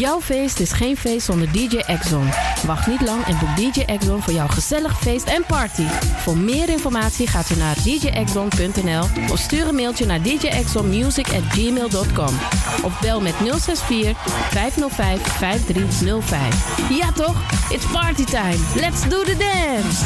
[0.00, 2.28] Jouw feest is geen feest zonder DJ Exxon.
[2.66, 5.86] Wacht niet lang en boek DJ Exxon voor jouw gezellig feest en party.
[6.16, 12.38] Voor meer informatie gaat u naar djexxon.nl of stuur een mailtje naar djexxonmusic@gmail.com
[12.82, 14.16] of bel met 064
[14.50, 16.88] 505 5305.
[16.88, 17.36] Ja toch?
[17.68, 18.58] It's party time.
[18.74, 20.04] Let's do the dance.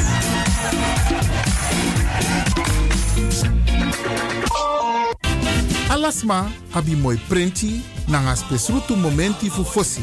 [5.88, 10.01] Alasma abi moi prenti nanga spesrutu momenti fu fosi.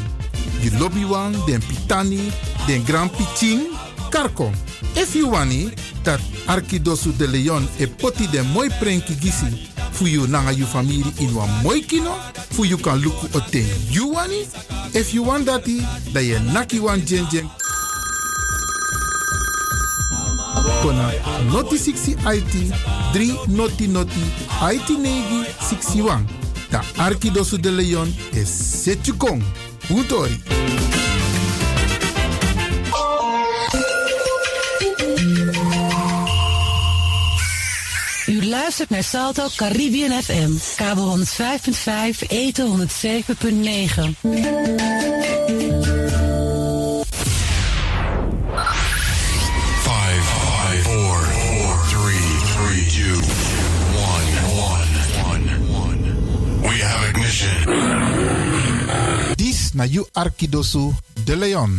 [0.61, 2.31] Di lobby wan, den pitani,
[2.67, 3.59] den grand pitin,
[4.09, 4.51] karko.
[4.95, 5.71] If you wani,
[6.03, 11.03] dat Arkidosu de Leon e poti den moi prenki gisi fu you nanga you family
[11.19, 12.13] in wan moi kino,
[12.51, 14.45] fu you kan luku o ten you wani.
[14.93, 15.81] If you want dati,
[16.13, 17.49] da ye naki wan jen jen
[20.81, 21.11] kona
[21.51, 22.73] noti 60 IT
[23.13, 24.23] 3 noti noti
[24.73, 26.25] IT negi 61.
[26.69, 29.43] Da Arkidosu de Leon is Setjukong.
[29.87, 30.41] Puntori.
[38.27, 40.51] U luistert naar Salto Caribbean FM.
[40.75, 45.30] Kabel 105.5, eten 107.9.
[59.71, 60.91] Dis na you Arkidosu
[61.23, 61.71] de Leon.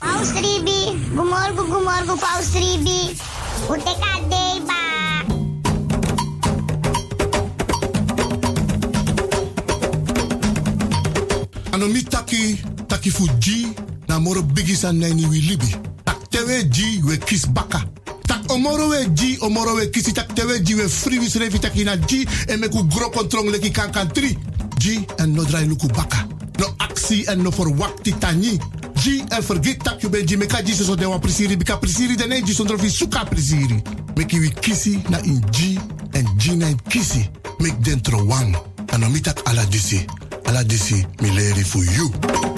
[0.00, 3.12] Paus Ribi, gumorgo gumorgo Paus Ribi.
[3.68, 4.80] Uteka deba.
[11.72, 13.68] Anomi taki, taki fuji,
[14.08, 15.74] na moro bigisa nani wi libi.
[16.04, 17.82] Tak tewe ji we kis baka.
[18.26, 21.84] Tak omoro we ji, omoro we kisi, tak tewe ji we free wis revi taki
[21.84, 24.36] na ji, en meku gro kontrong leki kan kan tri.
[24.78, 26.26] Ji en no drai luku baka.
[26.58, 28.58] No aksi en no verwakti tani.
[28.94, 32.16] Ji en vergeet tak je ben ji meka ji so de wan prisiri, bika prisiri
[32.16, 33.82] de ne ji zonder vi suka prisiri.
[34.14, 35.78] Meki wi kisi na in ji
[36.12, 37.28] en ji na in kisi.
[37.58, 38.56] Mek dentro wang.
[38.92, 40.04] Anomi tak ala disi.
[40.44, 42.57] Ala disi mi leri for you.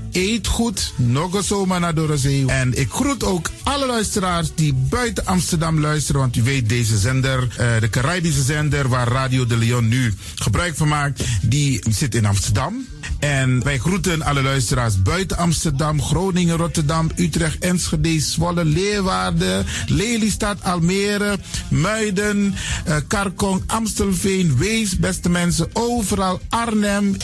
[0.11, 2.47] eet goed, nog eens zomaar naar de zee.
[2.47, 7.47] En ik groet ook alle luisteraars die buiten Amsterdam luisteren, want u weet deze zender,
[7.57, 12.25] eh, de Caribische zender waar Radio de Leon nu gebruik van maakt, die zit in
[12.25, 12.85] Amsterdam.
[13.21, 21.37] En wij groeten alle luisteraars buiten Amsterdam, Groningen, Rotterdam, Utrecht, Enschede, Zwolle, Leeuwarden, Lelystad, Almere,
[21.69, 27.17] Muiden, eh, Karkong, Amstelveen, Wees, beste mensen, overal Arnhem,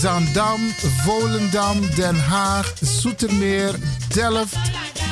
[0.00, 0.60] Zandam,
[1.04, 3.74] Volendam, Den Haag, Zoetermeer,
[4.08, 4.56] Delft,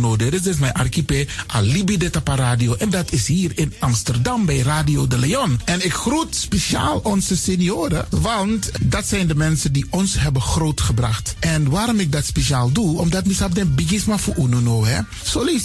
[0.00, 0.16] Etenono.
[0.16, 2.74] Dit is dus mijn archipel Alibi de Radio.
[2.74, 5.60] En dat is hier in Amsterdam bij Radio de Leon.
[5.64, 11.34] En ik groet speciaal onze senioren, want dat zijn de mensen die ons hebben grootgebracht.
[11.38, 15.00] En waarom ik dat speciaal doe, omdat misap den bigisma voor ununo, hè.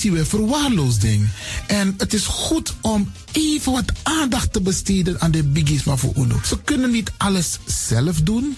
[0.02, 1.28] Je weer verwaarloosding.
[1.68, 6.40] En het is goed om even wat aandacht te besteden aan de bigisma voor uno.
[6.46, 8.58] Ze kunnen niet alles zelf doen.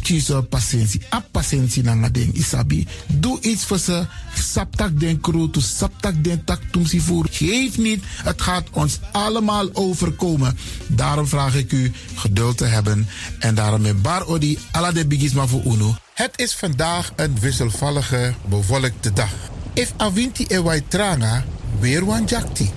[0.00, 1.02] kiezen patiëntie.
[1.14, 2.86] A patiëntie na ding isabi.
[3.06, 4.06] Doe iets voor ze.
[4.34, 7.26] Saptak den kroto, saptak den tak tumsi voer.
[7.30, 10.58] Geef niet, het gaat ons allemaal overkomen.
[10.86, 13.08] Daarom vraag ik u geduld te hebben.
[13.38, 15.94] En daarom met bar odi ala de bigisma voor uno.
[16.14, 19.32] Het is vandaag een wisselvallige, bewolkte dag.
[19.72, 21.44] If avinti e wai tranga,
[21.78, 22.70] weer wan jakti.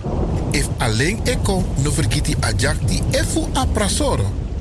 [0.51, 3.45] If alleen eko no vergiti a jakti efu.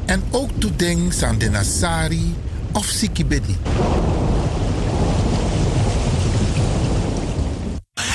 [0.07, 2.35] En ook to ding san de nasari
[2.73, 3.57] of sikibedi.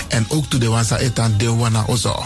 [0.08, 2.26] En ook to de wansa etan de wana ozo.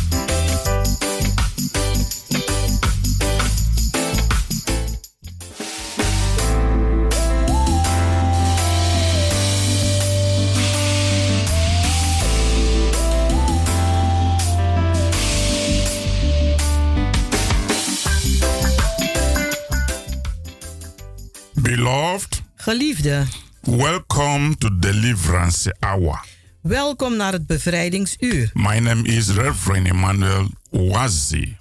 [21.75, 23.23] Beloved, Geliefde,
[23.61, 26.25] welcome to Deliverance Hour.
[26.61, 28.49] welkom naar het bevrijdingsuur.
[28.53, 31.55] My name is Reverend Emmanuel Wazi,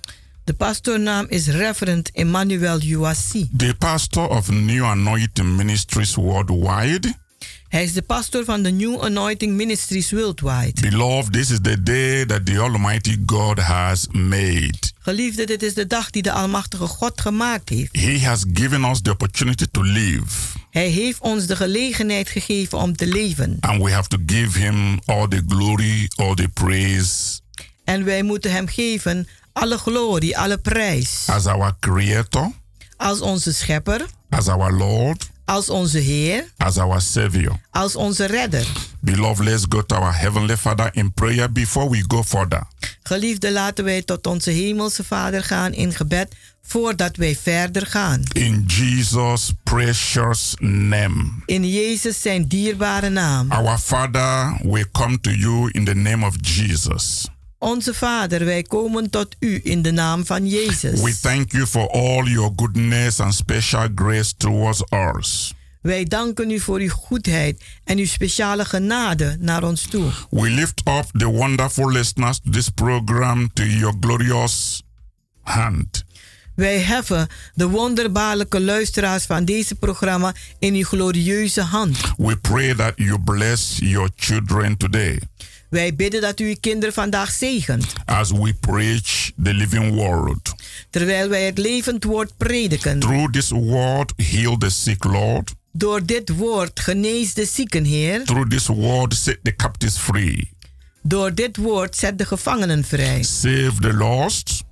[0.45, 3.49] De pastoornaam is Reverend Emmanuel Uwasi.
[3.57, 7.15] the pastor of New Anointing Ministries Worldwide.
[7.69, 10.81] Hij is de pastor van de New Anointing Ministries Worldwide.
[10.81, 14.90] Beloved, this is the day that the Almighty God has made.
[15.03, 17.97] Geliefde, dit is de dag die de Almachtige God gemaakt heeft.
[17.97, 20.25] He has given us the opportunity to live,
[20.71, 23.57] Hij heeft ons de gelegenheid gegeven om te leven.
[23.61, 27.41] and we have to give Him all the glory, all the praise
[27.85, 31.25] En wij moeten Hem geven alle glorie, alle prijs.
[31.27, 32.53] as our Creator,
[32.97, 37.61] Als onze Schepper, as our Lord, als onze Heer, as our Savior.
[37.71, 38.67] als onze Redder.
[39.01, 42.63] Beloved, let's go to our Heavenly Father in prayer before we go further.
[43.03, 48.23] Geliefde, laten wij tot onze Hemelse Vader gaan in gebed voordat wij verder gaan.
[48.33, 51.25] In Jesus' precious name.
[51.47, 53.51] In Jezus zijn dierbare naam.
[53.51, 57.29] Our Father, we come to you in the name of Jesus.
[57.63, 61.01] Onze Vader, wij komen tot u in de naam van Jezus.
[61.01, 64.83] We thank you for all your goodness and special grace towards
[65.17, 65.55] us.
[65.83, 70.11] Wij danken u voor uw goedheid en uw speciale genade naar ons toe.
[70.31, 74.83] We lift up the wonderful listeners to this program to your glorious
[75.43, 76.05] hand.
[76.55, 81.99] Wij heffen de wonderbaarlijke luisteraars van deze programma in uw glorieuze hand.
[82.17, 85.19] We pray that you bless your children today
[85.71, 90.55] Wij bidden dat u uw kinderen vandaag zegent, as we preach the living word.
[90.91, 92.99] terwijl wij het levend woord prediken.
[92.99, 95.55] Through this word, heal the sick, Lord.
[95.73, 98.25] Door dit woord genees de zieken, Heer.
[98.25, 100.51] Through this word, set the captives free.
[101.03, 103.23] Door dit woord zet de gevangenen vrij.
[103.23, 104.63] Save the lost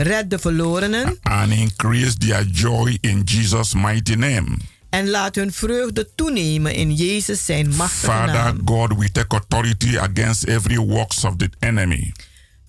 [0.00, 4.56] Red de verlorenen and increase their joy in Jesus' mighty name.
[4.98, 8.60] En laat hun vreugde toenemen in Jezus zijn machtige Father naam.
[8.64, 12.12] God, we take authority against every works of the enemy.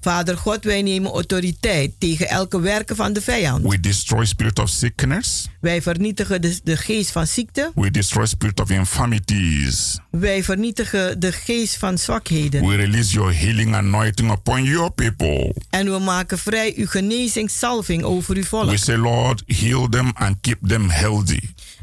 [0.01, 3.67] Vader God, wij nemen autoriteit tegen elke werken van de vijand.
[3.67, 5.47] We destroy spirit of sickness.
[5.61, 7.71] Wij vernietigen de, de geest van ziekte.
[7.75, 9.99] We destroy spirit of infirmities.
[10.11, 12.67] Wij vernietigen de geest van zwakheden.
[12.67, 15.55] We release your healing anointing upon your people.
[15.69, 18.69] En we maken vrij uw genezingsalving over uw volk.
[18.69, 21.41] We say, Lord, heal them and keep them healthy.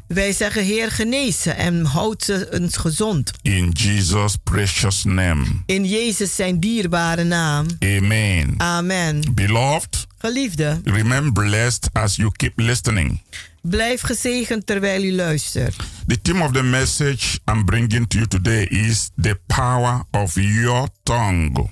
[0.08, 3.30] Wij zeggen, Heer, genees ze en houd ze eens gezond.
[3.42, 5.44] In Jesus' precious name.
[5.66, 7.66] In Jezus zijn dierbare naam.
[7.78, 8.54] Amen.
[8.56, 9.34] Amen.
[9.34, 13.20] Beloved, Geliefde, remain blessed as you keep listening.
[13.60, 15.76] blijf gezegend terwijl u luistert.
[16.06, 20.88] The theme of the message I'm bringing to you today is the power of your
[21.02, 21.70] tongue.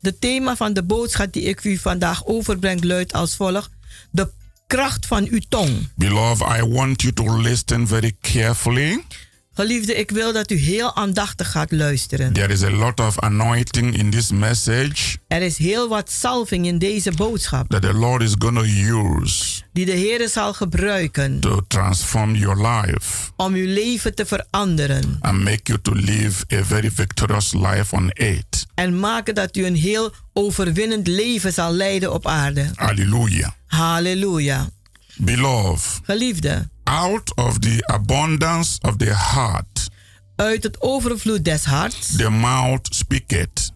[0.00, 3.70] De thema van de boodschap die ik u vandaag overbreng luidt als volgt:
[4.10, 4.30] De
[4.72, 5.88] kracht van uw tong.
[5.94, 9.04] Beloved, I want you to listen very carefully
[9.54, 12.32] Geliefde, ik wil dat u heel aandachtig gaat luisteren.
[12.32, 16.78] There is a lot of anointing in this message Er is heel wat salving in
[16.78, 21.60] deze boodschap that the Lord is going to use die de Heer zal gebruiken to
[21.68, 26.90] transform your life om uw leven te veranderen and make you to live a very
[26.90, 28.66] victorious life on earth.
[28.74, 32.70] en maken dat u een heel overwinnend leven zal leiden op aarde.
[32.74, 33.50] Hallelujah.
[33.66, 34.68] Halleluja.
[35.16, 39.90] Beloved, Geliefde, out of the abundance of the heart,
[40.36, 43.72] uit het overvloed des harts the mouth speaketh.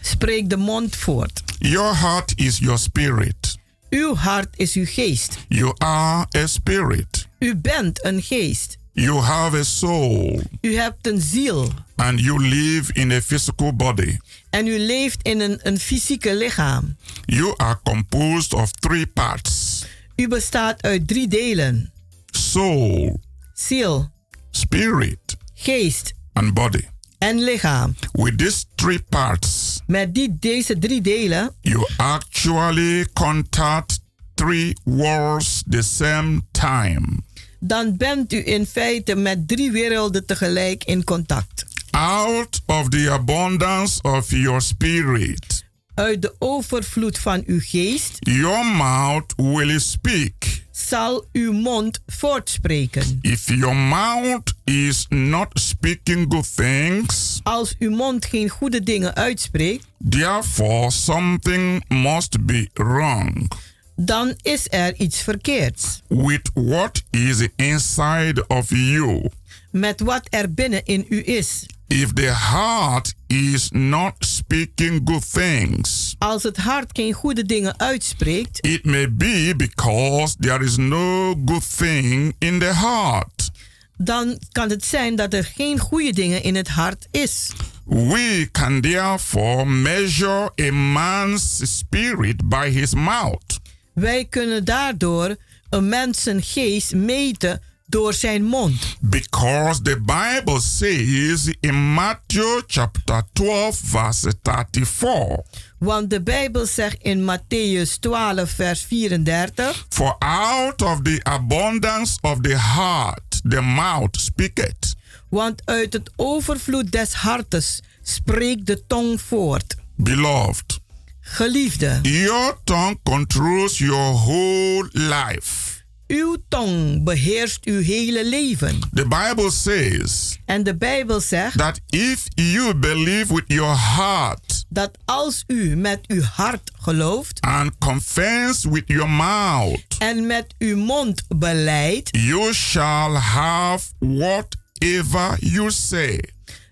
[0.00, 1.42] spreekt de mond voort.
[1.58, 3.58] Your heart is your spirit.
[3.90, 5.38] Uw hart is uw geest.
[5.48, 7.26] You are a spirit.
[7.38, 8.78] U bent een geest.
[8.92, 10.42] You have a soul.
[10.60, 11.72] U hebt een ziel.
[11.96, 14.16] And you live in a physical body.
[14.50, 16.96] En u leeft in een, een fysieke lichaam.
[17.24, 19.84] You are composed of three parts
[20.16, 21.92] U bestaat uit drie delen:
[22.30, 23.20] soul,
[23.54, 24.10] ziel,
[24.50, 26.82] spirit, geest and body.
[27.18, 27.94] en lichaam.
[28.12, 34.00] With these three parts, Met die, deze drie delen you actually contact
[34.34, 37.22] three worlds the same time.
[37.60, 41.64] dan bent u in feite met drie werelden tegelijk in contact.
[41.90, 45.55] Out of the abundance of your spirit,
[45.96, 50.62] Uit de overvloed van uw geest your mouth will speak.
[50.70, 53.18] zal uw mond voortspreken.
[53.22, 59.86] If your mouth is not speaking good things, Als uw mond geen goede dingen uitspreekt,
[60.08, 63.48] therefore something must be wrong
[63.96, 69.30] dan is er iets verkeerds with what is inside of you.
[69.70, 71.66] met wat er binnen in u is.
[71.88, 78.66] If the heart is not speaking good things, Als het hart geen goede dingen uitspreekt,
[78.66, 83.50] it may be because there is no good thing in the heart.
[83.98, 87.50] dan kan het zijn dat er geen goede dingen in het hart is.
[87.84, 93.60] We can therefore measure a man's spirit by his mouth.
[93.92, 95.36] Wij kunnen daardoor
[95.70, 97.62] een mens zijn geest meten
[97.96, 98.96] door zijn mond.
[99.00, 105.42] Because the Bible says in Matthew chapter 12, verse 34,
[105.78, 112.40] Want de Bijbel zegt in Matthäus 12, vers 34: For out of the abundance of
[112.40, 114.94] the heart the mouth speaketh.
[115.28, 119.76] Want uit het overvloed des hartes spreekt de tong voort.
[119.94, 120.78] Beloved,
[121.20, 125.75] Geliefde, your tongue controls your whole life.
[126.06, 128.78] Uw tong beheerst uw hele leven.
[128.92, 134.98] The Bible says En de Bijbel zegt that if you believe with your heart dat
[135.04, 141.22] als u met uw hart gelooft and confess with your mouth, en met uw mond
[141.28, 146.20] beleidt, you shall have whatever you say.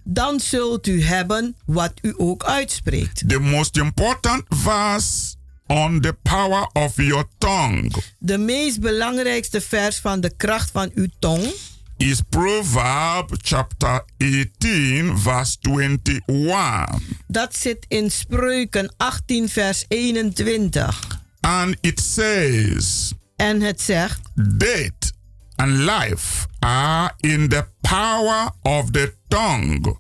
[0.04, 3.28] dan zult u hebben wat u ook uitspreekt.
[3.28, 5.34] The most important verse
[5.74, 11.08] on the power of your tongue De meest belangrijkste vers van de kracht van uw
[11.18, 11.54] tong
[11.96, 17.02] is Proverb chapter 18 verse 21.
[17.26, 21.20] Dat zit in Spreuken 18, vers 21.
[21.40, 24.20] And it says, En het zegt:
[24.58, 25.12] Death
[25.56, 29.96] and life are in the power of the tongue,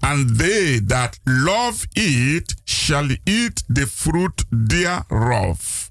[0.00, 5.90] and they that love it shall eat the fruit thereof.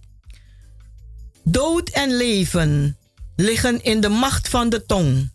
[1.44, 2.98] Dood en leven
[3.36, 5.32] liggen in de macht van de tong.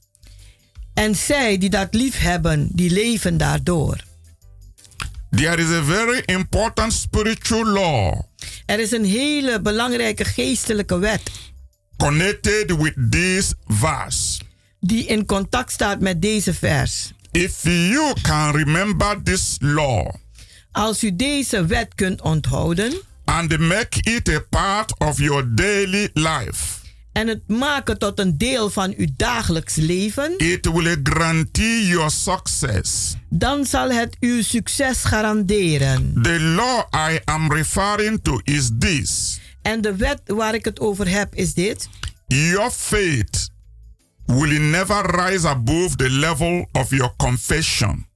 [0.94, 4.04] En zij die dat lief hebben, die leven daardoor.
[5.30, 8.20] There is a very important spiritual law
[8.66, 11.30] Er is een hele belangrijke geestelijke wet
[11.96, 14.40] connected with this verse.
[14.80, 17.12] die in contact staat met deze vers.
[17.32, 20.14] If you can remember this law
[20.72, 22.92] Als u deze wet kunt onthouden
[23.24, 26.78] and make it a part of your daily life,
[27.12, 33.14] en het maken tot een deel van uw dagelijks leven, it will guarantee your success.
[33.28, 36.12] dan zal het uw succes garanderen.
[36.22, 41.08] The law I am referring to is this En de wet waar ik het over
[41.08, 41.88] heb is dit.
[42.26, 43.50] your faith
[44.30, 48.06] will never rise above the level of your confession.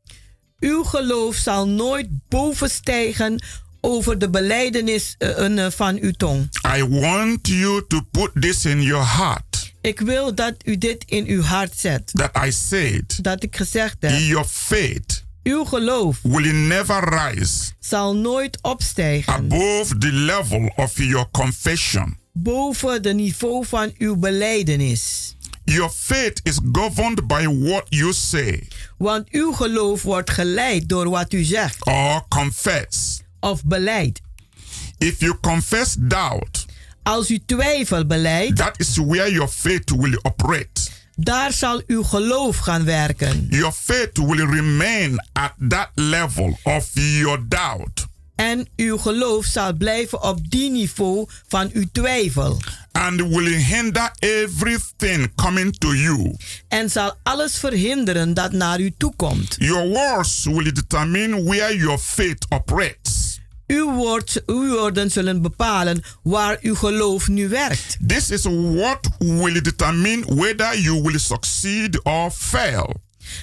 [0.61, 3.43] Uw geloof zal nooit bovenstijgen
[3.81, 6.49] over de beleidenis eh, eh, van uw tong.
[6.77, 11.27] I want you to put this in your heart Ik wil dat u dit in
[11.27, 12.11] uw hart zet.
[12.13, 14.19] that I said Dat ik gezegd heb.
[14.21, 21.27] your faith Uw geloof will never rise zal nooit opstijgen above the level of your
[21.31, 22.17] confession.
[22.33, 25.34] boven de niveau van uw beleidenis.
[25.65, 31.33] Your faith is governed by what you say Want uw geloof wordt geleid door wat
[31.33, 33.23] u zegt or confess.
[33.41, 34.21] of beleidt.
[34.99, 36.67] If you confess doubt,
[37.03, 40.91] Als u twijfel beleidt, that is where your faith will operate.
[41.17, 43.47] daar zal uw geloof gaan werken.
[43.51, 48.07] Your faith will remain at that level of your doubt.
[48.35, 52.61] En uw geloof zal blijven op die niveau van uw twijfel.
[52.93, 56.37] and will hinder everything coming to you.
[56.69, 59.55] En zal alles verhinderen dat naar u toe komt.
[59.59, 63.41] Your words will determine where your faith operates.
[63.67, 67.97] Uw, woord, uw woorden zullen bepalen waar uw geloof nu werkt.
[68.07, 72.95] This is what will determine whether you will succeed or fail.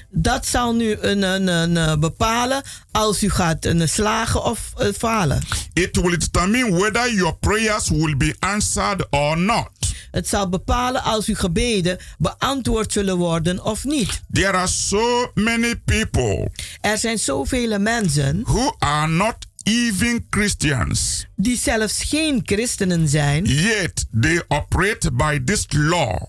[0.10, 4.88] Dat zal nu een, een, een, eh, bepalen als u gaat een, slagen of eh,
[4.98, 5.42] falen.
[5.74, 9.70] It will determine whether your prayers will be answered or not.
[10.12, 14.22] Het zal bepalen als uw gebeden beantwoord zullen worden of niet.
[14.32, 21.58] There are so many people Er zijn zoveel mensen who are not even Christians, die
[21.58, 26.22] zelfs geen christenen zijn, yet they operate by this law.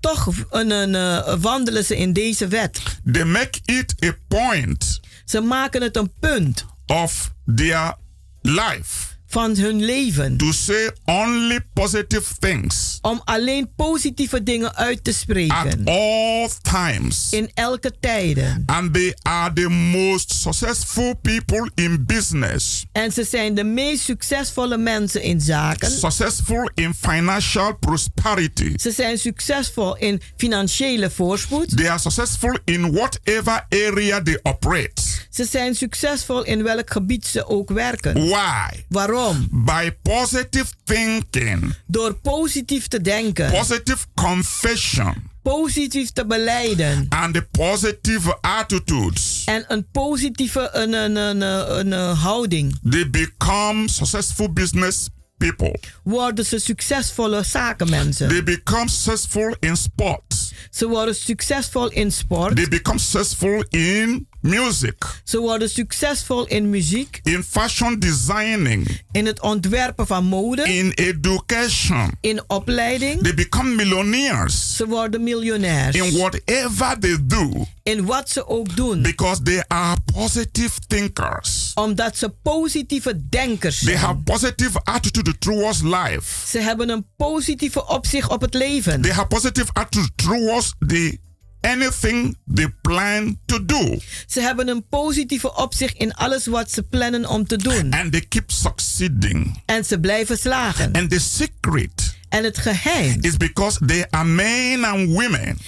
[0.00, 2.80] Toch een, een, eh, wandelen ze in deze wet.
[3.12, 7.94] They make it a point Ze maken het een punt of their
[8.40, 15.10] life van hun leven to say only positive things om alleen positieve dingen uit te
[15.10, 17.26] at spreken all times.
[17.30, 18.62] in elke tijden.
[18.66, 24.76] And they are the most successful people in business, En ze zijn de meest succesvolle
[24.76, 25.90] mensen in zaken.
[25.90, 28.72] successful in financial prosperity.
[28.76, 31.76] Ze zijn succesvol in financiële voorspoed.
[31.76, 35.02] They are successful in whatever area they operate.
[35.38, 38.14] Ze zijn succesvol in welk gebied ze ook werken.
[38.28, 38.84] Why?
[38.88, 39.48] Waarom?
[39.50, 48.38] By positive thinking, Door positief te denken, positive confession, positief te beleiden and the positive
[48.40, 49.42] attitudes.
[49.44, 55.78] en een positieve een, een, een, een, houding, They become successful business people.
[56.02, 58.28] worden ze succesvolle zakenmensen.
[58.28, 60.52] They become successful in sports.
[60.70, 62.56] Ze worden succesvol in sport.
[62.56, 69.40] They become successful in music, Ze worden succesvol in muziek, in fashion designing, in het
[69.40, 72.10] ontwerpen van mode, in education.
[72.20, 73.22] in opleiding.
[73.22, 75.96] They become millionaires Ze worden miljonairs.
[75.96, 79.02] in whatever they do In wat ze ook doen.
[79.02, 81.70] because they are positive thinkers.
[81.74, 84.22] Omdat ze positieve denkers They have zijn.
[84.22, 86.46] positive attitude towards life.
[86.48, 89.00] Ze hebben een positieve opzicht op het leven.
[89.00, 91.18] They have positive attitude towards the
[91.60, 93.98] anything they plan to do.
[94.26, 97.92] Ze hebben een positieve opzicht in alles wat ze plannen om te doen.
[97.92, 99.62] And they keep succeeding.
[99.66, 100.92] En ze blijven slagen.
[100.92, 105.58] And the secret En het geheim is because they are men and women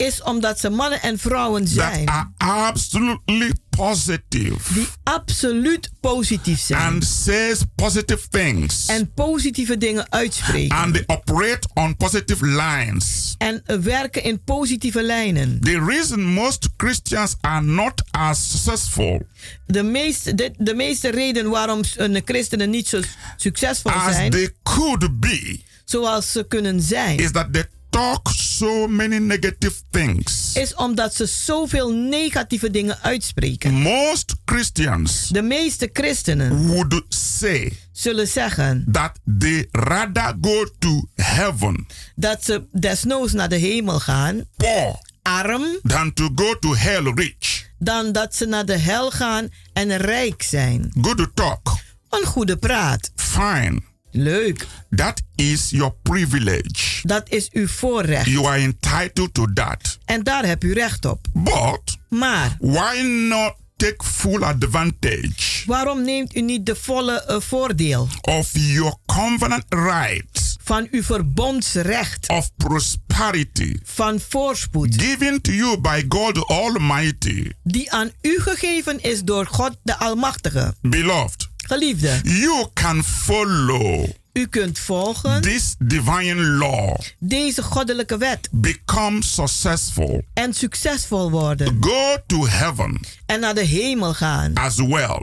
[0.00, 6.80] is omdat ze mannen en vrouwen that zijn are absolutely positive die absoluut positief zijn.
[6.80, 10.76] and says positive things En positieve dingen uitspreken.
[10.76, 13.34] and they operate on positive lines.
[13.38, 15.60] En werken in positieve lijnen.
[15.60, 19.26] The reason most Christians are not as successful
[19.66, 23.00] De meeste, de, de meeste reden waarom een christenen niet zo
[23.36, 28.86] succesvol as zijn, they could be zoals ze kunnen zijn, is that they talk so
[28.86, 30.50] many negative things.
[30.54, 33.72] is omdat ze zoveel negatieve dingen uitspreken.
[33.72, 41.86] Most Christians De meeste christenen would say zullen zeggen that they rather go to heaven
[42.14, 47.68] dat ze desnoods naar de hemel gaan, poor arm, than to go to hell rich.
[47.78, 50.92] dan dat ze naar de hel gaan en rijk zijn.
[51.00, 51.76] Good talk.
[52.10, 53.10] Een goede praat.
[53.16, 53.80] Fine.
[54.10, 54.66] Leuk.
[54.90, 57.00] That is your privilege.
[57.02, 58.26] Dat is uw voorrecht.
[58.26, 59.98] You are entitled to that.
[60.04, 61.26] En daar heb u recht op.
[61.32, 68.08] But Maar why not take full advantage waarom neemt u niet de volle eh, voordeel
[68.20, 76.04] of your covenant rights van uw verbondsrecht of prosperity van voorspoed given to you by
[76.08, 77.50] God Almighty?
[77.62, 80.74] die aan u gegeven is door God de Almachtige?
[80.80, 89.22] Beloved, Geliefde, you can follow u kunt volgen this divine law, deze goddelijke wet become
[89.22, 94.54] successful, en succesvol worden go to heaven en naar de hemel gaan.
[94.54, 95.22] as well.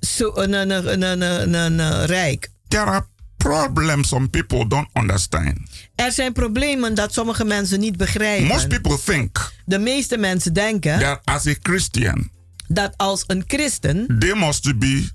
[0.00, 2.50] Zo een, een, rijk.
[2.68, 5.58] There are problems some people don't understand.
[5.94, 8.68] Er zijn problemen dat sommige mensen niet Most begrijpen.
[8.68, 12.30] people think De meeste mensen denken that as a Christian,
[12.68, 15.08] dat als een christen they must be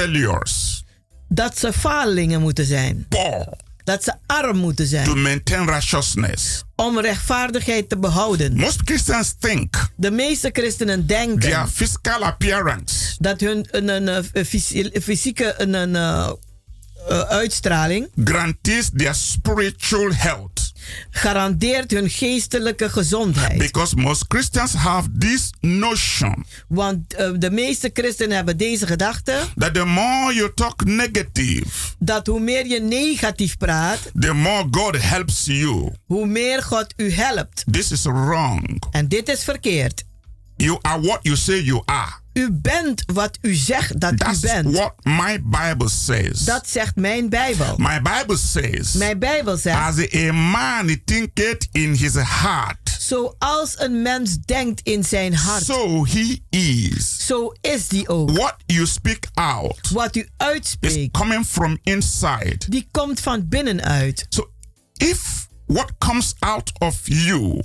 [0.00, 0.84] failures,
[1.28, 3.06] dat ze falingen moeten zijn.
[3.08, 3.46] poor,
[3.84, 5.04] Dat ze arm moeten zijn.
[5.04, 6.62] to maintain righteousness.
[6.76, 8.56] Om rechtvaardigheid te behouden.
[8.56, 14.44] Most Christians think De meeste christenen denken their physical appearance dat hun een, een, een,
[14.46, 16.30] fysi- fysieke een, een, eh,
[17.20, 20.71] uitstraling guarantees their spiritual health.
[21.10, 23.58] Garandeert hun geestelijke gezondheid.
[23.58, 29.74] Because most Christians have this notion Want eh, de meeste christenen hebben deze gedachte that
[29.74, 31.66] the more you talk negative,
[31.98, 35.92] dat hoe meer je negatief praat, the more God helps you.
[36.06, 37.64] hoe meer God u helpt.
[37.70, 38.82] This is wrong.
[38.90, 40.04] En dit is verkeerd.
[40.56, 42.20] You are what you say you are.
[42.32, 44.74] U bent wat u zegt dat That's u bent.
[44.76, 46.44] what my Bible says.
[46.44, 47.74] Dat zegt mijn Bijbel.
[47.76, 54.02] My Bible says, Mijn Bijbel zegt, as a man thinketh in his heart, zoals een
[54.02, 57.26] mens denkt in zijn hart, so he is.
[57.26, 58.30] zo is die ook.
[58.30, 62.58] What you speak out Wat u is uitspreekt, coming from inside.
[62.68, 64.26] die komt van binnenuit.
[64.28, 64.50] So
[64.96, 67.62] if what comes out of you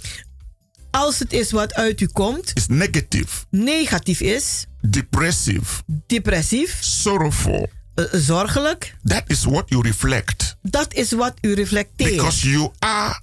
[0.92, 8.06] Als het is wat uit u komt, is negative, negatief is, depressive, depressief, sorrowful, eh,
[8.12, 10.56] zorgelijk, that is what you reflect.
[10.62, 12.12] dat is wat u reflecteert.
[12.16, 13.22] Because you are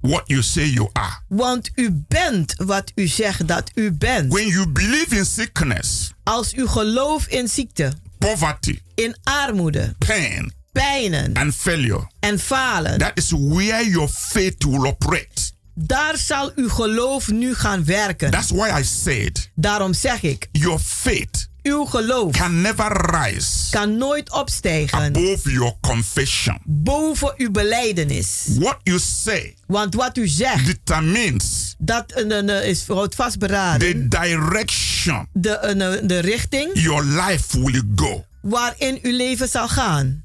[0.00, 1.18] what you say you are.
[1.28, 4.32] Want u bent wat u zegt dat u bent.
[4.32, 11.34] When you believe in sickness, Als u gelooft in ziekte, poverty, in armoede, pain, pijnen
[11.34, 15.52] and failure, en falen, that is where your faith will operate.
[15.74, 18.30] Daar zal uw geloof nu gaan werken.
[18.30, 23.96] That's why I said Daarom zeg ik, your faith uw geloof can never rise kan
[23.96, 26.58] nooit opstijgen above your confession.
[26.64, 28.44] boven uw beleidenis.
[28.58, 34.08] What you say Want wat u zegt, determines dat een, een, is houdt vastberaden.
[34.08, 38.24] the direction De, een- de richting your life will go.
[38.42, 40.24] waarin uw leven zal gaan.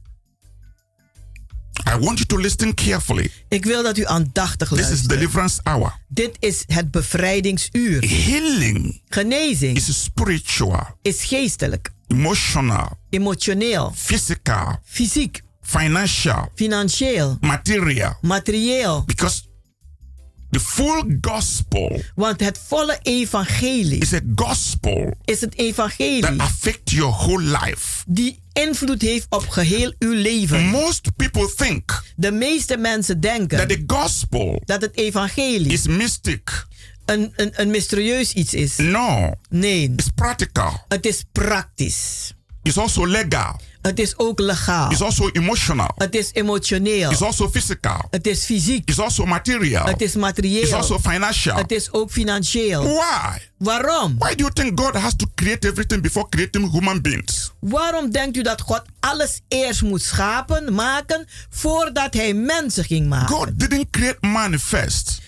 [1.87, 3.31] I want you to listen carefully.
[3.49, 5.09] Ik wil dat u aandachtig This is luistert.
[5.09, 5.99] deliverance hour.
[6.07, 8.03] Dit is het bevrijdingsuur.
[8.25, 18.17] Healing Genezing is spiritual, is geestelijk, emotional, emotioneel, physical, fysiek, financial, financieel, material.
[18.21, 19.03] materieel.
[19.05, 19.41] Because
[20.51, 26.93] the full gospel Want het volle evangelie is a gospel is het evangelie that affects
[26.93, 28.03] your whole life.
[28.07, 30.65] die invloed heeft op geheel uw leven.
[30.65, 36.65] Most people think De meeste mensen that denken the gospel dat het evangelie is mystic.
[37.05, 38.75] een, een, een mysterieus iets is.
[38.77, 40.85] No, Nee, it's practical.
[40.87, 42.33] het is praktisch.
[42.65, 43.59] It's also legal.
[43.81, 44.91] Het is ook legaal.
[44.91, 45.91] It's also emotional.
[45.95, 47.11] Het is emotioneel.
[47.11, 48.07] It's also physical.
[48.09, 48.89] Het is fysiek.
[48.89, 49.85] It's also material.
[49.85, 50.73] Het is It's materieel.
[50.73, 51.55] also financial.
[51.57, 52.83] Het is ook financieel.
[52.83, 53.37] Why?
[53.57, 54.15] Waarom?
[54.17, 57.51] Why do you think God has to create everything before creating human beings?
[57.59, 63.35] Waarom denkt u dat God alles eerst moet schapen, maken, voordat hij mensen ging maken?
[63.35, 65.21] God didn't create man first.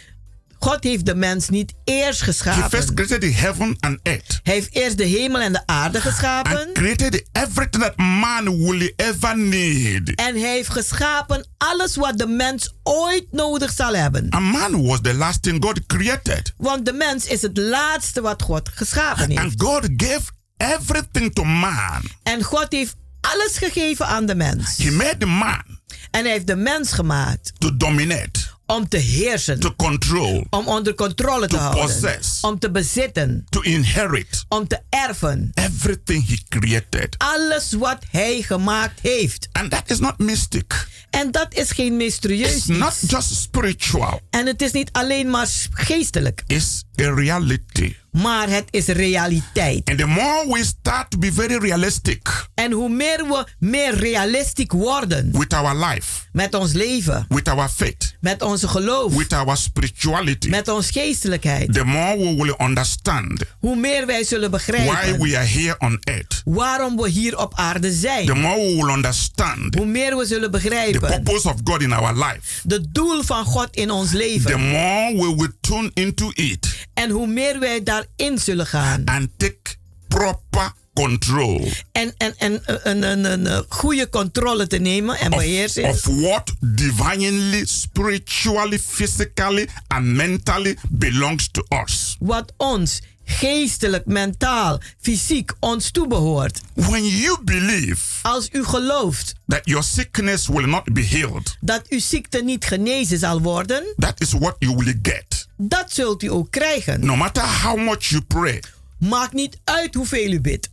[0.60, 2.96] God heeft de mens niet eerst He first geschapen.
[2.96, 4.40] created the heaven and earth.
[4.44, 6.58] Hij heeft eerst de hemel en de aarde geschapen.
[6.58, 10.16] And created everything that man will ever need.
[10.16, 14.30] En hij heeft geschapen alles wat de mens ooit nodig zal hebben.
[14.30, 16.54] And man was the last thing God created.
[16.58, 19.42] Want de mens is het laatste wat God geschapen heeft.
[19.42, 20.22] And God gave
[20.58, 22.02] everything to man.
[22.24, 24.78] En God heeft alles gegeven aan de mens.
[24.78, 25.64] He made the man
[26.12, 29.60] En hij heeft de mens gemaakt to dominate, om te heersen.
[29.60, 31.82] to control, Om onder controle te To houden.
[31.86, 32.40] possess.
[32.42, 33.46] Om te bezitten.
[33.50, 35.52] to inherit Om te erven.
[35.54, 37.16] everything he created.
[37.18, 39.48] Alles wat hij gemaakt heeft.
[39.52, 40.88] And that is not mystic.
[41.10, 44.20] En dat is geen mysterieus It's not just spiritual.
[44.30, 46.44] En het is niet alleen maar geestelijk.
[46.48, 47.96] It's a reality.
[48.12, 49.90] Maar het is realiteit.
[49.90, 54.66] And the more we start to be very realistic En hoe meer we meer realistisch
[54.68, 59.58] worden with our life, met ons leven, with our faith, met onze geloof, with our
[59.58, 65.20] spirituality, met onze geestelijkheid, the more we will understand hoe meer wij zullen why begrijpen
[65.22, 66.42] we are here on earth.
[66.46, 68.40] waarom we hier op aarde The zijn.
[68.40, 72.14] more we will understand Hoe meer we zullen the begrijpen purpose of God in our
[72.18, 72.62] life.
[72.64, 74.60] de doel van God in ons The leven.
[74.62, 79.02] more we will tune into it En hoe meer wij daarin zullen gaan.
[79.06, 79.76] and take
[80.08, 85.40] proper control En, en, en een, een, een, een goede controle te nemen en of,
[85.40, 85.88] beheersing.
[85.88, 92.16] of what divinely, spiritually, physically, and mentally belongs to us.
[92.20, 96.62] Wat ons geestelijk, mentaal, fysiek ons toebehoort.
[96.74, 102.00] When you believe Als u gelooft that your sickness will not be healed, dat uw
[102.00, 105.48] ziekte niet genezen zal worden, that is what you will get.
[105.58, 107.06] dat zult u ook krijgen.
[107.06, 108.64] No matter how much you pray,
[109.00, 110.70] Maakt niet uit hoeveel u bidt.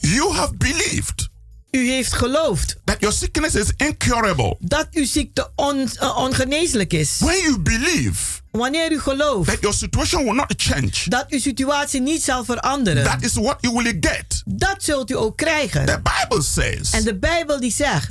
[0.00, 1.28] you have believed
[1.70, 2.76] U heeft geloofd.
[2.84, 4.56] That your sickness is incurable.
[4.60, 7.16] Dat uw ziekte on, uh, ongeneeslijk is.
[7.18, 9.48] When you believe Wanneer u gelooft.
[9.48, 13.04] that your situation will not change, Dat uw situatie niet zal veranderen.
[13.04, 14.42] that is what you will get.
[14.44, 15.86] Dat zult u ook krijgen.
[15.86, 18.10] The Bible says, En de Bijbel die zegt.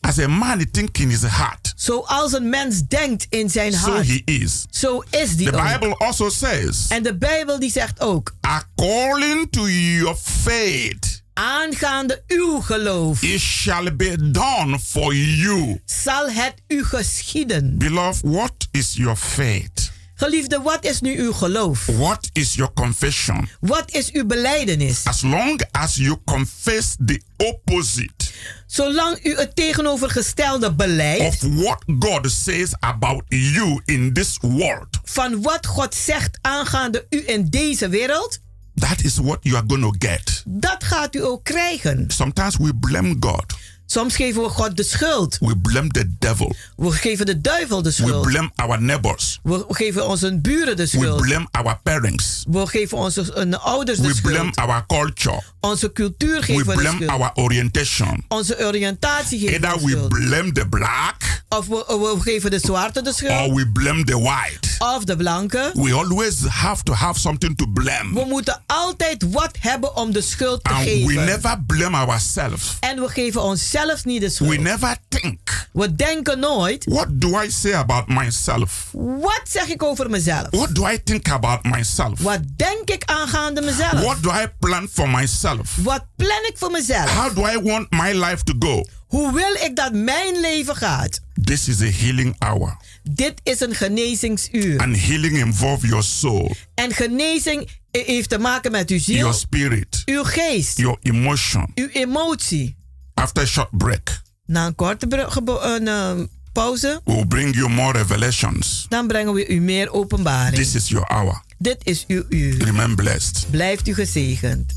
[0.00, 4.06] as a man think in his heart, Zoals een mens denkt in zijn so hart.
[4.06, 4.64] he is.
[4.70, 5.72] Zo is die The ook.
[5.80, 8.34] Bible also says, En de Bijbel die zegt ook.
[8.40, 13.22] according to your faith, Aangaande uw geloof.
[13.22, 15.80] it shall be done for you.
[15.84, 17.78] Zal het u geschieden.
[17.78, 19.90] Beloved, what is your faith?
[20.14, 21.86] Geliefde, wat is nu uw geloof?
[21.86, 23.48] What is your confession?
[23.60, 25.04] Wat is uw beleidenis?
[25.04, 28.30] As long as you confess the opposite
[28.66, 31.20] Zolang u het tegenovergestelde beleidt.
[31.20, 37.22] of what God says about you in this world, Van wat God zegt aangaande u
[37.26, 38.38] in deze wereld.
[38.78, 40.42] That is what you are going to get.
[40.46, 42.04] Dat gaat u ook krijgen.
[42.08, 43.44] Sometimes we blame God.
[43.90, 45.36] Soms geven we God de schuld.
[45.40, 46.54] We blame the devil.
[46.76, 48.22] We geven de duivel de We schuld.
[48.26, 49.38] blame our neighbors.
[49.42, 51.20] We geven onze buren de We schuld.
[51.20, 52.44] blame our parents.
[52.48, 54.56] We geven onze ouders de We blame schuld.
[54.68, 55.42] our culture.
[55.60, 57.10] Onze cultuur We geven we de blame schuld.
[57.10, 58.24] our orientation.
[58.28, 60.08] Onze oriëntatie geven Either we de we schuld.
[60.08, 63.54] blame the black Of we, we geven de zwarte de or schuld.
[63.54, 64.68] we blame the white.
[64.78, 65.70] Of de blanke.
[65.74, 68.14] We always have to have something to blame.
[68.14, 71.24] We moeten altijd wat hebben om de schuld te And we geven.
[71.24, 72.76] never blame ourselves.
[72.80, 74.60] En we geven onszelf niet de We schuld.
[74.60, 76.84] never think, We denken nooit.
[76.84, 78.88] what do I say about myself?
[79.20, 80.46] Wat zeg ik over mezelf?
[80.50, 82.20] What do I think about myself?
[82.20, 83.92] Wat denk ik aangaande mezelf?
[84.00, 85.76] What do I plan for myself?
[85.76, 87.10] Wat plan ik voor mezelf?
[87.10, 88.84] How do I want my life to go?
[89.06, 91.20] Hoe wil ik dat mijn leven gaat?
[91.44, 92.76] This is a healing hour.
[93.02, 94.80] Dit is een genezingsuur.
[94.80, 100.02] And healing involves your soul, En genezing heeft te maken met uw ziel, your spirit,
[100.04, 101.70] uw geest, your emotion.
[101.74, 102.76] uw emotie.
[103.18, 106.12] After a short break, Na een korte gebo- een, eh,
[106.52, 108.86] pauze, we'll bring you more revelations.
[108.88, 110.56] dan brengen we u meer openbaring.
[110.56, 111.42] This is your hour.
[111.58, 112.64] Dit is uw uur.
[112.64, 113.46] Remain blessed.
[113.50, 114.72] Blijft u gezegend.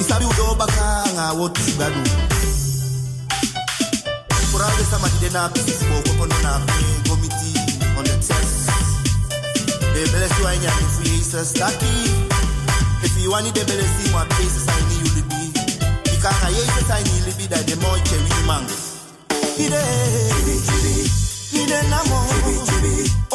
[0.00, 2.23] Isabi udo baka nga wotu gadu.
[4.64, 6.40] Regardless of man, they not busy on the
[7.04, 7.52] Committee
[8.00, 8.72] on the test
[9.92, 10.72] They bless you and your
[11.04, 12.08] Jesus Lucky
[13.04, 15.52] If you want it, they bless you My places I need you to be
[16.16, 18.64] Because I Jesus I need to be That the more cherry man
[19.60, 19.84] Hide
[21.52, 22.24] Hide namo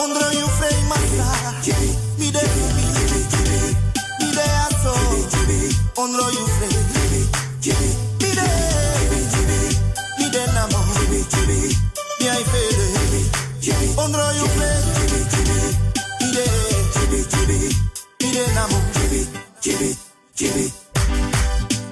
[0.02, 1.30] Ondro you frame masa
[1.62, 2.42] Hide Hide
[4.18, 4.98] Hide aso
[5.94, 6.79] Ondro you frame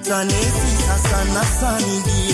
[0.08, 2.27] Tranesi sasana sani di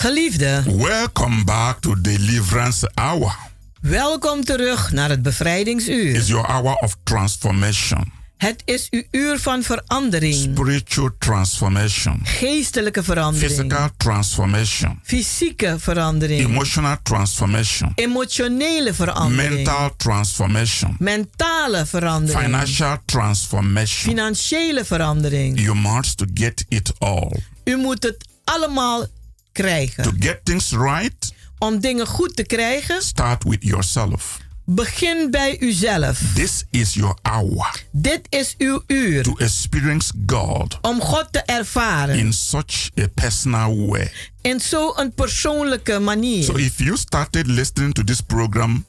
[0.00, 3.36] Geliefde, welcome back to Deliverance Hour.
[3.80, 6.14] welkom terug naar het bevrijdingsuur.
[6.14, 10.34] It's your hour of transformation, Het is uw uur van verandering.
[10.34, 13.50] spiritual transformation, Geestelijke verandering.
[13.52, 16.40] physical transformation, Fysieke verandering.
[16.48, 19.54] emotional transformation, Emotionele verandering.
[19.54, 22.42] mental transformation, Mentale verandering.
[22.44, 24.10] financial transformation.
[24.10, 25.60] Financiële verandering.
[25.60, 27.36] You must to get it all.
[27.64, 29.06] U moet het allemaal
[29.52, 30.02] krijgen.
[30.02, 34.38] To get things right, Om dingen goed te krijgen, start with yourself.
[34.64, 36.20] begin bij uzelf.
[36.34, 42.18] This is your hour Dit is uw uur to experience God om God te ervaren
[42.18, 44.12] in such a personal way.
[44.40, 46.58] in zo'n persoonlijke So manier.
[46.58, 48.86] if you started listening to this program,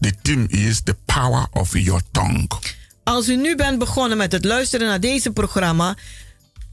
[0.00, 2.48] the theme is the power of your tongue.
[3.04, 5.96] Als u nu bent begonnen met het luisteren naar deze programma,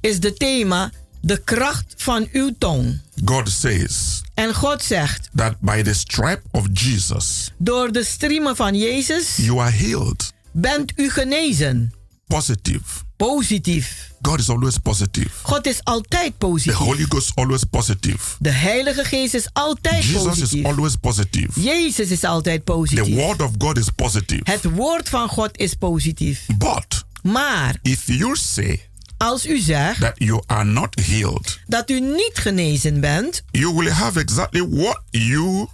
[0.01, 0.91] is de thema
[1.27, 2.99] de kracht van uw tong.
[3.25, 8.75] God says En God zegt, that by the stripe of Jesus, door de striemen van
[8.75, 10.33] Jezus you are healed.
[10.51, 11.91] bent u genezen.
[12.27, 12.83] Positive.
[13.17, 14.11] Positief.
[14.21, 15.29] God is always positive.
[15.43, 16.75] God is altijd The positief.
[16.77, 18.19] Holy Ghost always positive.
[18.39, 20.59] De Heilige Geest is altijd Jesus positief.
[20.59, 21.61] is always positive.
[21.61, 23.15] Jezus is altijd The positief.
[23.15, 24.41] word of God is positive.
[24.51, 26.45] Het woord van God is positief.
[26.57, 28.86] But Maar if you say
[29.17, 33.89] als u zegt that you are not healed, dat u niet genezen bent, you will
[33.91, 35.67] have exactly what you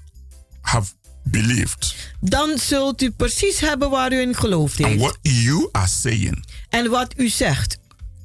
[0.61, 0.91] have
[1.23, 5.01] believed dan zult u precies hebben waar u in geloofd and heeft.
[5.01, 6.45] what you are saying.
[6.69, 7.77] En wat u zegt.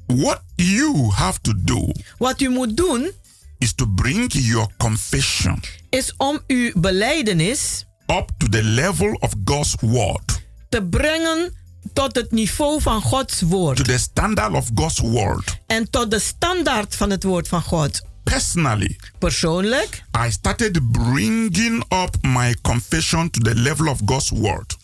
[0.05, 3.11] What you have to do Wat u moet doen
[3.57, 9.75] is to bring your confession is om uw beleidenis up to the level of God's
[9.79, 11.53] word, te brengen
[11.93, 13.85] tot het niveau van Gods to woord.
[13.85, 15.57] the standard of God's word.
[15.67, 18.01] En tot de standaard van het woord van God.
[18.23, 24.77] Personally, Persoonlijk I started bringing up my confession to the level of God's word.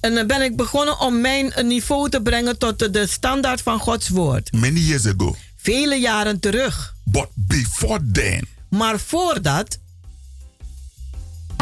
[0.00, 3.78] en dan ben ik begonnen om mijn niveau te brengen tot de, de standaard van
[3.78, 4.52] Gods woord.
[4.52, 5.36] many years ago.
[5.56, 6.94] Vele jaren terug.
[7.04, 9.78] But before then, Maar voordat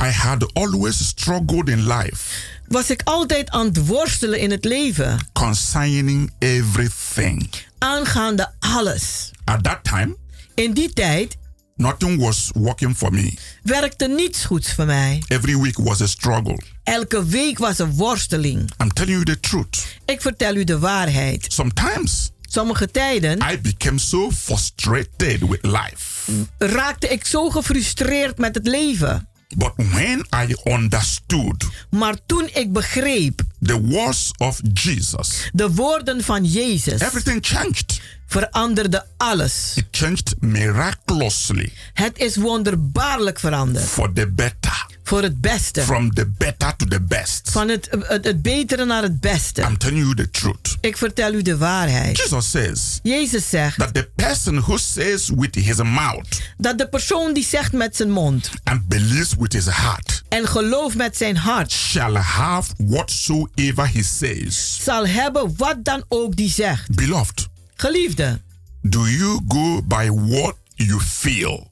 [0.03, 2.23] I had always struggled in life
[2.71, 5.18] was ik altijd aan het worstelen in het leven.
[5.33, 7.51] concerning everything.
[7.79, 9.31] Aangaande alles.
[9.45, 10.16] At that time,
[10.55, 11.37] In die tijd
[11.77, 13.35] nothing was working for me.
[13.62, 15.23] werkte niets goeds voor mij.
[15.29, 16.61] Every week was a struggle.
[16.85, 18.71] Elke week was een worsteling.
[18.83, 19.87] I'm telling you the truth.
[20.05, 21.47] Ik vertel u de waarheid.
[21.49, 26.33] Sometimes Sommige tijden I became so frustrated with life.
[26.59, 29.29] raakte ik zo gefrustreerd met het leven.
[29.57, 36.44] But when I understood Maar toen ik begreep the words of Jesus, de woorden van
[36.44, 38.01] Jezus, everything changed.
[38.26, 39.72] veranderde alles.
[39.76, 43.84] It changed miraculously Het is wonderbaarlijk veranderd.
[43.84, 44.86] for the better.
[45.05, 45.82] Voor het beste.
[45.82, 47.48] From the better to the best.
[47.51, 49.62] Van het, het, het betere naar het beste.
[49.62, 50.76] I'm telling you the truth.
[50.80, 52.16] Ik vertel u de waarheid.
[52.16, 57.32] Jesus says Jezus zegt that the person who says with his mouth dat de persoon
[57.34, 61.72] die zegt met zijn mond and believes with his heart en gelooft met zijn hart
[61.72, 64.78] shall have whatsoever he says.
[64.84, 66.94] zal hebben wat dan ook die zegt.
[66.94, 68.40] Beloved, Geliefde,
[68.82, 71.70] do you go by what you feel,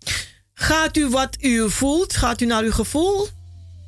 [0.61, 3.29] gaat u wat u voelt, gaat u naar uw gevoel,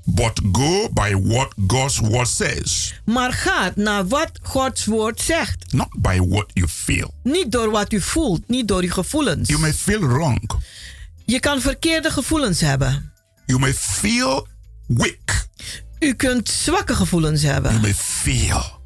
[0.05, 5.73] but go by what God's word says, maar gaat naar wat Gods woord zegt.
[5.73, 7.15] not by what you feel?
[7.23, 9.49] Niet door wat u voelt, niet door uw gevoelens.
[9.49, 10.51] You may feel wrong.
[11.25, 13.13] Je kan verkeerde gevoelens hebben.
[13.47, 14.47] You may feel
[14.87, 15.49] weak.
[15.99, 17.71] U kunt zwakke gevoelens hebben.
[17.71, 18.81] You may feel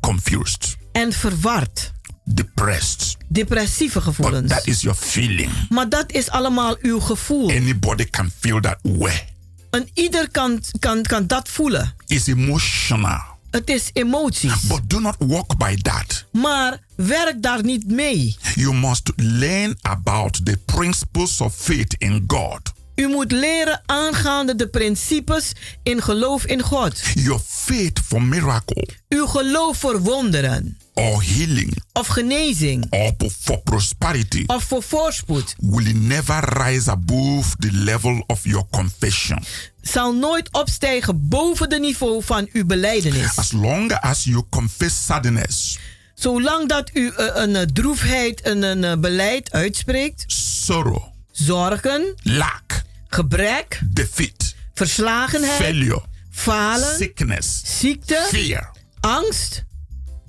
[0.00, 1.92] confused, En verward.
[2.34, 3.16] Depressed.
[3.28, 4.48] Depressieve But gevoelens.
[4.50, 5.50] that is your feeling.
[5.68, 7.50] Maar dat is allemaal uw gevoel.
[7.50, 9.28] Anybody can feel that way.
[9.70, 11.94] En ieder kan, kan, kan dat voelen.
[12.06, 13.20] It's emotional.
[13.50, 14.60] Het is emoties.
[14.60, 16.24] But do not walk by that.
[16.32, 18.36] Maar werk daar niet mee.
[18.54, 22.72] You must learn about the principles of faith in God.
[22.94, 25.52] U moet leren aangaande de principes
[25.82, 27.00] in geloof in God.
[27.14, 30.78] Your faith for miracle Uw geloof voor wonderen.
[30.98, 32.86] Or healing Of genezing.
[32.90, 35.54] or for prosperity Of voor voorspoed.
[35.58, 39.44] will never rise above the level of your confession.
[39.82, 43.36] Zal nooit opstijgen boven de niveau van uw beleidenis.
[43.36, 45.78] As long as you confess sadness,
[46.14, 50.24] Zolang dat u eh, een eh, droefheid, een, een eh, beleid uitspreekt.
[50.26, 52.14] sorrow, Zorgen.
[52.22, 53.80] lack, Gebrek.
[53.84, 55.60] defeat, Verslagenheid.
[55.60, 56.96] failure, Falen.
[56.96, 58.26] sickness, Ziekte.
[58.30, 58.70] fear,
[59.00, 59.64] Angst.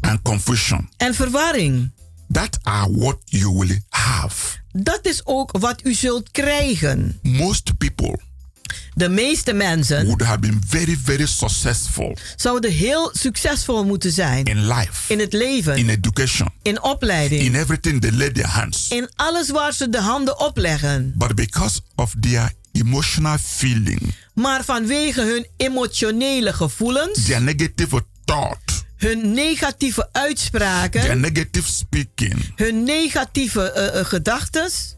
[0.02, 0.90] And confusion.
[0.98, 1.92] En verwarring.
[2.32, 4.58] That are what you will have.
[4.72, 7.20] Dat is ook wat u zult krijgen.
[7.22, 8.20] Most people
[8.94, 14.46] De meeste mensen would have been very, very successful zouden heel succesvol moeten zijn.
[14.46, 15.78] in life, In het leven.
[15.78, 17.42] in education, In opleiding.
[17.42, 18.88] in everything they lay their hands.
[18.90, 21.14] In alles waar ze de handen opleggen.
[21.18, 29.34] But because of their emotional feeling, Maar vanwege hun emotionele gevoelens, their negative thought, hun
[29.34, 34.96] negatieve uitspraken, negative speaking, hun negatieve eh, eh, gedachtes,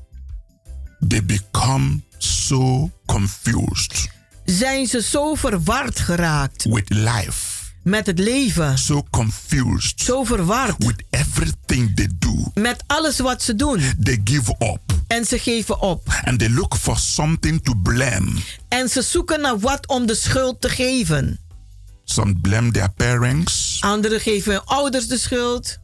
[1.08, 4.10] they become so confused
[4.46, 8.78] zijn ze zo verward geraakt with life, met het leven.
[8.78, 12.52] so confused Zo verward with everything they do.
[12.54, 13.82] met alles wat ze doen.
[14.04, 16.22] They give up En ze geven op.
[16.24, 18.32] and they look for something to blame.
[18.68, 21.40] En ze zoeken naar wat om de schuld te geven.
[22.04, 25.78] Some blame their parents, Anderen geven hun ouders de schuld,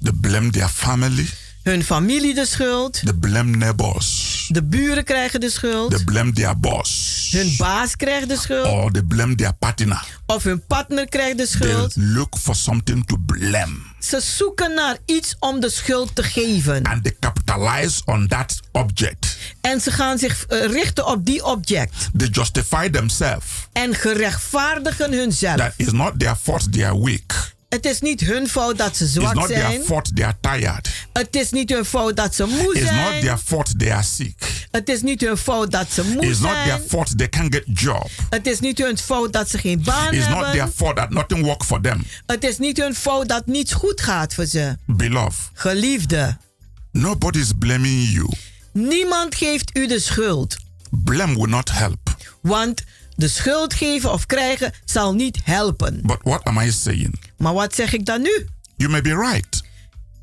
[0.00, 1.28] they blame their family,
[1.62, 4.30] hun familie de schuld, they blame neighbors.
[4.48, 5.90] De buren krijgen de schuld.
[5.90, 7.28] They blame their boss.
[7.32, 8.66] Hun baas krijgt de schuld.
[8.66, 10.04] Or they blame their partner.
[10.26, 11.94] Of hun partner krijgt de They schuld.
[11.96, 13.76] look for something to blame.
[14.00, 16.82] Ze zoeken naar iets om de schuld te geven.
[16.82, 17.16] And they
[17.56, 19.36] capitalize on that object.
[19.60, 21.94] En ze gaan zich eh, richten op die object.
[22.16, 23.46] They justify themselves.
[23.72, 25.56] En gerechtvaardigen hunzelf.
[25.56, 27.50] That is not their fault they are weak.
[27.68, 29.82] Het is niet hun fout dat ze It's zwak not their zijn.
[29.82, 30.88] fault they are tired.
[31.12, 33.20] Het is niet hun fout dat ze moe It's not zijn.
[33.20, 34.66] their fault they are sick.
[34.70, 36.82] Het is niet hun fout dat ze moe It's not their zijn.
[36.88, 38.10] fault they can't get job.
[38.30, 40.52] Het is niet hun fout dat ze geen baan It's not hebben.
[40.52, 42.06] their fault that nothing work for them.
[42.26, 44.76] Het is niet hun fout dat niets goed gaat voor ze.
[44.86, 46.36] Beloved, Geliefde,
[46.92, 48.28] nobody is blaming you.
[48.72, 50.56] niemand geeft u de schuld.
[50.90, 52.16] Blame will not help.
[52.42, 52.82] Want
[53.16, 56.00] de schuld geven of krijgen zal niet helpen.
[56.04, 57.20] But what am I saying?
[57.38, 58.46] Maar wat zeg ik dan nu?
[58.76, 59.62] You may be right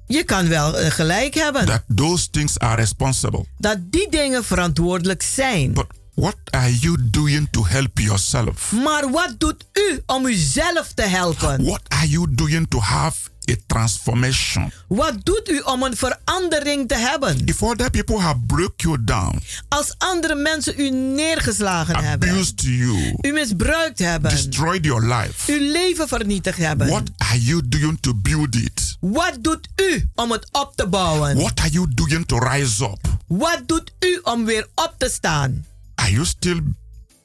[0.07, 3.45] Je kan wel eh, gelijk hebben that those things are responsible.
[3.57, 5.73] dat die dingen verantwoordelijk zijn.
[5.73, 8.71] But what are you doing to help yourself?
[8.71, 11.63] Maar wat doet u om uzelf te helpen?
[11.63, 13.17] What are you doing to have
[13.49, 14.71] a transformation?
[14.87, 17.41] Wat doet u om een verandering te hebben?
[17.45, 23.17] If other people have broke you down, Als andere mensen u neergeslagen hebben, abused you,
[23.21, 26.87] u misbruikt hebben, destroyed your life, uw leven vernietigd hebben.
[26.87, 28.97] what are you doing to build it?
[28.99, 31.35] Wat doet u om het op te bouwen?
[31.37, 33.17] What are you doing to rise up?
[33.27, 35.65] Wat doet u om weer op te staan?
[35.95, 36.61] Are you still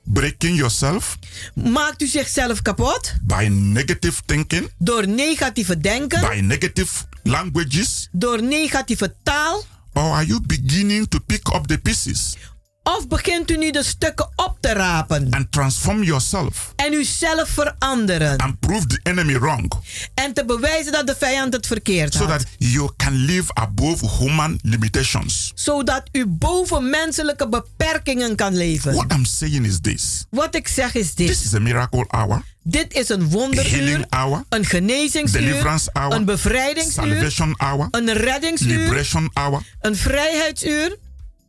[0.05, 1.19] breaking yourself.
[1.55, 3.15] Maakt u zichzelf kapot?
[3.23, 6.91] By negative thinking, door negatieve denken, by negative
[7.23, 8.09] languages?
[8.13, 9.63] door negatieve taal?
[9.93, 12.37] Or are you beginning to pick up the pieces
[12.85, 18.37] Of begint u nu de stukken op te rapen and transform yourself en uzelf veranderen
[18.39, 19.73] and prove the enemy wrong
[20.15, 22.29] en te bewijzen dat de vijand het verkeerd so had?
[22.29, 25.53] that you can live above human limitations?
[25.55, 28.93] Zodat u boven menselijke beperkingen kan leven.
[28.95, 31.45] What I'm saying is this Wat ik zeg is this dit.
[31.45, 37.89] is a miracle hour, Dit is een wonderuur, hour, een genezingsuur, hour, een bevrijdingsuur, hour,
[37.91, 39.63] een reddingsuur, hour.
[39.81, 40.97] een vrijheidsuur.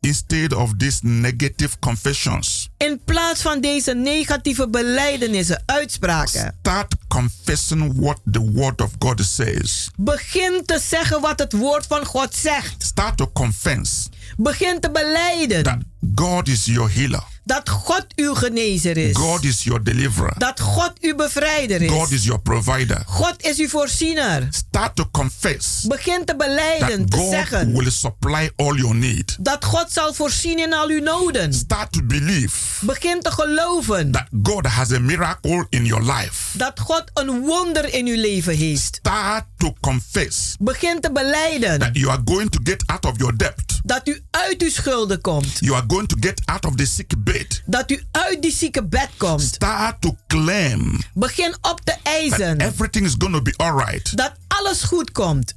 [0.05, 6.55] Instead of these negative confessions, In plaats van deze negatieve belijdenissen, uitspraken.
[6.59, 9.89] start confessing what the word of God says.
[9.97, 12.83] Begin te zeggen wat het woord van God zegt.
[12.83, 15.77] Start to confess Begin te beleiden that
[16.13, 17.23] God is your healer.
[17.43, 19.15] dat God uw genezer is.
[19.17, 20.33] God is your deliverer.
[20.37, 22.17] Dat God uw bevrijder God is.
[22.19, 23.03] is your provider.
[23.07, 24.47] God is uw voorziener.
[24.51, 29.35] Start to confess Begin te beleiden, te God zeggen will supply all your need.
[29.39, 31.53] dat God zal voorzien in al uw noden.
[31.53, 36.57] Start to believe Begin te geloven that God has a miracle in your life.
[36.57, 38.95] dat God een wonder in uw leven heeft.
[38.95, 43.37] Start to confess Begin te beleiden that you are going to get out of your
[43.37, 43.63] debt.
[43.83, 45.57] dat u uit uw schulden komt.
[45.59, 47.61] You are going to get out of the sick bed.
[47.65, 49.41] Dat u uit die zieke bed komt.
[49.41, 54.17] Start to claim Begin op te that eisen everything is going to be all right.
[54.17, 55.53] dat alles goed komt.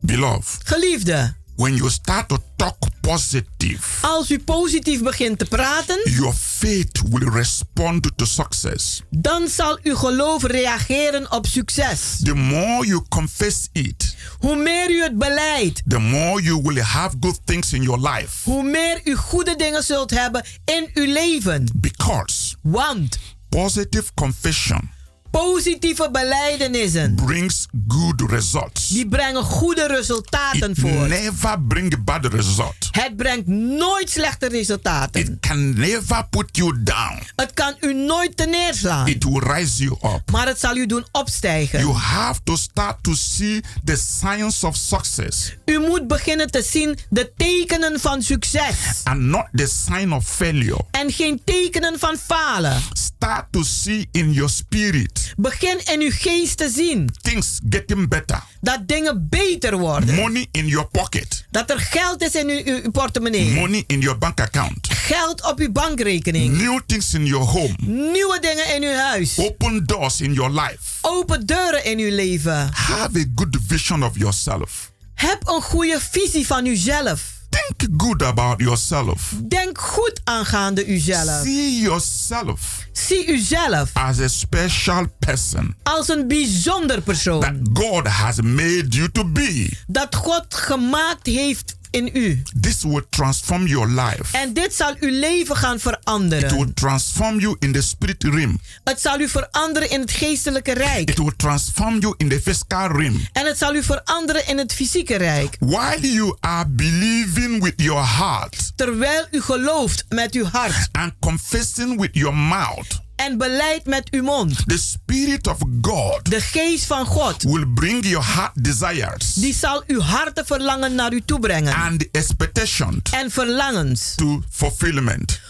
[0.00, 6.32] Beloved, Geliefde, when you start to talk positive, als u positief begint te praten, your
[6.34, 9.02] faith will respond to success.
[9.10, 12.16] dan zal uw geloof reageren op succes.
[12.24, 17.16] The more you confess it, Hoe meer u het beleidt, the more you will have
[17.20, 18.50] good things in your life.
[18.50, 21.68] hoe meer u goede dingen zult hebben in uw leven.
[21.74, 24.90] Because Want positive confession
[25.30, 28.88] positieve belijdenissen, brings good results.
[28.88, 31.08] die brengen goede resultaten It voort.
[31.08, 32.74] never bring bad result.
[32.90, 35.20] Het brengt nooit slechte resultaten.
[35.20, 37.18] It can never put you down.
[37.36, 39.08] Het kan u nooit te neerslaan.
[39.08, 40.30] It will rise you up.
[40.30, 41.78] Maar het zal u doen opstijgen.
[41.78, 46.98] You have to start to see the signs of success U moet beginnen te zien
[47.10, 49.00] de tekenen van succes.
[49.04, 50.80] and not the sign of failure.
[50.90, 52.82] En geen tekenen van falen.
[52.92, 58.42] Start to see in your spirit Begin in uw geest te zien things getting better.
[58.60, 60.14] dat dingen beter worden.
[60.14, 63.50] Money in your pocket, Dat er geld is in uw, uw portemonnee.
[63.54, 66.56] money in your bank account, Geld op uw bankrekening.
[66.56, 69.38] new things in your home, Nieuwe dingen in uw huis.
[69.38, 70.78] open doors in your life.
[71.00, 72.68] Open deuren in uw leven.
[72.72, 74.90] Have a good vision of yourself.
[75.14, 77.22] Heb een goede visie van uzelf.
[77.52, 79.32] Think good about yourself.
[79.48, 81.42] Denk goed aangaande uzelf.
[81.44, 87.68] See yourself Zie uzelf as a special person als een bijzonder that persoon.
[87.72, 89.68] God has made you to be.
[89.86, 92.42] Dat God gemaakt heeft in u.
[92.60, 94.38] This will transform your life.
[94.38, 96.54] En dit zal uw leven gaan It veranderen.
[96.56, 98.60] will transform you in the spirit realm.
[98.84, 101.10] Het zal u veranderen in het geestelijke rijk.
[101.10, 103.26] It will transform you in the physical realm.
[103.32, 105.56] En het zal u veranderen in het fysieke rijk.
[105.58, 112.00] While you are believing with your heart Terwijl u gelooft met uw hart and confessing
[112.00, 114.56] with your mouth, en beleidt met uw mond.
[114.68, 119.82] the Spirit of God De geest van God, will bring your heart desires die zal
[119.86, 121.74] uw harten verlangen naar u toe brengen.
[121.74, 124.12] and expectation En verlangens.
[124.16, 125.40] to fulfillment.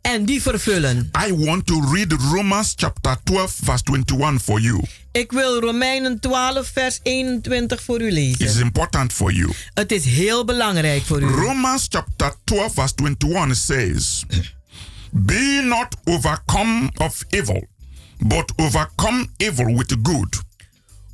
[0.00, 1.10] En die vervullen.
[1.28, 4.82] I want to read Romans chapter 12, verse 21 for you.
[5.12, 8.60] Ik wil Romeinen 12, vers 21 voor u It is lezen.
[8.62, 9.52] important for you.
[9.74, 11.26] Het is heel belangrijk voor u.
[11.26, 14.24] Romans chapter 12, verse 21 says,
[15.10, 17.66] Be not overcome of evil,
[18.18, 20.42] but overcome evil with good.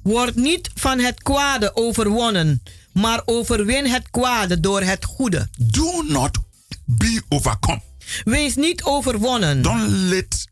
[0.02, 5.48] Word niet van het kwade overwonnen, maar overwin het kwade door het goede.
[5.56, 6.38] Do not
[6.84, 7.80] be overcome.
[8.24, 9.62] Wees niet overwonnen.
[9.62, 10.48] Don't let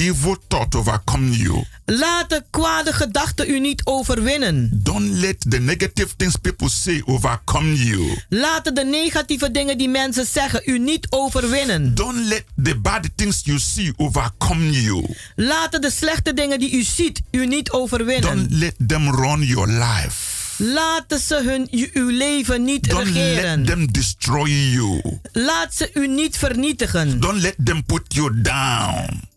[0.00, 1.64] evil thought overcome you.
[1.84, 4.80] Laat de kwade gedachten u niet overwinnen.
[4.82, 8.18] Don't let the negative things people say overcome you.
[8.28, 11.94] Laten de negatieve dingen die mensen zeggen u niet overwinnen.
[11.94, 15.14] Don't let the bad things you see overcome you.
[15.36, 18.36] Laten de slechte dingen die u ziet u niet overwinnen.
[18.36, 20.38] Don't let them run your life.
[20.56, 23.64] Laten ze hun, uw leven niet Don't let regeren.
[23.64, 25.18] them destroy you.
[25.32, 27.20] Laat ze u niet vernietigen.
[27.20, 29.28] Don't let them put you down.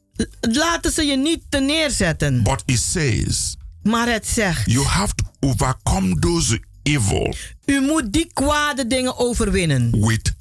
[0.41, 2.43] Laten ze je niet te neerzetten.
[2.43, 7.35] But it says Maar het zegt, you have to overcome those evil
[7.65, 10.05] u moet die kwade dingen overwinnen.
[10.07, 10.33] with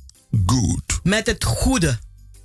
[0.47, 1.01] good.
[1.03, 1.99] Met het goede.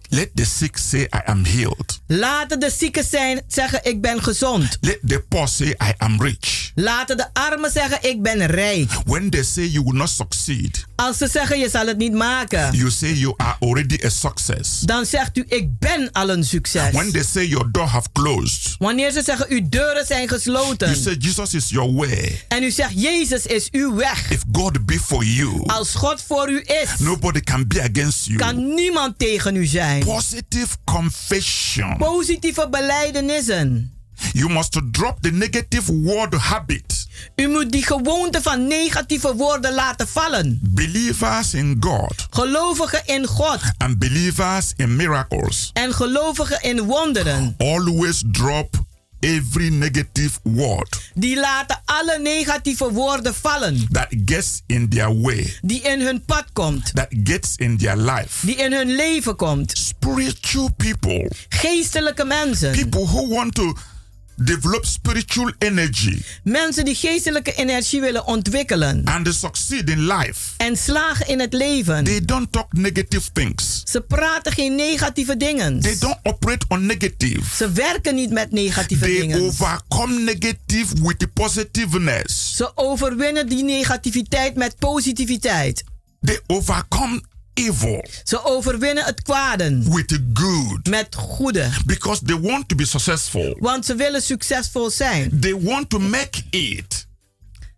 [0.09, 1.99] Let the sick say, I am healed.
[2.07, 4.77] Laten de zieken zijn, zeggen ik ben gezond.
[4.81, 6.71] Let the poor say, I am rich.
[6.75, 8.91] Laten de armen zeggen ik ben rijk.
[9.05, 12.73] When they say you will not succeed, Als ze zeggen je zal het niet maken.
[12.75, 14.79] you say you are already a success.
[14.79, 16.91] Dan zegt u ik ben al een succes.
[16.91, 20.87] When they say your door have closed, Wanneer ze zeggen uw deuren zijn gesloten.
[20.89, 22.41] you say Jesus is your way.
[22.47, 24.31] En u zegt Jezus is uw weg.
[24.31, 26.99] If God be for you, Als God voor u is.
[26.99, 28.37] nobody can be against you.
[28.37, 29.96] Kan niemand tegen u zijn.
[30.05, 31.97] Positive confession.
[31.97, 33.91] Positieve beleidenissen.
[34.33, 37.07] You must drop the negative word habit.
[37.35, 40.59] U moet die gewoonte van negatieve woorden laten vallen.
[40.63, 47.55] Believers in God Gelovigen in God and believers in miracles en gelovigen in wonderen.
[47.57, 48.85] always drop
[49.19, 53.87] every negative word Die laten alle negatieve woorden vallen.
[53.91, 56.91] that gets in their way, Die in hun pad komt.
[56.95, 58.45] that gets in their life.
[58.45, 59.77] Die in hun leven komt.
[59.77, 62.71] Spiritual people, Geestelijke mensen.
[62.71, 63.73] people who want to
[64.37, 69.01] develop spiritual energy Mensen die geestelijke energie willen ontwikkelen.
[69.05, 72.03] and they succeed in life, En slagen in het leven.
[72.03, 73.81] they don't talk negative things.
[73.85, 75.79] Ze praten geen negatieve dingen.
[75.81, 77.55] They don't operate on negative.
[77.55, 79.41] Ze werken niet met negatieve They dingen.
[79.41, 82.55] overcome negative with positiveness.
[82.55, 85.83] Ze overwinnen die negativiteit met positiviteit.
[86.21, 87.21] They overcome
[87.57, 91.69] evil Ze overwinnen het kwaden with good met goede.
[91.85, 93.57] because they want to be successful.
[93.59, 95.39] Want ze willen succesvol zijn.
[95.39, 97.05] They want to make it.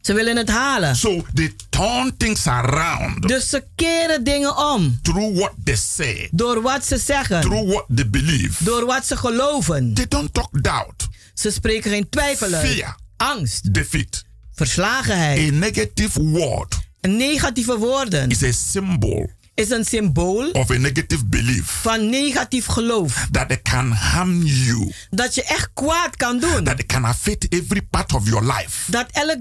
[0.02, 0.96] Ze willen het halen.
[0.96, 5.00] So they turn things around Dus ze keren dingen om.
[5.02, 7.42] through what they say, Door wat ze zeggen.
[7.42, 8.64] through what they believe.
[8.64, 9.94] Door wat ze geloven.
[9.94, 12.68] They don't talk doubt, Ze spreken geen twijfel uit.
[12.68, 13.74] fear, Angst.
[13.74, 14.24] defeat.
[14.54, 15.52] Verslagenheid.
[15.52, 19.30] A negative word Negatieve woorden is a symbol
[19.60, 23.28] is een symbool of a negative belief van negatief geloof.
[23.32, 26.64] that it can harm you, Dat je echt kwaad kan doen.
[26.64, 28.92] that it can affect every part of your life.
[28.92, 29.38] Dat, elk,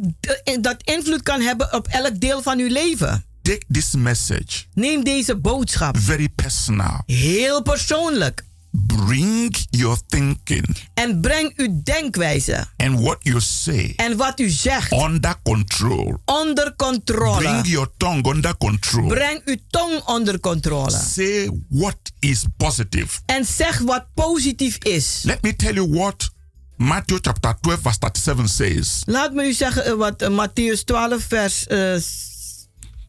[0.62, 3.24] dat invloed kan hebben op elk deel van uw leven.
[3.42, 7.02] Take this message Neem deze boodschap very personal.
[7.06, 8.44] heel persoonlijk.
[8.70, 14.92] Bring your thinking En breng uw denkwijze and what you say en wat u zegt
[14.92, 16.20] under control.
[16.24, 17.38] onder controle.
[17.38, 19.08] Bring your tongue under control.
[19.08, 20.90] Breng uw tong onder controle.
[20.90, 23.20] Say what is positive.
[23.26, 25.20] En zeg wat positief is.
[25.22, 26.30] Let me tell you what
[26.76, 29.02] Matthew chapter 12 verse 37 says.
[29.06, 31.96] Laat me u zeggen eh, wat eh, Matthäus 12 vers eh,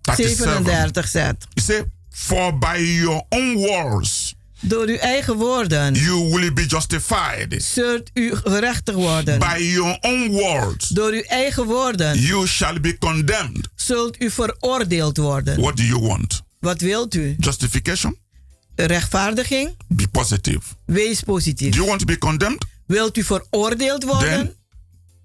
[0.02, 1.48] 37 zegt.
[1.54, 4.29] He said, For by your own words
[4.62, 7.64] Door uw eigen woorden you will be justified.
[7.64, 9.40] zult u gerechtig worden.
[9.40, 13.68] By your own words Door uw eigen woorden you shall be condemned.
[13.76, 15.60] zult u veroordeeld worden.
[15.62, 16.42] What do you want?
[16.60, 17.36] Wat wilt u?
[17.40, 18.18] Justification?
[18.76, 19.76] Rechtvaardiging?
[19.88, 20.60] Be positive.
[20.86, 21.70] Wees positief.
[21.72, 22.66] Do you want to be condemned?
[22.86, 24.30] Wilt u veroordeeld worden?
[24.30, 24.56] Then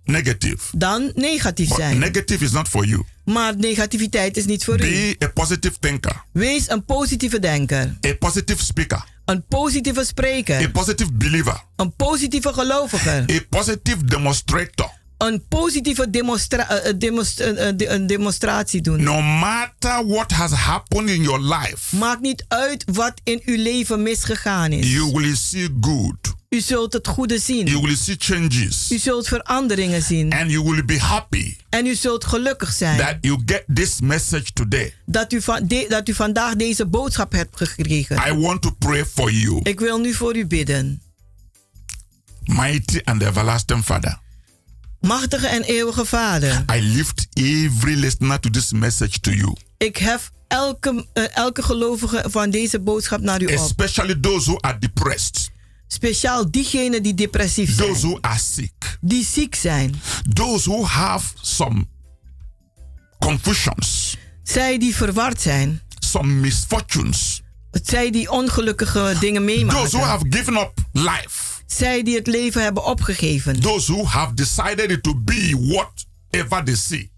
[0.05, 0.59] negative.
[0.76, 1.99] Dan negatief But zijn.
[1.99, 3.03] negative is not for you.
[3.24, 4.78] Maar negativiteit is niet voor u.
[4.78, 7.97] Be a positive thinker, Wees een positieve denker.
[8.07, 10.70] a positive speaker, Een positieve spreker.
[10.70, 13.25] positive believer, Een positieve gelovige.
[13.31, 14.91] a positive demonstrator.
[15.18, 16.91] Een positieve demonstra eh,
[17.39, 19.03] eh, eh, een demonstratie doen.
[19.03, 24.03] No matter what has happened in your life, Maakt niet uit wat in uw leven
[24.03, 24.93] misgegaan is.
[24.93, 26.16] you will see good.
[26.55, 27.66] U zult het goede zien.
[27.66, 28.90] You will see changes.
[28.90, 30.32] U zult veranderingen zien.
[30.32, 34.52] And you will be happy En u zult gelukkig zijn that you get this message
[34.52, 34.94] today.
[35.07, 38.16] dat u, van de- dat u vandaag deze boodschap hebt gekregen.
[38.28, 41.02] I want to pray for you, Ik wil nu voor u bidden.
[42.44, 44.18] mighty and everlasting Father.
[45.00, 50.30] Machtige en eeuwige Vader, I lift every listener to this message to you, ik hef
[50.48, 53.50] elke, eh, elke gelovige van deze boodschap naar u op.
[53.50, 55.50] especially those who are depressed,
[55.87, 59.95] Speciaal diegenen die depressief those zijn, who are sick, die ziek zijn,
[60.32, 61.87] those who have some
[63.18, 67.43] confusions, zij die verward zijn, some misfortunes,
[67.82, 72.62] zij die ongelukkige dingen those who meemaken, have given up life, zij die het leven
[72.62, 77.12] hebben opgegeven, those who have decided to be whatever they see.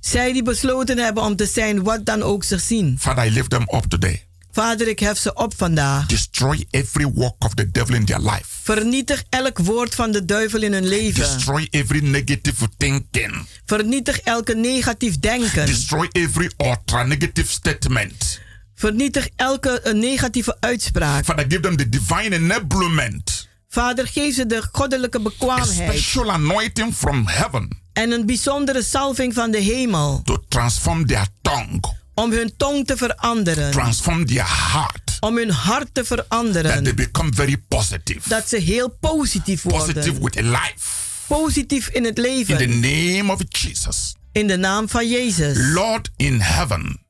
[0.00, 2.96] zij die besloten hebben om te zijn wat dan ook ze zien.
[3.00, 4.27] Father, I lift them up today.
[4.52, 6.06] Vader, ik hef ze op vandaag.
[6.06, 8.44] Destroy every work of the devil in their life.
[8.62, 11.20] Vernietig elk woord van de duivel in hun leven.
[11.20, 13.46] Destroy every negative thinking.
[13.64, 15.66] Vernietig elke negatief denken.
[15.66, 18.40] Destroy every ultra negative statement.
[18.74, 21.24] Vernietig elke eh, negatieve uitspraak.
[21.24, 23.48] Father, give them the divine enablement.
[23.68, 29.34] Vader, geef ze de goddelijke A bekwaamheid special anointing from heaven en een bijzondere salving
[29.34, 31.80] van de hemel to transform their tongue,
[32.18, 36.94] om hun tong te veranderen, transform their heart, om hun hart te that they veranderen,
[36.96, 38.28] become very positive.
[38.28, 40.22] dat ze heel positief Positive worden.
[40.24, 41.06] with a life.
[41.26, 44.14] Positief in het In the leven, name of Jesus.
[44.32, 45.56] in de naam van Jezus.
[45.72, 47.00] Lord in heaven,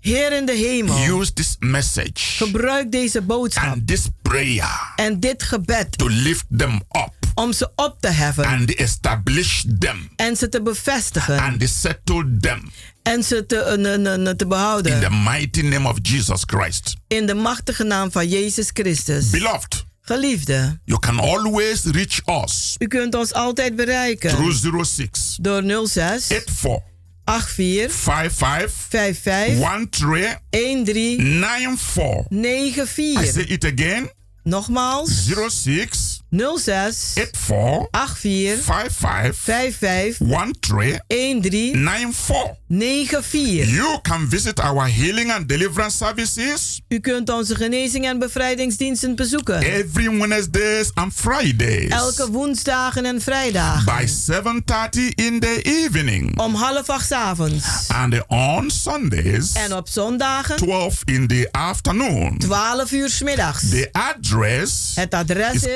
[0.00, 5.42] Heer in de hemel, use this message gebruik deze boodschap and this prayer en dit
[5.42, 10.48] gebed to lift them up om ze op te heffen and establish them en ze
[10.48, 12.70] te bevestigen and settle them
[13.02, 13.74] en ze te, eh,
[14.34, 15.00] te in behouden.
[15.00, 16.94] the mighty name of Jesus Christ.
[17.06, 19.30] In de machtige naam van Jezus Christus.
[19.30, 25.62] Beloved, Geliefde, you can always reach us u kunt ons altijd bereiken through 06 door
[25.86, 26.82] 06 84
[27.24, 29.58] 84 55 55
[29.90, 32.26] 13 13 94.
[32.30, 33.48] I say 94.
[33.48, 34.10] it again
[34.42, 35.10] Nogmaals
[35.48, 41.00] 06 06 84 84 55 55 13
[41.42, 42.54] 13 94.
[42.68, 43.66] 94.
[43.70, 49.58] You can visit our healing and deliverance services U kunt onze genezing en bevrijdingsdiensten bezoeken.
[49.62, 53.84] every Wednesdays and Fridays Elke woensdagen en vrijdagen.
[53.84, 57.88] by 7:30 in the evening Om half acht avonds.
[57.88, 62.38] and on Sundays En op zondagen 12 in the afternoon.
[62.38, 63.68] 12 uur 's middags.
[63.70, 65.74] The address Het adres is is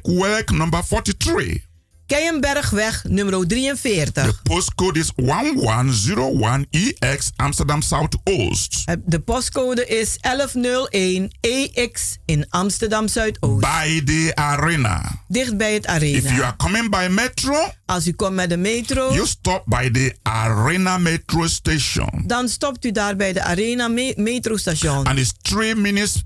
[0.00, 1.70] Keienbergweg number 43.
[2.06, 4.12] Keienbergweg nummer 43.
[4.12, 8.84] The postcode is 1101EX Amsterdam Zuidoost.
[9.04, 13.60] De postcode is 1101 EX in Amsterdam Zuidoost.
[13.60, 15.22] By the arena.
[15.28, 16.42] Dicht bij het If you arena.
[16.46, 20.98] are coming by metro, Als u komt met de metro, you stop by the arena
[20.98, 22.24] metro station.
[22.26, 25.06] dan stopt u daar bij de arena me- metrostation.
[25.06, 26.22] And it's three minutes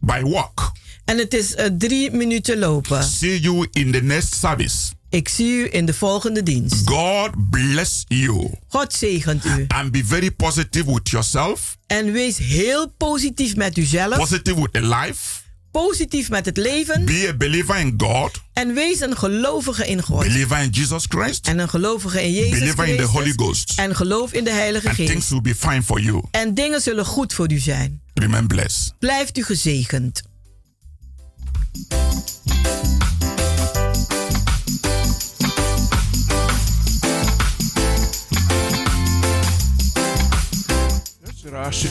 [0.00, 0.72] by walk.
[1.08, 3.04] En het is eh, drie minuten lopen.
[3.04, 4.76] See you in the next service.
[5.10, 6.88] Ik zie u in de volgende dienst.
[6.88, 8.50] God bless you.
[8.68, 9.64] God zegent u.
[9.68, 14.16] And be very positive with yourself, En wees heel positief met uzelf.
[14.16, 15.40] positive with the life.
[15.70, 17.04] Positief met het leven.
[17.04, 20.22] Be a believer in God, En wees een gelovige in God.
[20.24, 23.18] believer in Jesus Christ, En een gelovige in Jezus believer in the Christus.
[23.20, 23.72] Holy Ghost.
[23.76, 25.28] En geloof in de Heilige And things Geest.
[25.30, 26.22] will be fine for you.
[26.30, 28.00] En dingen zullen goed voor u zijn.
[28.14, 28.94] Remain blessed.
[28.98, 30.22] Blijft u gezegend.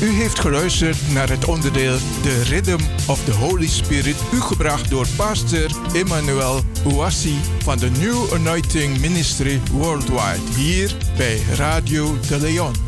[0.01, 5.07] U heeft geluisterd naar het onderdeel The Rhythm of the Holy Spirit, u gebracht door
[5.15, 12.87] pastor Emmanuel Ouassi van de New Anointing Ministry Worldwide, hier bij Radio de Leon.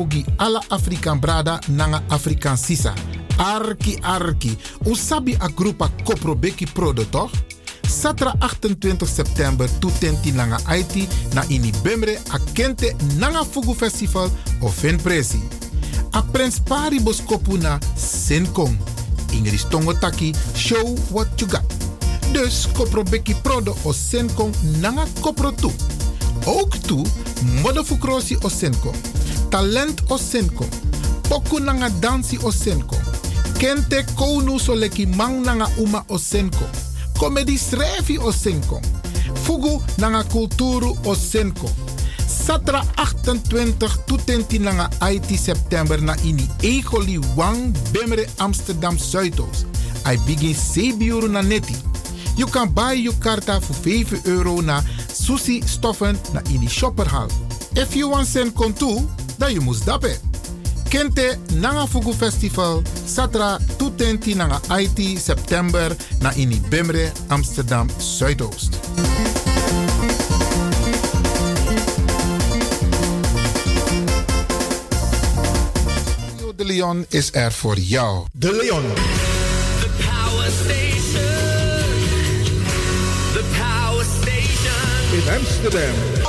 [0.00, 2.94] Boskopugi ala Afrikan brada nanga Afrikan sisa.
[3.38, 4.56] Arki arki.
[4.84, 7.30] Usabi a grupa koprobeki prodo toch?
[7.88, 14.30] Satra 28 september tutenti nanga Haiti na ini bemre a kente nanga fugu festival
[14.60, 15.40] of in presi.
[16.12, 18.76] A prens pari boskopu na Senkong.
[19.32, 21.64] Ingris tongo taki show what you got.
[22.32, 25.72] Dus koprobeki prodo o Senkong nanga kopro tu.
[26.46, 27.04] Ook toe,
[27.62, 29.09] modderfukrosi o Senko.
[29.50, 30.64] Talent o Senko.
[31.28, 32.96] Poku nanga dansi o Senko.
[33.58, 34.74] Kente konu so
[35.16, 36.64] mang nanga uma o Senko.
[37.18, 38.32] Comedy srefi o.
[39.44, 41.68] Fugu nanga kulturu o Senko.
[42.28, 49.66] Satra 28 tutenti nanga IT september na ini Egoli Wang Bemere Amsterdam Zuidoost.
[50.06, 51.74] I begin 7 euro na neti.
[52.36, 54.82] Je kan buy je karta voor 5 euro na
[55.12, 57.26] Susi Stoffen na in die shopperhal.
[57.74, 58.74] If you want send kon
[59.40, 60.16] dan je moest dappen.
[60.88, 68.78] Kente Nanga Fugu Festival, Satra 220 Nanga IT september na in die Bemre Amsterdam Zuidoost.
[76.36, 78.26] Radio De Leon is er voor jou.
[78.32, 78.82] De Leon.
[79.80, 81.24] The Power Station.
[83.32, 85.12] The Power Station.
[85.12, 86.19] In Amsterdam.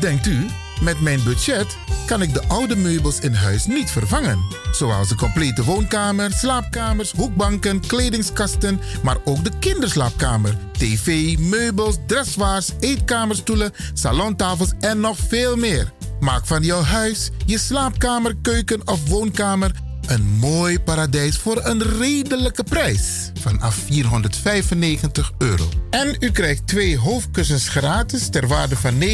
[0.00, 0.46] Denkt u,
[0.80, 1.76] met mijn budget
[2.06, 4.38] kan ik de oude meubels in huis niet vervangen.
[4.72, 13.72] Zoals de complete woonkamer, slaapkamers, hoekbanken, kledingskasten, maar ook de kinderslaapkamer, tv, meubels, dressoirs, eetkamerstoelen,
[13.92, 15.92] salontafels en nog veel meer.
[16.20, 19.72] Maak van jouw huis, je slaapkamer, keuken of woonkamer
[20.10, 25.68] een mooi paradijs voor een redelijke prijs vanaf 495 euro.
[25.90, 29.08] En u krijgt twee hoofdkussens gratis ter waarde van 59,50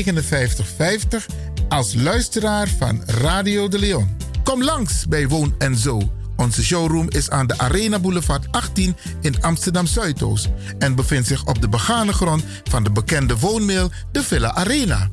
[1.69, 4.17] als luisteraar van Radio de Leon.
[4.45, 6.11] Kom langs bij Woon en Zo.
[6.37, 11.61] Onze showroom is aan de Arena Boulevard 18 in Amsterdam Zuidoost en bevindt zich op
[11.61, 15.09] de begane grond van de bekende woonmail de Villa Arena.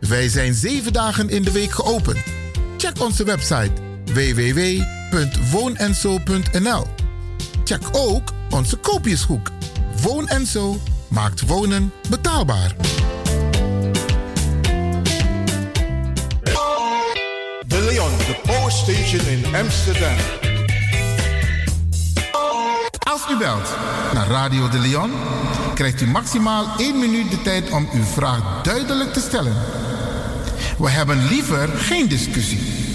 [0.00, 2.18] Wij zijn zeven dagen in de week geopend.
[2.76, 6.86] Check onze website www.woonenzo.nl.
[7.64, 9.50] Check ook onze koopjeshoek.
[10.02, 12.74] Woon en Zo maakt wonen betaalbaar.
[17.66, 20.16] De Leon, the Power Station in Amsterdam.
[22.98, 23.76] Als u belt
[24.14, 25.10] naar Radio de Leon,
[25.74, 29.56] krijgt u maximaal 1 minuut de tijd om uw vraag duidelijk te stellen.
[30.78, 32.89] We hebben liever geen discussie.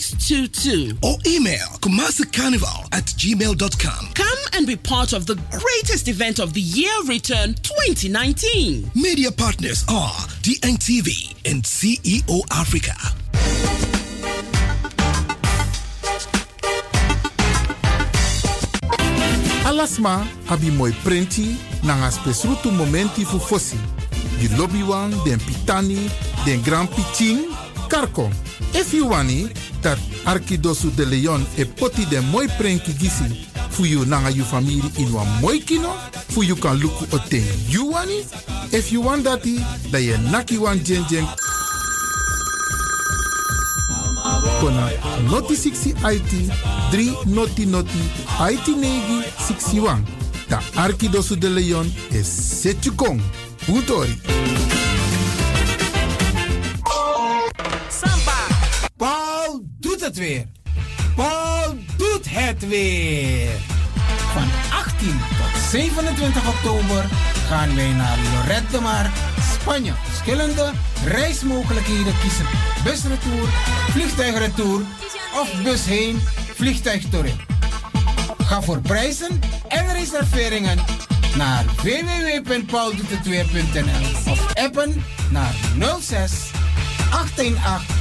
[0.00, 0.98] 5622.
[1.02, 4.12] Or email kumasicarnival at gmail.com.
[4.14, 8.90] Come and be part of the greatest event of the year return 2019.
[8.94, 12.94] Media partners are DNTV and CEO Africa.
[19.64, 23.78] Alasma abi moi prenti nanga spesrutu momenti fu fosi.
[24.38, 26.10] Di lobby wan, den pitani,
[26.44, 27.49] den grand pitin,
[27.90, 28.30] Karko,
[28.72, 29.48] if you wani
[29.82, 34.80] dat Arkidosu de Leon e poti de moi prenki gisi fu you nanga you family
[34.96, 35.90] in wa moi kino
[36.28, 38.24] fu you kan luku o ten you wani
[38.70, 39.58] if you want dati
[39.90, 41.26] da ye naki wan jen jen.
[44.60, 44.90] Kona
[45.30, 46.32] noti 60 IT
[46.92, 47.98] 3 noti noti
[48.52, 49.98] IT negi 61
[50.48, 53.20] da Arkidosu de Leon e setu kong.
[53.68, 54.16] Utori.
[59.80, 60.46] Doet het weer.
[61.16, 63.50] Paul doet het weer.
[64.32, 67.04] Van 18 tot 27 oktober
[67.48, 69.10] gaan wij naar Lorette de Mar,
[69.60, 69.92] Spanje.
[70.04, 70.72] Verschillende
[71.04, 72.46] reismogelijkheden kiezen.
[72.84, 73.48] Busretour,
[73.90, 74.82] vliegtuigretour
[75.40, 76.20] of bus heen,
[76.54, 77.36] vliegtuig terug.
[78.38, 80.78] Ga voor prijzen en reserveringen
[81.36, 85.54] naar www.pauldoetetweer.nl of appen naar
[86.00, 86.50] 06
[87.10, 87.98] 818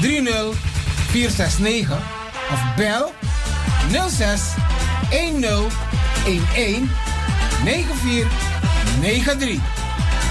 [0.00, 0.69] 30
[1.10, 1.98] 469
[2.52, 3.12] of bel
[4.08, 4.40] 06
[5.10, 5.72] 10 11
[7.64, 9.58] 9493.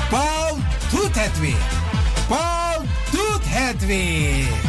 [0.09, 0.57] Paul
[0.91, 1.55] doet het weer.
[2.27, 4.68] Paul doet het weer.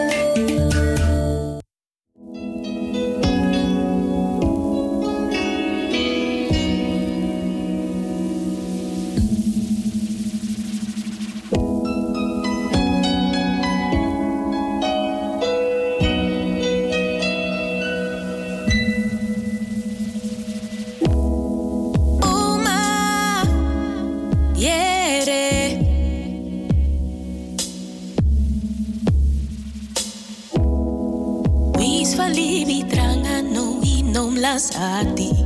[34.51, 35.40] gracias a ti.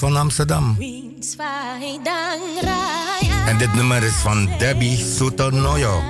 [0.00, 0.76] Van Amsterdam.
[3.46, 6.02] En dit nummer is van Debbie Soetonoyo.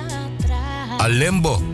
[0.97, 1.70] Alembo.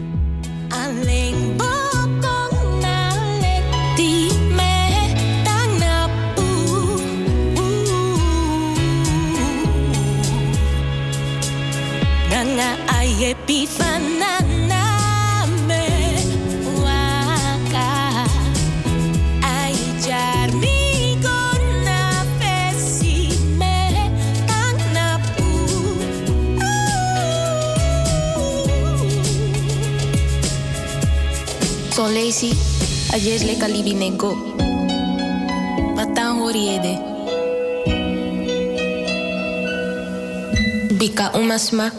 [33.57, 34.37] seka libi nego.
[35.97, 36.37] Patan.
[40.93, 41.89] Bika umasma.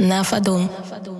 [0.00, 0.64] Nafadon.
[0.64, 1.19] Nafadon.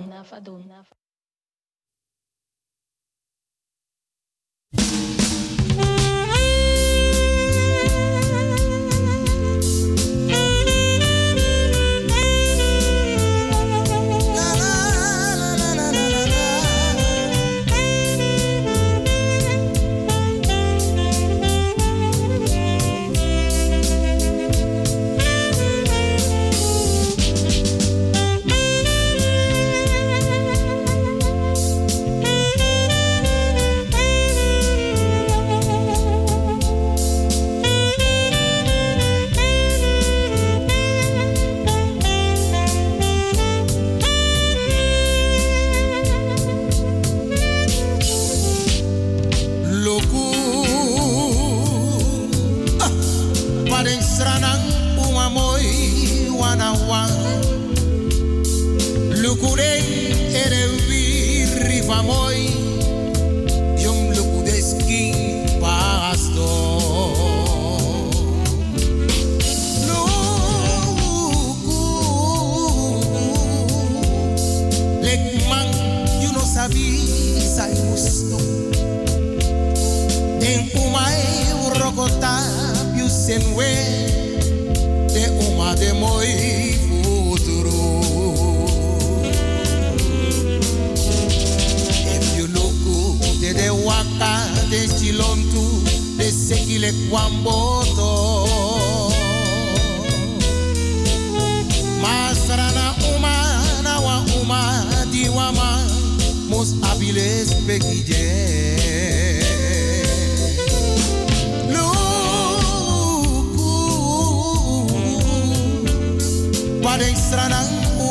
[116.83, 117.59] Wadai strana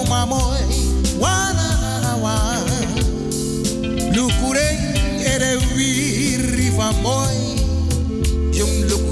[0.00, 0.60] umamoy
[1.20, 2.34] Wananawa
[4.14, 4.68] Lukure
[5.26, 7.36] ere wiri famoy
[8.58, 9.09] Yung lukure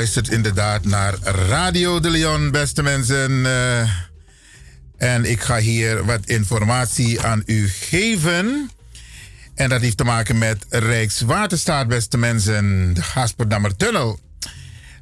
[0.00, 3.46] luistert inderdaad naar Radio de Leon, beste mensen.
[3.46, 3.90] Eh,
[4.96, 8.70] en ik ga hier wat informatie aan u geven.
[9.54, 12.94] En dat heeft te maken met Rijkswaterstaat, beste mensen.
[12.94, 14.20] De Gasperdammer Tunnel.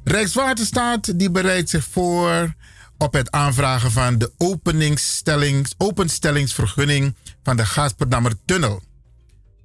[0.03, 2.53] Rijkswaterstaat die bereidt zich voor
[2.97, 4.31] op het aanvragen van de
[5.77, 8.83] openstellingsvergunning van de Gasperdammer Tunnel.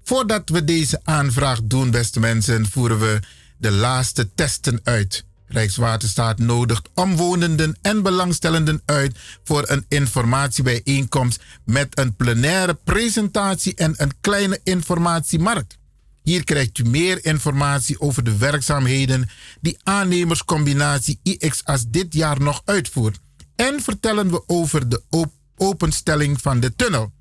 [0.05, 3.21] Voordat we deze aanvraag doen, beste mensen, voeren we
[3.65, 5.25] de laatste testen uit.
[5.47, 14.13] Rijkswaterstaat nodigt omwonenden en belangstellenden uit voor een informatiebijeenkomst met een plenaire presentatie en een
[14.21, 15.79] kleine informatiemarkt.
[16.23, 19.29] Hier krijgt u meer informatie over de werkzaamheden
[19.61, 23.19] die aannemerscombinatie IXAS dit jaar nog uitvoert.
[23.57, 27.13] En vertellen we over de op openstelling van de tunnel.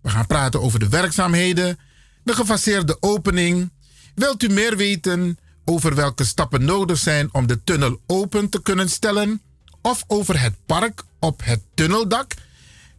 [0.00, 1.78] We gaan praten over de werkzaamheden,
[2.24, 3.72] de gefaseerde opening.
[4.14, 5.38] Wilt u meer weten?
[5.64, 9.42] Over welke stappen nodig zijn om de tunnel open te kunnen stellen
[9.82, 12.34] of over het park op het tunneldak?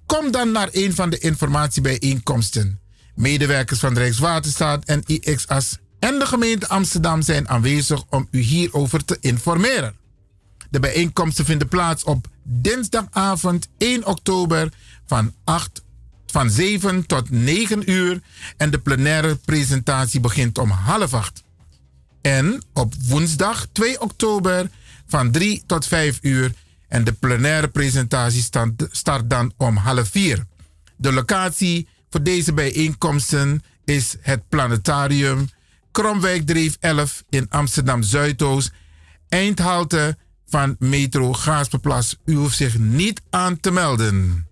[0.06, 2.80] Kom dan naar een van de informatiebijeenkomsten.
[3.16, 9.18] Medewerkers van Rijkswaterstaat en IXAS en de gemeente Amsterdam zijn aanwezig om u hierover te
[9.20, 9.96] informeren.
[10.70, 14.72] De bijeenkomsten vinden plaats op dinsdagavond 1 oktober
[15.06, 15.84] van, 8,
[16.26, 18.22] van 7 tot 9 uur
[18.58, 21.44] en de plenaire presentatie begint om half 8.
[22.24, 24.70] En op woensdag 2 oktober
[25.08, 26.54] van 3 tot 5 uur.
[26.88, 28.50] En de plenaire presentatie
[28.92, 30.46] start dan om half 4.
[30.96, 35.50] De locatie voor deze bijeenkomsten is het Planetarium
[35.92, 38.72] Kromwijkdreef 11 in Amsterdam Zuidoost.
[39.30, 40.18] Eindhalte
[40.48, 42.18] van Metro Gaasperplas.
[42.26, 44.48] U hoeft zich niet aan te melden.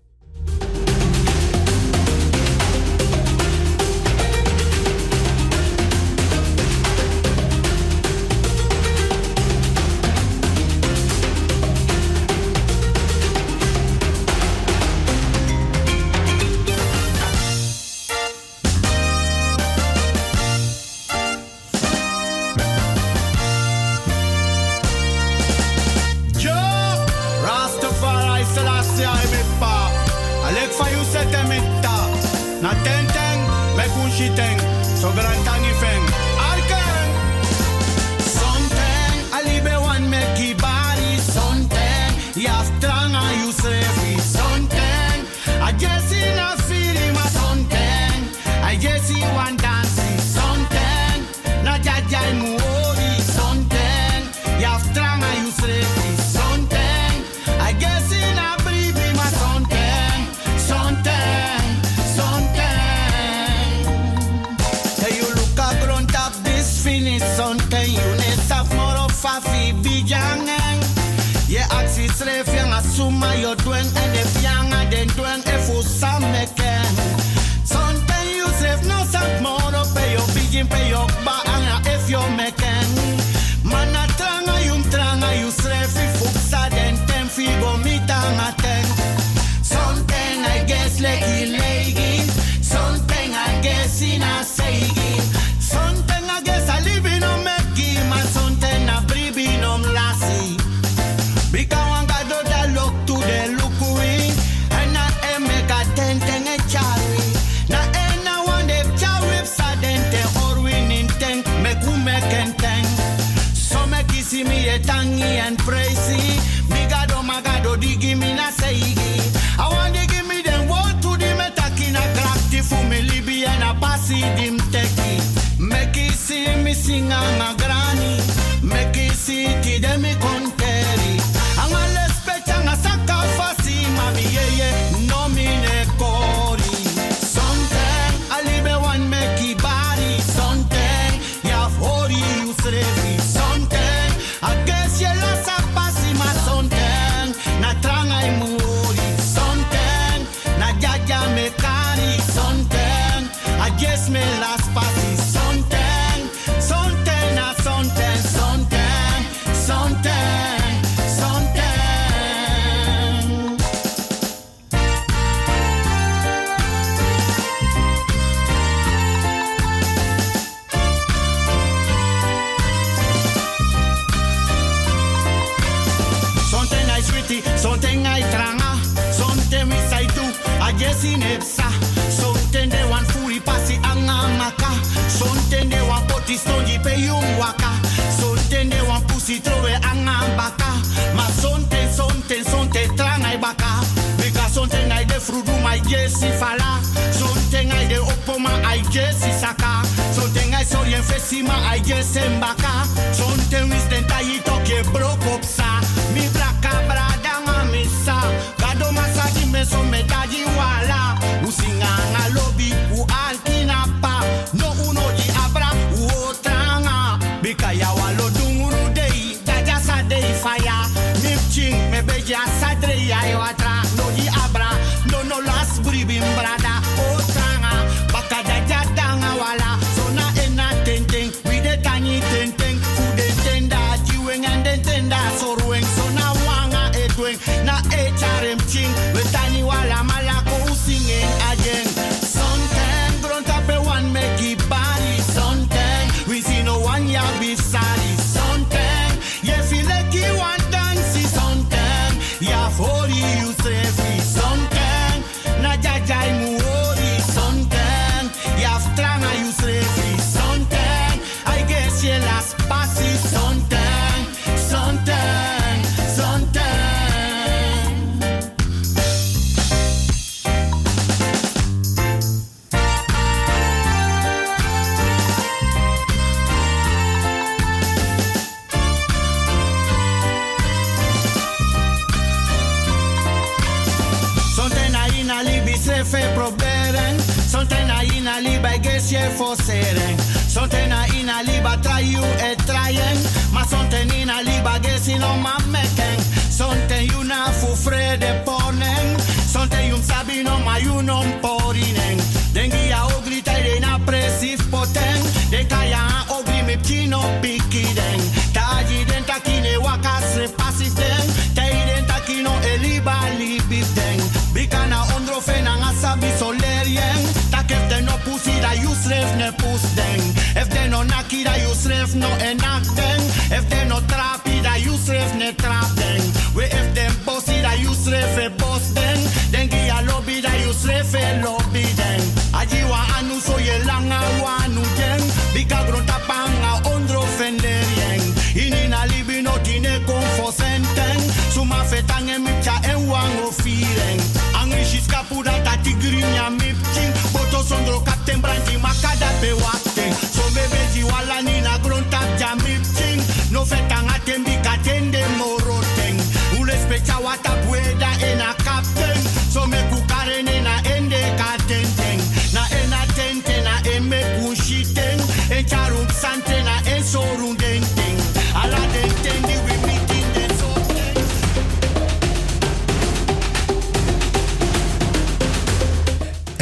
[321.02, 321.72] No naki da you
[322.18, 323.20] no enak den.
[323.50, 324.96] If den no trapi da you
[325.38, 326.22] ne trap den.
[326.54, 329.18] We if den bossy da you sref e boss den.
[329.50, 332.20] Den gi a lobby da you sref e lobby den.
[332.52, 335.20] Aji wa anu so ye langa wa anu den.
[335.54, 338.22] Bika gronta panga ondro fenderien.
[338.54, 341.18] Ini na libi no tine confo senten.
[341.52, 344.18] Suma fetange mipcha en wango firen.
[344.60, 347.12] Angri shiska puda tati grinya mipching.
[347.32, 349.52] Boto sondro kapten branchi makada pe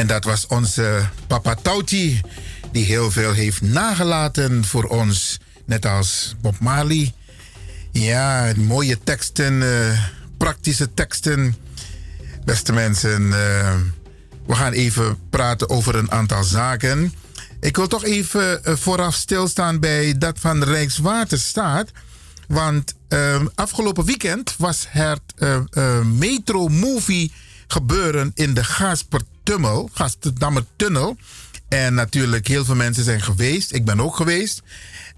[0.00, 2.20] En dat was onze papa Tauti,
[2.72, 5.38] die heel veel heeft nagelaten voor ons.
[5.64, 7.12] Net als Bob Marley.
[7.92, 9.98] Ja, mooie teksten, eh,
[10.40, 11.54] praktische teksten.
[12.44, 13.74] Beste mensen, eh,
[14.46, 17.12] we gaan even praten over een aantal zaken.
[17.60, 21.90] Ik wil toch even eh, vooraf stilstaan bij dat van Rijkswaterstaat.
[22.48, 27.32] Want eh, afgelopen weekend was het eh, eh, Metro Movie
[27.66, 31.16] gebeuren in de Gaspertunnel, Gasterdammer Tunnel.
[31.68, 33.72] En natuurlijk, heel veel mensen zijn geweest.
[33.72, 34.62] Ik ben ook geweest.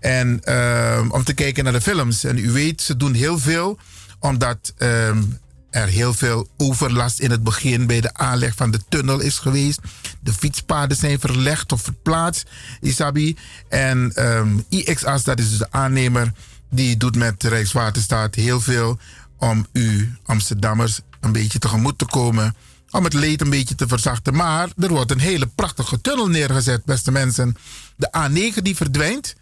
[0.01, 2.25] En eh, om te kijken naar de films.
[2.25, 3.79] En u weet, ze doen heel veel
[4.23, 5.23] omdat ehm,
[5.71, 9.81] er heel veel overlast in het begin bij de aanleg van de tunnel is geweest.
[10.21, 12.51] De fietspaden zijn verlegd of verplaatst,
[12.81, 13.37] Isabi.
[13.69, 16.33] En ehm IXAS, dat is dus de aannemer,
[16.71, 18.99] die doet met Rijkswaterstaat heel veel
[19.39, 22.55] om u Amsterdammers een beetje tegemoet te komen.
[22.91, 24.35] Om het leed een beetje te verzachten.
[24.35, 27.57] Maar er wordt een hele prachtige tunnel neergezet, beste mensen.
[27.97, 29.35] De A9 die verdwijnt.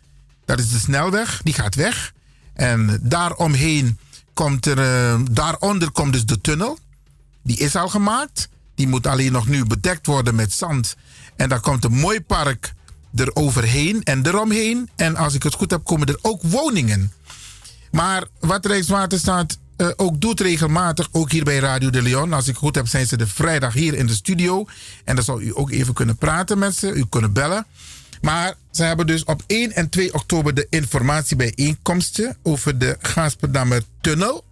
[0.44, 2.12] Dat is de snelweg, die gaat weg.
[2.54, 3.98] En daaromheen
[4.40, 6.78] komt er, eh, daaronder komt dus de tunnel.
[7.42, 8.48] Die is al gemaakt.
[8.74, 10.96] Die moet alleen nog nu bedekt worden met zand.
[11.36, 12.72] En daar komt een mooi park
[13.14, 14.90] eroverheen en eromheen.
[14.96, 17.12] En als ik het goed heb, komen er ook woningen.
[17.90, 22.32] Maar wat Rijkswaterstaat eh, ook doet regelmatig, ook hier bij Radio de Leon.
[22.32, 24.66] Als ik het goed heb, zijn ze de vrijdag hier in de studio.
[25.04, 27.66] En dan zal u ook even kunnen praten met ze, u kunnen bellen.
[28.20, 34.44] Maar ze hebben dus op 1 en 2 oktober de informatiebijeenkomsten over de Gaasperdammer Tunnel.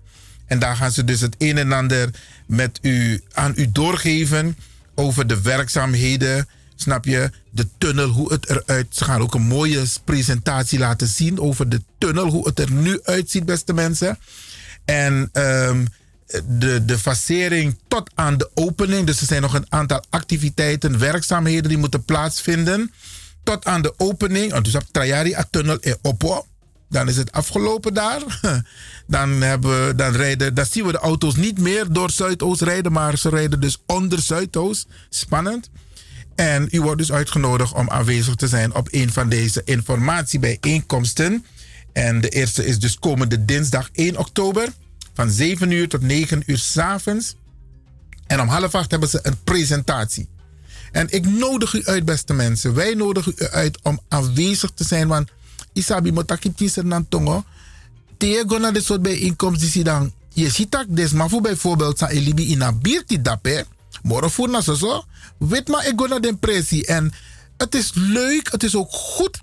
[0.47, 2.11] En daar gaan ze dus het een en ander
[2.47, 4.57] met u, aan u doorgeven
[4.95, 6.49] over de werkzaamheden.
[6.74, 7.31] Snap je?
[7.51, 8.86] De tunnel, hoe het eruit.
[8.90, 13.01] Ze gaan ook een mooie presentatie laten zien over de tunnel, hoe het er nu
[13.03, 14.19] uitziet, beste mensen.
[14.85, 15.85] En ehm,
[16.47, 19.07] de, de facering tot aan de opening.
[19.07, 22.93] Dus er zijn nog een aantal activiteiten, werkzaamheden die moeten plaatsvinden.
[23.49, 24.61] Tot aan de opening.
[24.61, 26.47] Dus op Trajari tunnel in Oppo.
[26.89, 28.41] Dan is het afgelopen daar.
[29.07, 33.19] Dan, hebben, dan, rijden, dan zien we de auto's niet meer door Zuidoost rijden, maar
[33.19, 34.87] ze rijden dus onder Zuidoost.
[35.09, 35.70] Spannend.
[36.35, 41.45] En u wordt dus uitgenodigd om aanwezig te zijn op een van deze informatiebijeenkomsten.
[41.93, 44.69] En de eerste is dus komende dinsdag 1 oktober
[45.15, 47.37] van 7 uur tot 9 uur s'avonds.
[48.27, 50.29] En om half acht hebben ze een presentatie.
[50.93, 52.74] En ik nodig u uit, beste mensen.
[52.74, 55.09] Wij nodigen u uit om aanwezig te zijn.
[55.09, 55.28] Want
[55.73, 57.44] isabi motaki tiser nan tongo.
[58.16, 60.12] Tegen naar dit soort bijeenkomsten die dan.
[60.32, 60.86] Je ziet dat
[61.31, 63.66] voor bijvoorbeeld sa elibi in een bierti dape.
[64.02, 65.05] Morgen voor na zo.
[65.39, 66.86] Weet maar ik ga naar de impressie.
[66.86, 67.12] En
[67.56, 69.40] het is leuk, het is ook goed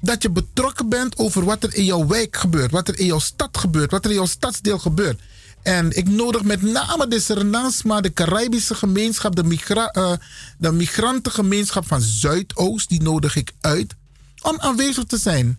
[0.00, 3.18] dat je betrokken bent over wat er in jouw wijk gebeurt, wat er in jouw
[3.18, 5.20] stad gebeurt, wat er in jouw stadsdeel gebeurt.
[5.68, 9.58] En ik nodig met name de Surinamesma, de Caribische gemeenschap, de,
[9.92, 10.12] eh,
[10.58, 13.94] de migrantengemeenschap van Zuidoost, die nodig ik uit
[14.42, 15.58] om aanwezig te zijn.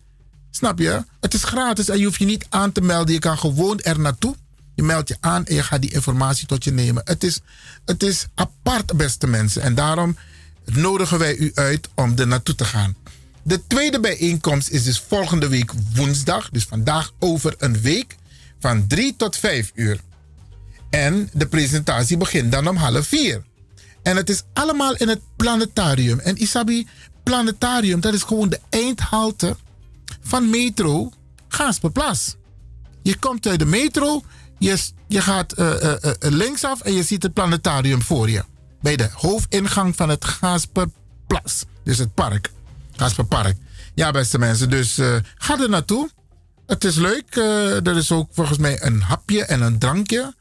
[0.51, 1.03] Snap je?
[1.19, 3.13] Het is gratis en je hoeft je niet aan te melden.
[3.13, 4.35] Je kan gewoon er naartoe.
[4.75, 7.01] Je meldt je aan en je gaat die informatie tot je nemen.
[7.05, 7.39] Het is,
[7.85, 9.61] het is apart, beste mensen.
[9.61, 10.17] En daarom
[10.65, 12.95] nodigen wij u uit om er naartoe te gaan.
[13.43, 16.49] De tweede bijeenkomst is dus volgende week woensdag.
[16.49, 18.17] Dus vandaag over een week.
[18.59, 19.99] Van 3 tot 5 uur.
[20.89, 23.43] En de presentatie begint dan om half 4.
[24.03, 26.19] En het is allemaal in het planetarium.
[26.19, 26.87] En Isabi,
[27.23, 29.55] planetarium, dat is gewoon de eindhalte
[30.21, 31.11] van metro
[31.47, 32.35] Gaasperplas.
[33.03, 34.23] Je komt uit de metro,
[34.57, 34.77] je,
[35.07, 38.43] je gaat eh, eh, eh, linksaf en je ziet het planetarium voor je.
[38.81, 41.63] Bij de hoofdingang van het Gaasperplas.
[41.83, 42.51] Dus het park.
[42.95, 43.57] Gaasperpark.
[43.95, 44.99] Ja, beste mensen, dus
[45.35, 46.09] ga er naartoe.
[46.69, 47.35] Het is leuk.
[47.35, 50.35] eh, er is ook volgens mij een hapje en een drankje.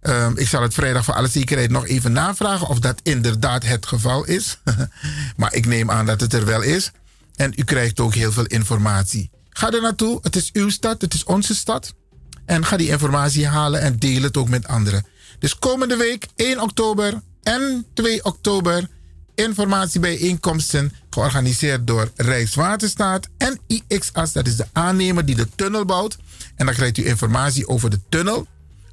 [0.00, 3.86] Ehm, ik zal het vrijdag voor alle zekerheid nog even navragen of dat inderdaad het
[3.86, 4.58] geval is.
[5.36, 6.90] maar ik neem aan dat het er wel is.
[7.36, 9.30] En u krijgt ook heel veel informatie.
[9.48, 10.18] Ga er naartoe.
[10.22, 11.94] Het is uw stad, het is onze stad.
[12.46, 15.06] En ga die informatie halen en deel het ook met anderen.
[15.38, 18.88] Dus komende week 1 oktober en 2 oktober
[19.34, 24.32] informatiebijeenkomsten georganiseerd door Rijkswaterstaat en IXAS.
[24.32, 26.18] Dat is de aannemer die de tunnel bouwt.
[26.56, 28.46] En dan krijgt u informatie over de tunnel,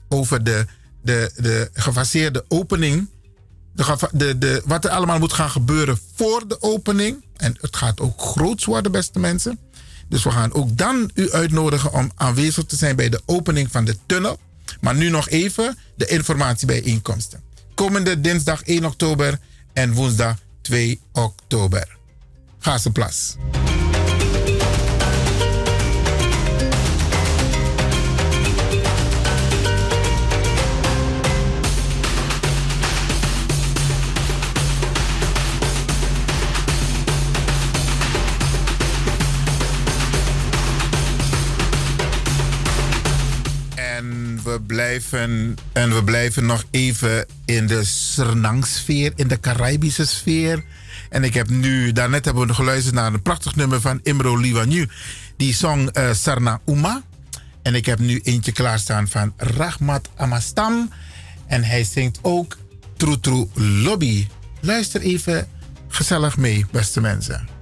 [0.09, 0.65] over de,
[1.01, 3.09] de, de gefaseerde opening.
[3.73, 7.25] De, de, de, wat er allemaal moet gaan gebeuren voor de opening.
[7.37, 9.59] En het gaat ook groots worden, beste mensen.
[10.09, 13.85] Dus we gaan ook dan u uitnodigen om aanwezig te zijn bij de opening van
[13.85, 14.39] de tunnel.
[14.81, 17.41] Maar nu nog even de informatiebijeenkomsten.
[17.75, 19.39] Komende dinsdag 1 oktober
[19.73, 21.97] en woensdag 2 oktober.
[22.59, 22.77] Ga
[44.71, 50.63] blijven, en we blijven nog even in de Sernang-sfeer, in de Caribische sfeer.
[51.09, 54.87] En ik heb nu, daarnet hebben we geluisterd naar een prachtig nummer van Imro Liwanyu.
[55.37, 57.01] Die song eh, Sarna Uma.
[57.61, 60.91] En ik heb nu eentje klaarstaan van Rahmat Amastam.
[61.47, 62.57] En hij zingt ook
[62.97, 64.27] True True Lobby.
[64.59, 65.47] Luister even
[65.87, 67.60] gezellig mee, beste mensen.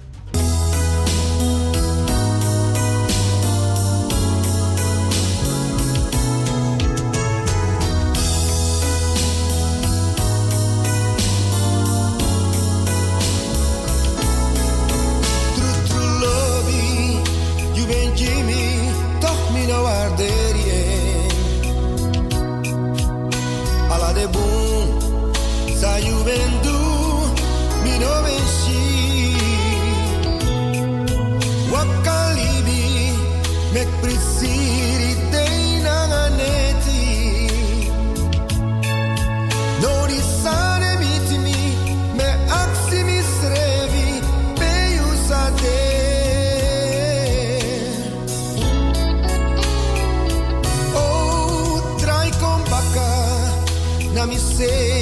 [54.60, 54.99] Na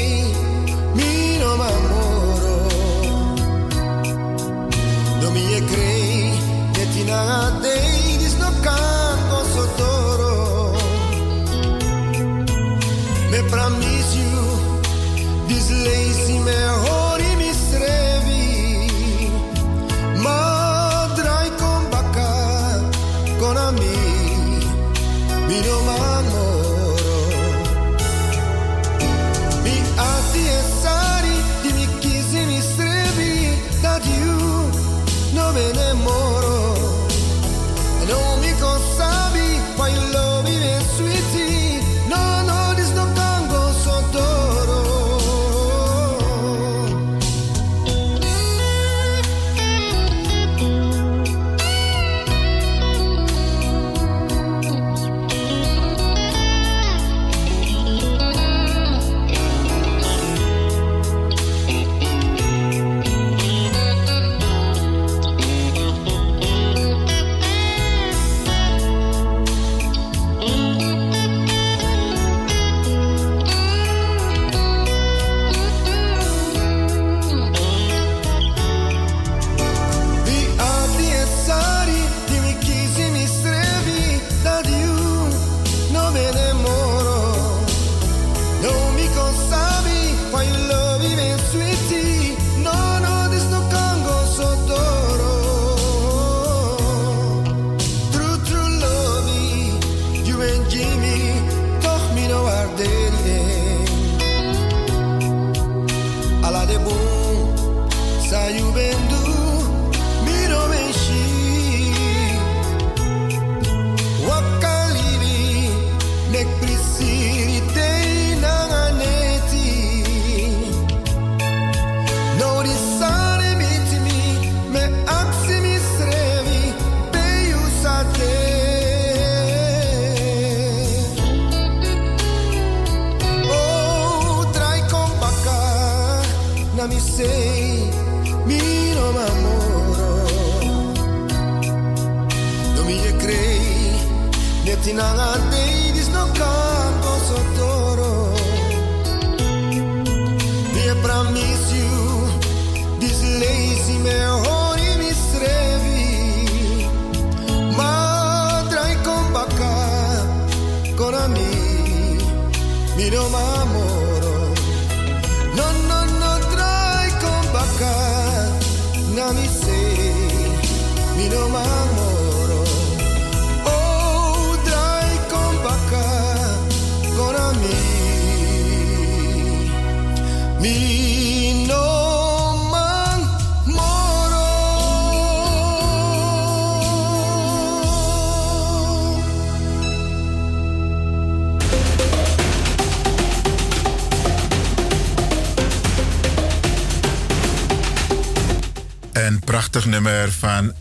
[199.59, 200.73] prachtig nummer van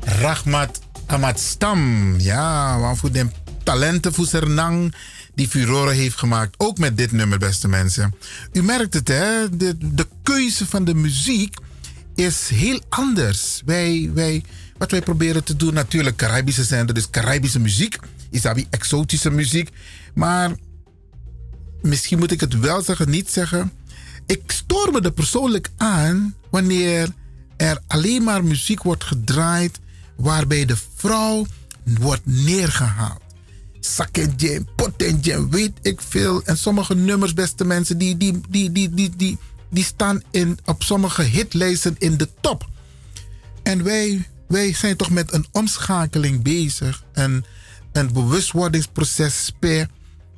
[0.00, 2.14] Rahmat Ahmad Stam.
[2.18, 3.26] Ja, waarvoor de
[3.62, 4.94] talenten voor Sernang
[5.34, 6.54] die furore heeft gemaakt.
[6.56, 8.14] Ook met dit nummer, beste mensen.
[8.52, 9.56] U merkt het, hè?
[9.56, 11.56] De, de keuze van de muziek
[12.14, 13.62] is heel anders.
[13.64, 14.44] Wij, wij,
[14.78, 17.98] wat wij proberen te doen, natuurlijk Caribische zender, dus Caribische muziek.
[18.30, 19.70] Isabi, exotische muziek.
[20.14, 20.52] Maar
[21.82, 23.72] misschien moet ik het wel zeggen, niet zeggen.
[24.26, 27.08] Ik stoor me er persoonlijk aan wanneer
[27.56, 29.80] er alleen maar muziek wordt gedraaid
[30.16, 31.46] waarbij de vrouw
[31.84, 33.20] wordt neergehaald.
[33.80, 36.42] Saketje, potentje, weet ik veel.
[36.44, 39.38] En sommige nummers, beste mensen, die, die, die, die, die, die,
[39.70, 42.68] die staan in, op sommige hitlijsten in de top.
[43.62, 47.04] En wij, wij zijn toch met een omschakeling bezig.
[47.12, 47.44] En
[47.92, 49.52] een bewustwordingsproces.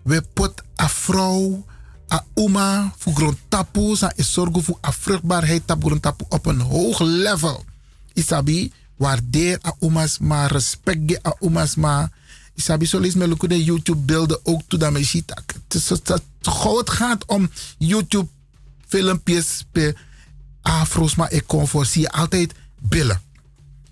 [0.03, 1.65] We put a vrouw,
[2.13, 7.01] a oma, voor grond tapu, sa is zorgen voor a vruchtbaarheid tapu op een hoog
[7.01, 7.65] level.
[8.13, 12.11] Isabi, waardeer a oma's maar, respect ge a oma's maar.
[12.55, 15.33] Isabi, zo lees me de YouTube beelden ook toe dat me ziet.
[15.69, 18.29] Het gaat om YouTube
[18.87, 19.97] filmpjes per
[20.63, 23.21] afro's, maar ik kom voor, zie je altijd billen.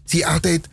[0.05, 0.69] Zie je altijd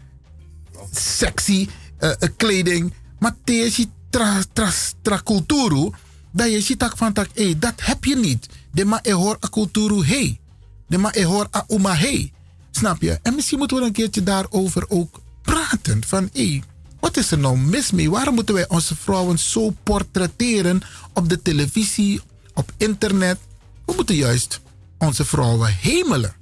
[0.91, 1.67] sexy
[1.97, 2.93] eh, kleding.
[3.19, 4.71] Maar deze tra, tra,
[5.01, 5.91] tra culturu,
[6.31, 8.47] dat je ziet van tak, hey, dat heb je niet.
[8.71, 10.39] De ma e hoor a culturu hey.
[10.87, 12.31] De ma e hoor uma hey.
[12.71, 13.19] Snap je?
[13.21, 16.03] En misschien moeten we een keertje daarover ook praten.
[16.05, 16.61] Van hé,
[16.99, 18.09] wat is er nou mis mee?
[18.09, 20.81] Waarom moeten wij onze vrouwen zo portretteren
[21.13, 22.21] op de televisie,
[22.53, 23.37] op internet?
[23.85, 24.61] We moeten juist
[24.97, 26.33] onze vrouwen hemelen.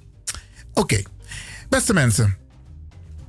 [0.74, 1.02] Oké,
[1.68, 2.36] beste mensen,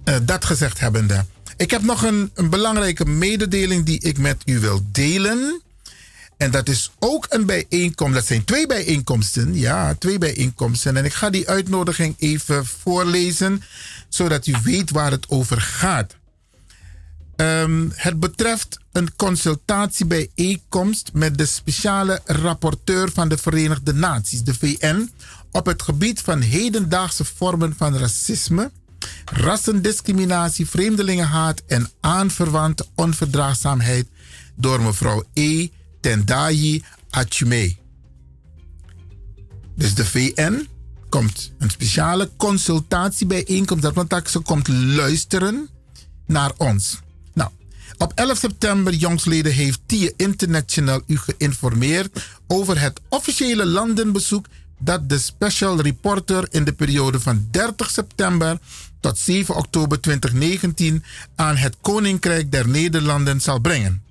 [0.03, 1.25] eh, dat gezegd hebbende.
[1.57, 5.61] Ik heb nog een, een belangrijke mededeling die ik met u wil delen.
[6.39, 8.13] En dat is ook een bijeenkomst.
[8.13, 9.55] Dat zijn twee bijeenkomsten.
[9.55, 10.97] Ja, twee bijeenkomsten.
[10.97, 13.63] En ik ga die uitnodiging even voorlezen,
[14.09, 16.15] zodat u weet waar het over gaat.
[17.35, 25.11] Ehm, het betreft een consultatiebijeenkomst met de speciale rapporteur van de Verenigde Naties, de VN,
[25.51, 28.71] op het gebied van hedendaagse vormen van racisme,
[29.25, 34.07] rassendiscriminatie, vreemdelingenhaat en aanverwante onverdraagzaamheid
[34.55, 35.67] door mevrouw E.
[35.99, 37.75] Tendayi Achume.
[39.75, 40.67] Dus de VN
[41.09, 45.69] komt een speciale consultatiebijeenkomst, dat want ze komt luisteren
[46.25, 46.99] naar ons.
[47.33, 47.49] Nou,
[47.97, 54.45] op 11 september jongsleden heeft TIE International u geïnformeerd over het officiële landenbezoek
[54.79, 58.59] dat de special reporter in de periode van 30 september
[58.99, 61.03] tot 7 oktober 2019
[61.35, 64.08] aan het Koninkrijk der Nederlanden zal brengen.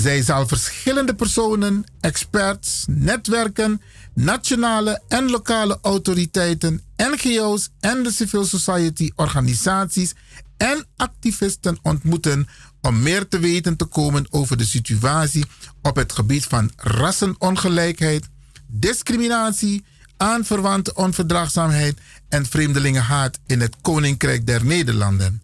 [0.00, 3.82] Zij zal verschillende personen, experts, netwerken,
[4.14, 10.14] nationale en lokale autoriteiten, NGO's en de civil society organisaties
[10.56, 12.48] en activisten ontmoeten
[12.80, 15.44] om meer te weten te komen over de situatie
[15.82, 18.28] op het gebied van rassenongelijkheid,
[18.66, 19.84] discriminatie,
[20.16, 21.98] aanverwante onverdraagzaamheid
[22.28, 25.42] en vreemdelingenhaat in het Koninkrijk der Nederlanden.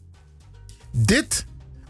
[0.93, 1.47] Dit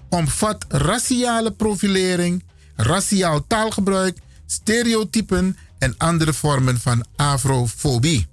[0.08, 2.42] omvat raciale profilering,
[2.76, 8.26] raciaal taalgebruik, stereotypen en andere vormen van afrofobie.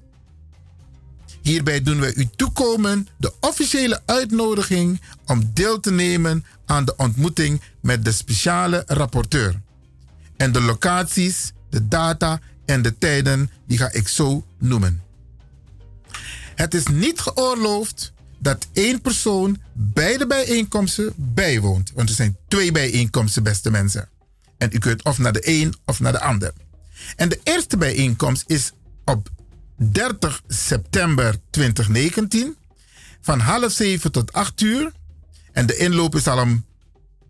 [1.42, 7.62] Hierbij doen wij u toekomen de officiële uitnodiging om deel te nemen aan de ontmoeting
[7.82, 9.62] met de speciale rapporteur.
[10.38, 15.02] En de locaties, de data en de tijden, die ga ik zo noemen.
[16.56, 21.92] Het is niet geoorloofd dat één persoon beide bijeenkomsten bijwoont.
[21.96, 24.10] Want er zijn twee bijeenkomsten, beste mensen.
[24.64, 26.54] En u kunt of naar de een of naar de ander.
[27.16, 28.72] En de eerste bijeenkomst is
[29.06, 29.30] op
[29.92, 32.56] 30 september 2019.
[33.22, 34.92] Van half zeven tot acht uur.
[35.52, 36.66] En de inloop is al om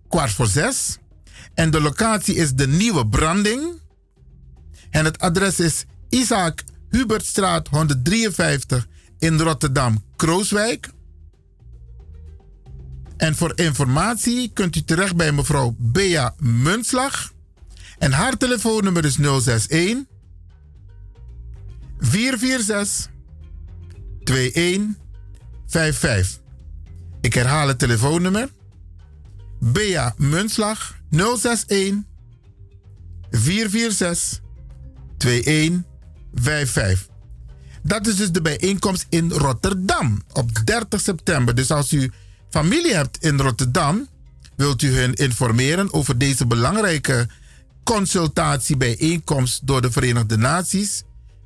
[0.09, 0.97] kwart voor zes.
[1.53, 3.81] En de locatie is de Nieuwe Branding.
[4.89, 8.87] En het adres is Isaac Hubertstraat 153
[9.19, 10.89] in Rotterdam, Krooswijk.
[13.23, 17.31] En voor informatie kunt u terecht bij mevrouw Bea Munslag.
[17.97, 20.03] En haar telefoonnummer is 061
[21.99, 23.11] 446
[24.23, 26.41] 2155.
[27.21, 28.49] Ik herhaal het telefoonnummer.
[29.59, 31.93] Bea Munslag 061
[33.31, 34.41] 446
[35.17, 37.07] 2155.
[37.83, 41.55] Dat is dus de bijeenkomst in Rotterdam op 30 september.
[41.55, 42.11] Dus als u
[42.53, 44.07] familie hebt in Rotterdam,
[44.55, 47.27] wilt u hen informeren over deze belangrijke
[47.83, 51.03] consultatiebijeenkomst door de Verenigde Naties,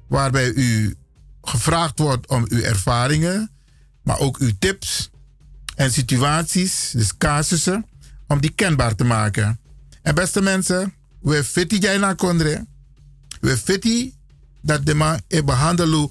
[0.07, 0.95] waarbij u
[1.41, 3.51] gevraagd wordt om uw ervaringen,
[4.03, 5.09] maar ook uw tips
[5.75, 7.85] en situaties, dus casussen,
[8.27, 9.59] om die kenbaar te maken.
[10.01, 12.65] En beste mensen, we fiti jij na kondre.
[13.39, 14.13] We fiti
[14.61, 16.09] dat de man e behandelen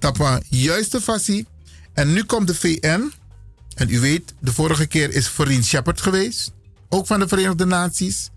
[0.00, 1.46] op een juiste fasie.
[1.92, 3.12] En nu komt de VN.
[3.78, 6.52] En u weet, de vorige keer is Vereen Shepard geweest.
[6.88, 8.30] Ook van de Verenigde Naties.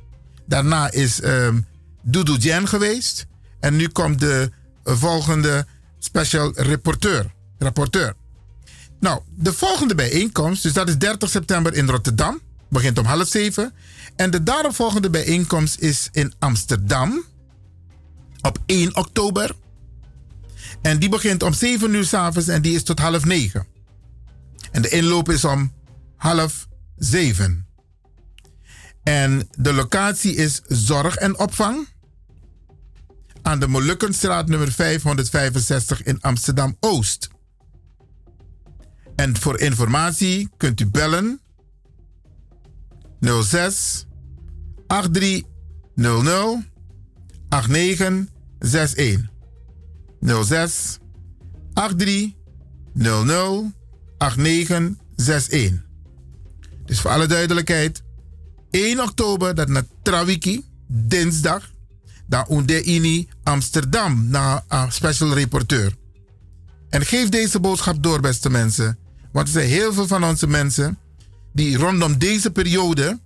[0.45, 1.65] Daarna is um,
[2.01, 3.26] Doudou Jen geweest.
[3.59, 4.51] En nu komt de
[4.84, 5.65] volgende
[5.99, 7.34] special rapporteur.
[7.57, 8.13] rapporteur.
[8.99, 12.41] Nou, de volgende bijeenkomst, dus dat is 30 september in Rotterdam.
[12.69, 13.73] Begint om half zeven.
[14.15, 17.23] En de daaropvolgende bijeenkomst is in Amsterdam.
[18.41, 19.55] Op 1 oktober.
[20.81, 23.70] En die begint om 7 uur s'avonds en die is tot half 9.
[24.72, 25.73] En de inloop is om
[26.15, 27.65] half 7.
[29.03, 31.88] En de locatie is zorg en opvang.
[33.41, 37.30] Aan de Molukkenstraat nummer 565 in Amsterdam Oost.
[39.15, 41.41] En voor informatie kunt u bellen
[43.19, 44.06] 06
[44.88, 46.69] 8300
[47.49, 49.30] 8961.
[50.22, 50.98] 06
[51.73, 53.81] 8300
[54.22, 55.81] 8961.
[56.85, 58.03] Dus voor alle duidelijkheid,
[58.69, 61.69] 1 oktober, dat na Trawiki, dinsdag,
[62.27, 65.95] dan onder ini Amsterdam naar een special reporteur.
[66.89, 68.98] En geef deze boodschap door, beste mensen.
[69.31, 70.98] Want er zijn heel veel van onze mensen
[71.53, 73.19] die rondom deze periode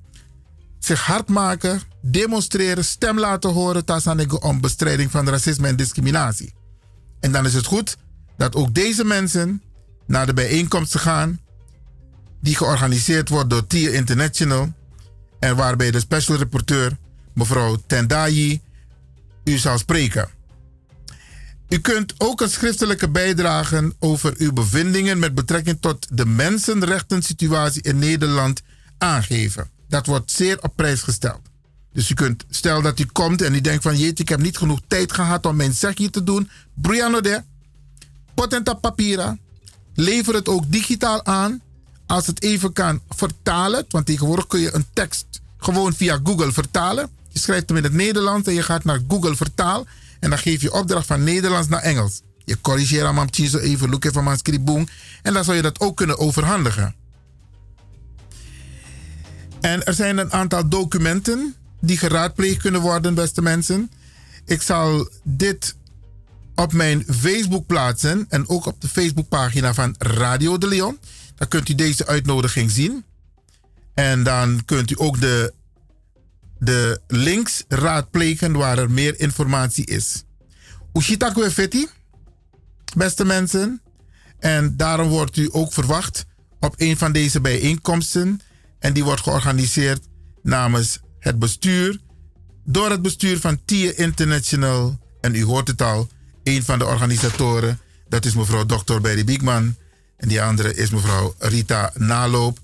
[0.80, 6.54] zich hard maken, demonstreren, stem laten horen tasanigo om bestrijding van racisme en discriminatie.
[7.20, 7.98] En dan is het goed
[8.38, 9.62] dat ook deze mensen
[10.08, 11.40] naar de bijeenkomsten gaan
[12.42, 14.74] die georganiseerd wordt door TIA International
[15.40, 16.98] en waarbij de special reporteur
[17.34, 18.62] mevrouw Tendayi
[19.44, 20.30] u zal spreken.
[21.70, 27.82] U kunt ook een schriftelijke bijdrage over uw bevindingen met betrekking tot de mensenrechten situatie
[27.82, 28.62] in Nederland
[28.98, 29.70] aangeven.
[29.88, 31.42] Dat wordt zeer op prijs gesteld.
[31.94, 34.58] Dus u kunt, stel dat u komt en u denkt van jeetje, ik heb niet
[34.58, 36.50] genoeg tijd gehad om mijn zegje te doen.
[36.74, 37.44] Briano de,
[38.34, 39.38] potenta papira,
[39.96, 41.62] lever het ook digitaal aan.
[42.06, 43.86] Als het even kan, vertalen.
[43.90, 45.26] Want tegenwoordig kun je een tekst
[45.58, 47.10] gewoon via Google vertalen.
[47.30, 49.86] Je schrijft hem in het Nederlands en je gaat naar Google vertaal.
[50.20, 52.22] En dan geef je opdracht van Nederlands naar Engels.
[52.44, 54.88] Je corrigeert hem zo even, look even aan scriboom.
[55.22, 56.96] En dan zou je dat ook kunnen overhandigen.
[59.62, 63.92] En er zijn een aantal documenten die geraadpleegd kunnen worden, beste mensen.
[64.46, 65.76] Ik zal dit
[66.56, 71.00] op mijn Facebook plaatsen en ook op de Facebookpagina van Radio de Leon.
[71.36, 73.06] Dan kunt u deze uitnodiging zien.
[73.94, 75.54] En dan kunt u ook de,
[76.60, 80.24] de links raadplegen waar er meer informatie is.
[80.94, 81.88] Ushitakwe Feti,
[82.96, 83.82] beste mensen.
[84.40, 86.26] En daarom wordt u ook verwacht
[86.60, 88.42] op een van deze bijeenkomsten.
[88.80, 90.08] En die wordt georganiseerd
[90.44, 92.00] namens het bestuur,
[92.64, 95.00] door het bestuur van TIA International.
[95.22, 96.08] En u hoort het al,
[96.46, 99.00] een van de organisatoren, dat is mevrouw Dr.
[99.02, 99.76] Berry Biekman.
[100.18, 102.60] En die andere is mevrouw Rita Naloop.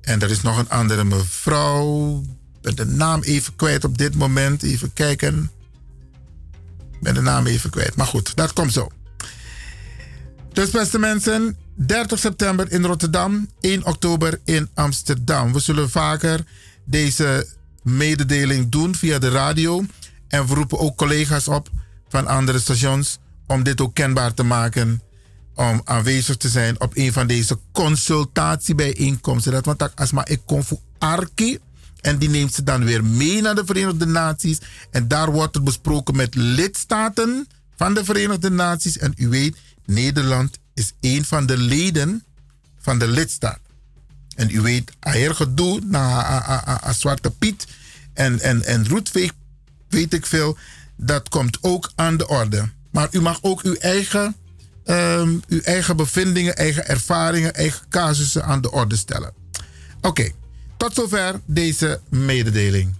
[0.00, 2.22] En er is nog een andere mevrouw.
[2.60, 4.62] Ben de naam even kwijt op dit moment.
[4.62, 5.50] Even kijken.
[7.00, 7.96] Ben de naam even kwijt.
[7.96, 8.90] Maar goed, dat komt zo.
[10.52, 15.52] Dus beste mensen, 30 september in Rotterdam, 1 oktober in Amsterdam.
[15.52, 16.44] We zullen vaker
[16.84, 17.48] deze
[17.82, 19.84] mededeling doen via de radio.
[20.28, 21.70] En we roepen ook collega's op
[22.14, 25.02] van andere stations om dit ook kenbaar te maken.
[25.54, 29.52] Om aanwezig te zijn op een van deze consultatiebijeenkomsten.
[29.52, 31.58] Dat want als maar ik kom voor Arki.
[32.00, 34.58] En die neemt ze dan weer mee naar de Verenigde Naties.
[34.90, 38.98] En daar wordt er besproken met lidstaten van de Verenigde Naties.
[38.98, 42.24] En u weet, Nederland is een van de leden
[42.80, 43.60] van de lidstaat.
[44.36, 47.66] En u weet, aher gedoe na Zwarte Piet
[48.12, 49.32] en, en, en Roetveeg,
[49.88, 50.56] weet ik veel
[50.96, 52.68] dat komt ook aan de orde.
[52.90, 54.36] Maar u mag ook uw eigen,
[54.84, 59.32] ehm, uw eigen bevindingen, eigen ervaringen, eigen casussen aan de orde stellen.
[60.00, 60.30] Oké,
[60.76, 62.94] tot zover deze mededeling.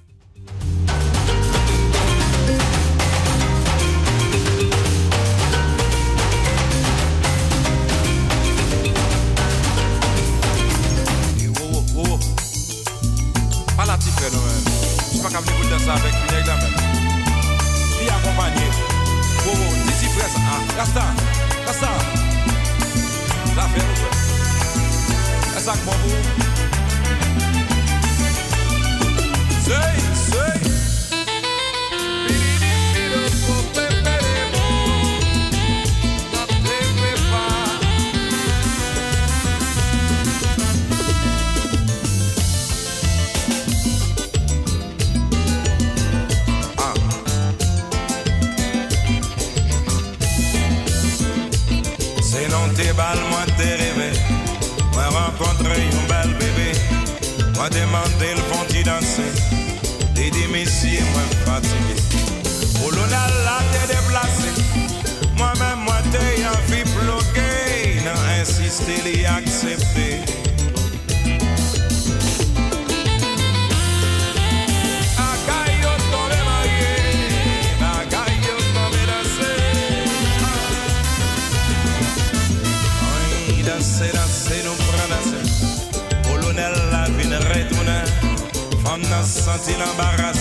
[20.85, 21.15] está,
[21.65, 21.91] cá já
[23.47, 23.85] vendo, a ver,
[25.57, 26.54] Essa que
[57.55, 59.27] Mwen demande l fon ti danse
[60.15, 61.97] Te di mesye mwen fatige
[62.85, 64.51] O lona la te deplase
[65.39, 67.51] Mwen men mwen te yon vi bloke
[68.05, 69.54] Nan insiste li akse
[89.99, 90.34] Барбара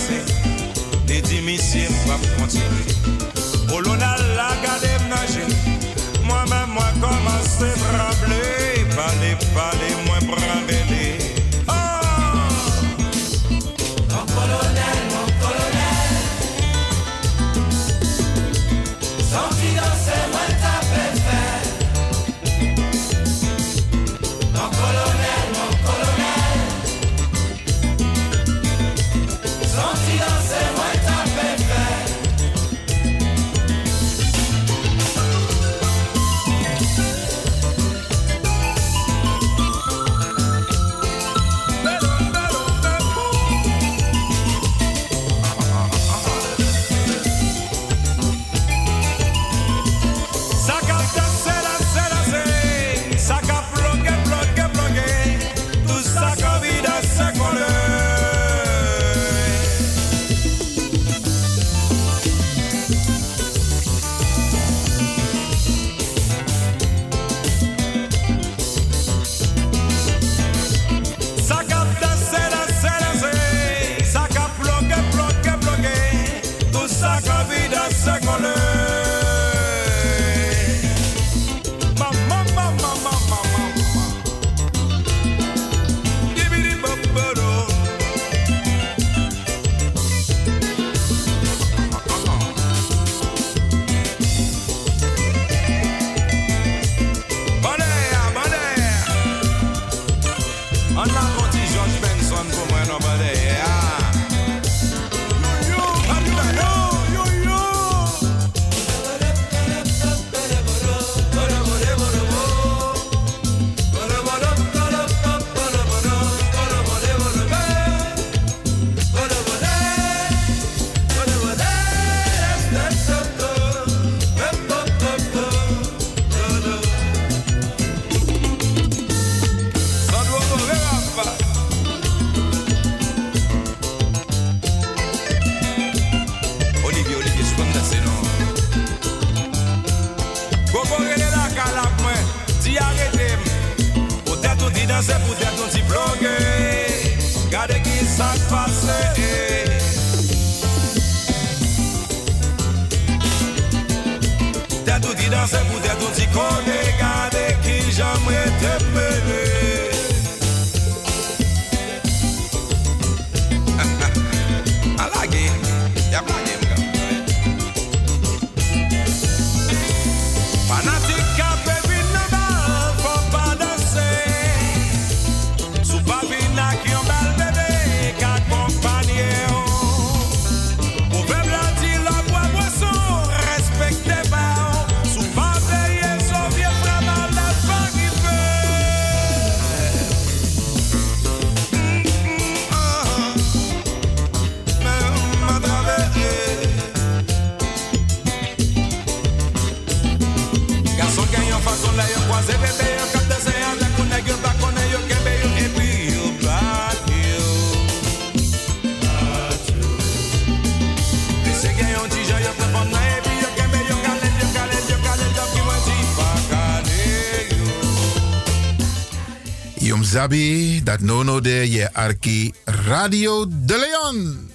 [220.14, 224.50] Zabi, dat nono de je arki Radio de Leon.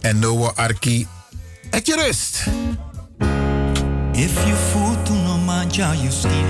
[0.00, 1.06] En noa arki,
[1.70, 2.44] et je rust.
[4.12, 6.47] If you fool to no man, you still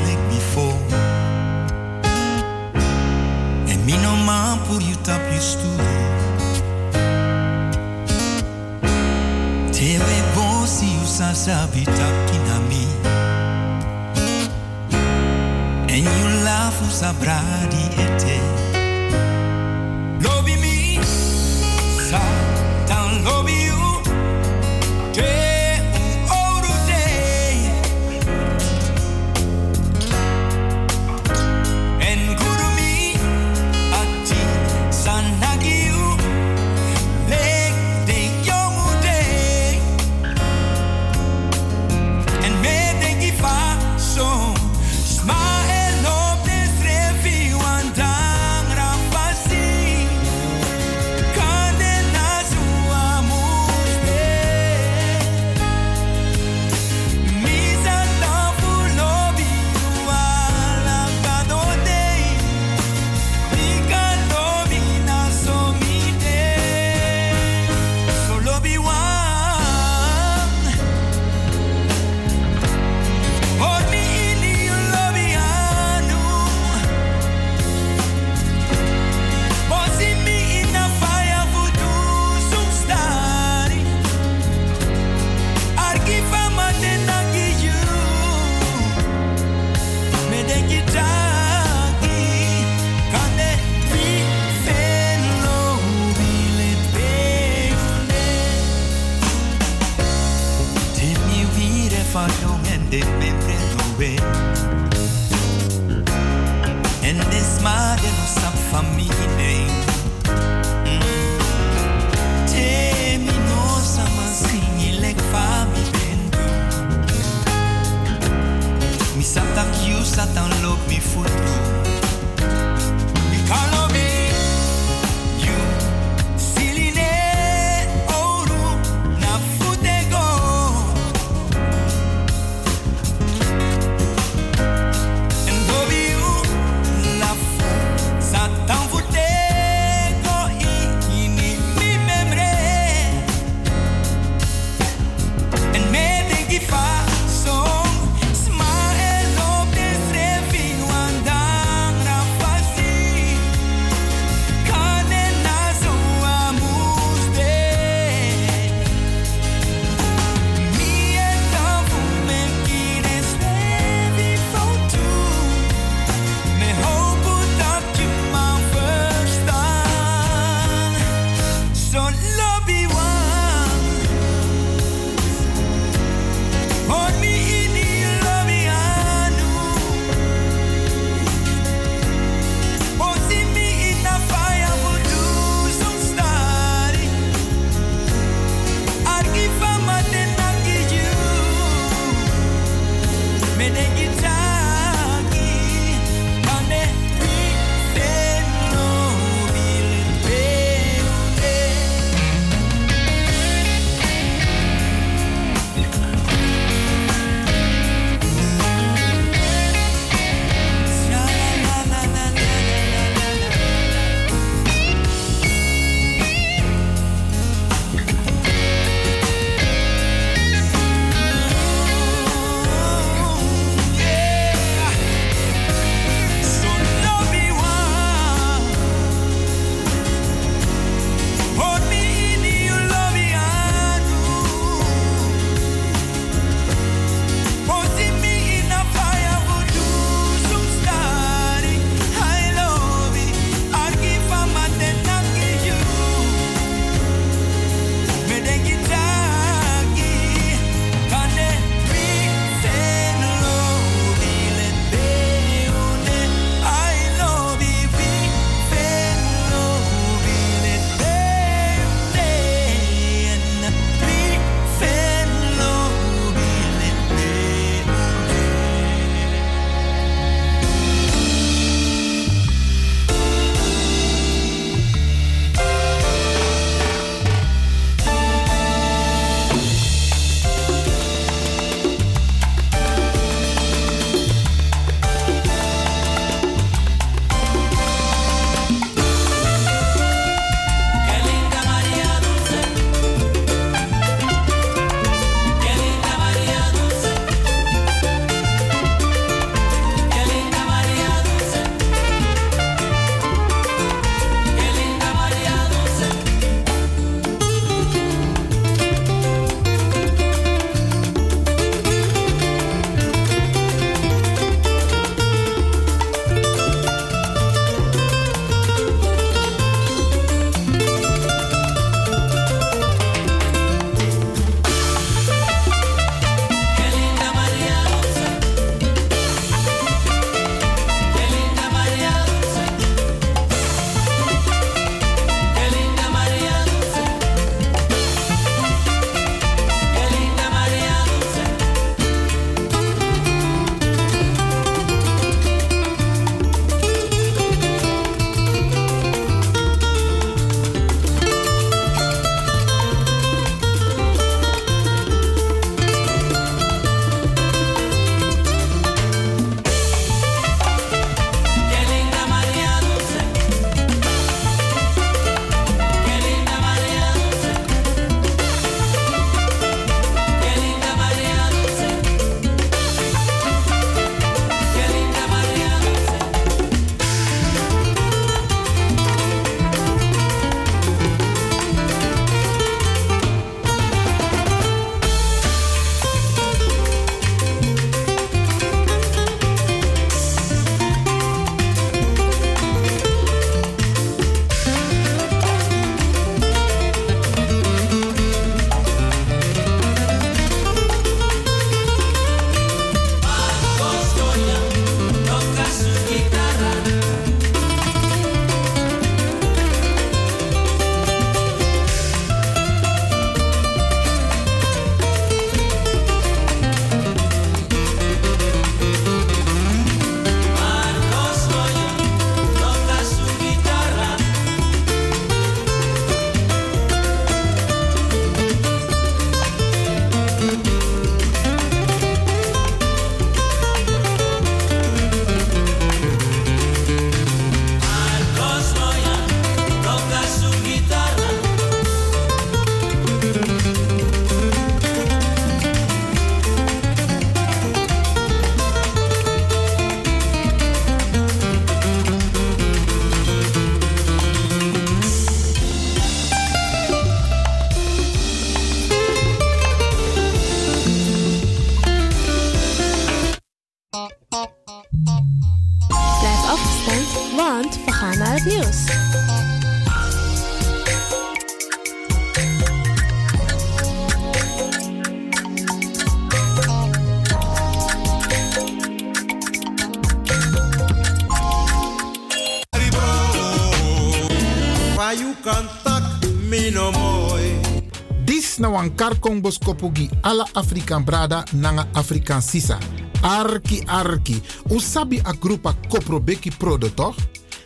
[489.28, 492.78] wan karkong boskopugi ala Afrikan brada nanga Afrikan sisa.
[493.22, 494.40] Arki arki.
[494.70, 497.16] Usabi a grupa koprobeki prodo toch?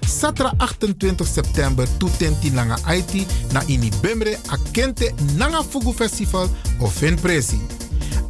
[0.06, 6.48] Satra 28 september tutenti nanga Haiti na ini bemre a kente nanga fugu festival
[6.80, 7.60] of in presi.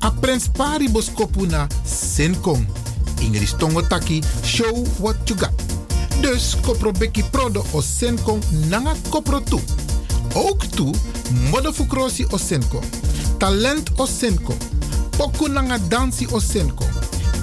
[0.00, 2.66] A prens pari boskopu na Senkong.
[3.20, 5.52] Ingris tongo taki show what you got.
[6.20, 9.60] Dus koprobeki prodo o Senkong nanga kopro toe.
[10.34, 10.92] Ook toe,
[11.50, 13.01] modefu krosi o Senkong.
[13.42, 14.58] Talent o Senkong.
[15.18, 16.90] Poku nanga dansi o Senkong.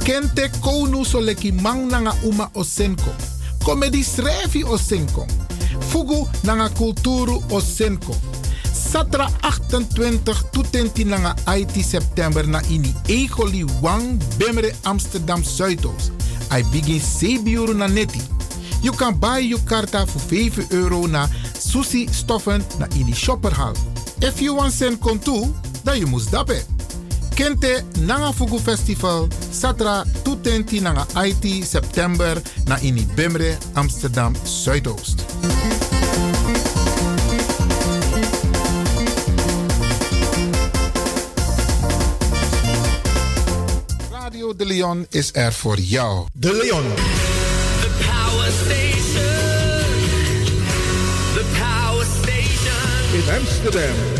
[0.03, 3.15] Kente konu so leki mang nanga uma o Senkong.
[3.65, 5.27] Comedy schrijfi o Senkong.
[5.91, 8.15] Fugu nanga kulturu o Senkong.
[8.91, 16.11] Satra 28 tutenti nanga IT september na ini Egoli Wang Bemre Amsterdam Zuidoost.
[16.51, 18.21] I begin 7 euro na neti.
[18.81, 21.27] Je kan buy je karta voor 5 euro na
[21.59, 23.75] Susi Stoffen na ini shopperhal.
[24.19, 25.19] If you want send kon
[25.97, 26.61] je moet dappen.
[27.33, 35.23] Kente Nanga Fugu Festival, Satra tutenti nanga IT september na ini Bemre Amsterdam Zuidoost.
[44.11, 46.27] Radio De Leon is er voor jou.
[46.33, 46.83] De Leon.
[47.81, 49.93] The Power Station.
[51.33, 53.13] The Power Station.
[53.13, 54.18] In Amsterdam.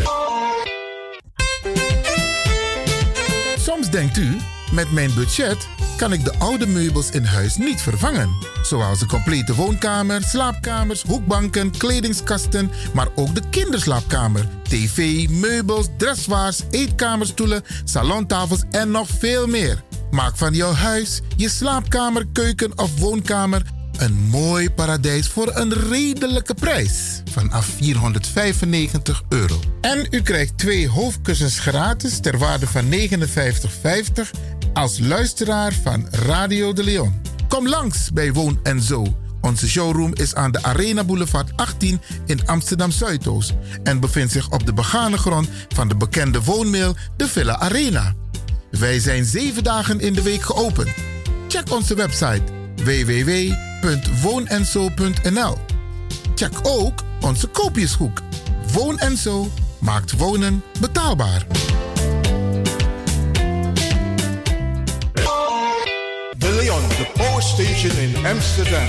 [3.90, 4.38] Soms denkt u,
[4.72, 5.68] met mijn budget
[5.98, 8.30] kan ik de oude meubels in huis niet vervangen.
[8.64, 17.64] Zoals de complete woonkamer, slaapkamers, hoekbanken, kledingskasten, maar ook de kinderslaapkamer, tv, meubels, dressoirs, eetkamerstoelen,
[17.84, 19.84] salontafels en nog veel meer.
[20.11, 23.61] Maak van jouw huis, je slaapkamer, keuken of woonkamer
[23.99, 29.59] een mooi paradijs voor een redelijke prijs vanaf 495 euro.
[29.81, 32.99] En u krijgt twee hoofdkussens gratis ter waarde van 59,50
[34.73, 37.21] als luisteraar van Radio de Leon.
[37.47, 39.05] Kom langs bij Woon en Zo.
[39.41, 43.53] Onze showroom is aan de Arena Boulevard 18 in Amsterdam Zuidoost
[43.84, 48.13] en bevindt zich op de begane grond van de bekende woonmail de Villa Arena.
[48.71, 50.89] Wij zijn zeven dagen in de week geopend.
[51.47, 52.43] Check onze website
[53.81, 55.57] www.woonenzo.nl.
[56.35, 58.22] Check ook onze koopjeshoek.
[58.73, 59.47] Woon en Zo
[59.80, 61.45] maakt wonen betaalbaar.
[66.38, 68.88] De Leon, the Power Station in Amsterdam.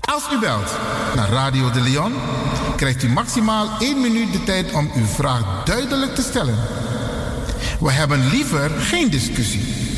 [0.00, 0.78] Als u belt
[1.14, 2.12] naar Radio de Leon,
[2.76, 6.58] krijgt u maximaal 1 minuut de tijd om uw vraag duidelijk te stellen.
[7.80, 9.89] We hebben liever geen discussie.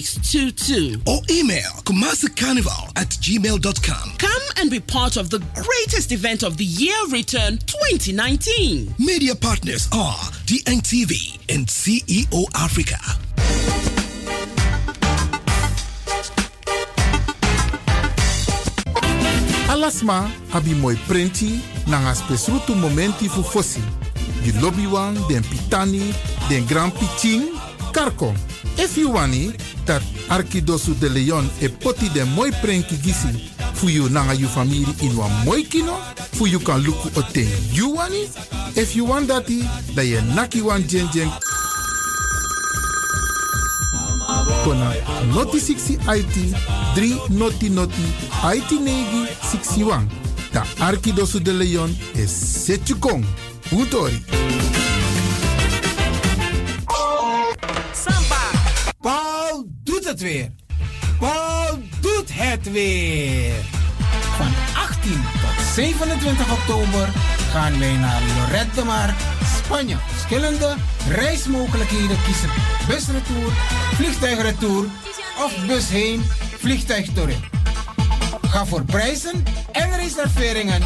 [0.00, 1.02] 0622.
[1.06, 2.28] Or email Kumasi
[2.96, 4.12] at gmail.com.
[4.16, 8.94] Come and be part of the greatest event of the year return 2019.
[8.98, 10.16] Media partners are
[10.46, 12.96] DNTV and CEO Africa.
[19.68, 23.80] Alasma abi moi prenti nanga spesrutu momenti fu fosi.
[24.42, 26.14] Di lobby wan, den pitani,
[26.48, 27.61] den grand pitching
[27.92, 28.34] karko.
[28.78, 29.52] If you wani,
[29.86, 34.86] dat Arkidosu de Leon e poti den moi prenki gisi fu you nanga you family
[35.02, 35.96] in wan moi kino,
[36.32, 38.28] fu you kan luku oten you wani.
[38.74, 39.62] If you want dati,
[39.94, 41.30] da ye naki wan jen jen
[44.64, 44.94] kona
[45.34, 46.36] noti 60 IT
[46.94, 48.02] 3 noti noti
[48.54, 50.08] IT negi 61.
[50.52, 53.24] Da Arkidosu de Leon is Setjukong.
[53.72, 54.81] Utori.
[59.02, 60.50] Paul doet het weer.
[61.18, 63.54] Paul doet het weer.
[64.36, 67.08] Van 18 tot 27 oktober
[67.50, 69.14] gaan wij naar Lorette de Mar,
[69.56, 69.96] Spanje.
[70.06, 70.76] Verschillende
[71.08, 72.50] reismogelijkheden kiezen.
[72.88, 73.52] Busretour,
[73.94, 74.86] vliegtuigretour
[75.44, 76.22] of bus heen,
[76.58, 77.38] vliegtuig terug.
[78.42, 80.82] Ga voor prijzen en reserveringen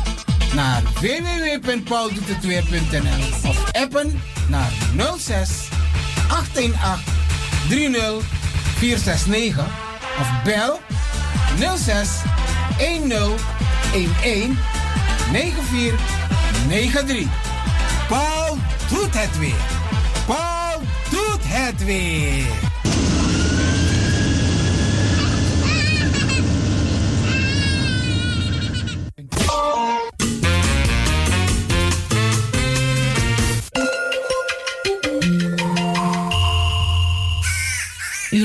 [0.55, 4.73] naar www.pauldoetetweer.nl of appen naar
[5.19, 5.69] 06
[6.29, 7.26] 818
[7.69, 8.23] 30
[8.79, 9.65] 469
[10.19, 10.81] of bel
[11.77, 12.09] 06
[12.79, 13.57] 10 11
[15.31, 17.29] 9493.
[18.09, 18.57] Paul
[18.89, 19.55] doet het weer.
[20.27, 20.81] Paul
[21.11, 22.76] doet het weer.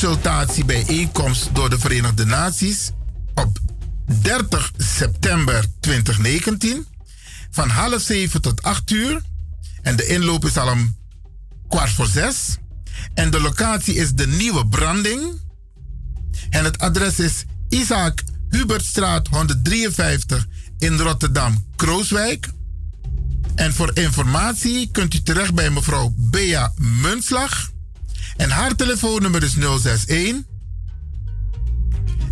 [0.00, 2.90] consultatiebijeenkomst door de Verenigde Naties
[3.34, 3.58] op
[4.22, 6.86] 30 september 2019
[7.50, 9.22] van half zeven tot acht uur.
[9.82, 10.96] En de inloop is al om
[11.68, 12.56] kwart voor zes.
[13.14, 15.40] En de locatie is de Nieuwe Branding.
[16.50, 20.46] En het adres is Isaac Hubertstraat 153
[20.78, 22.48] in Rotterdam, Krooswijk.
[23.54, 27.70] En voor informatie kunt u terecht bij mevrouw Bea Munslag.
[28.40, 30.42] En haar telefoonnummer is 061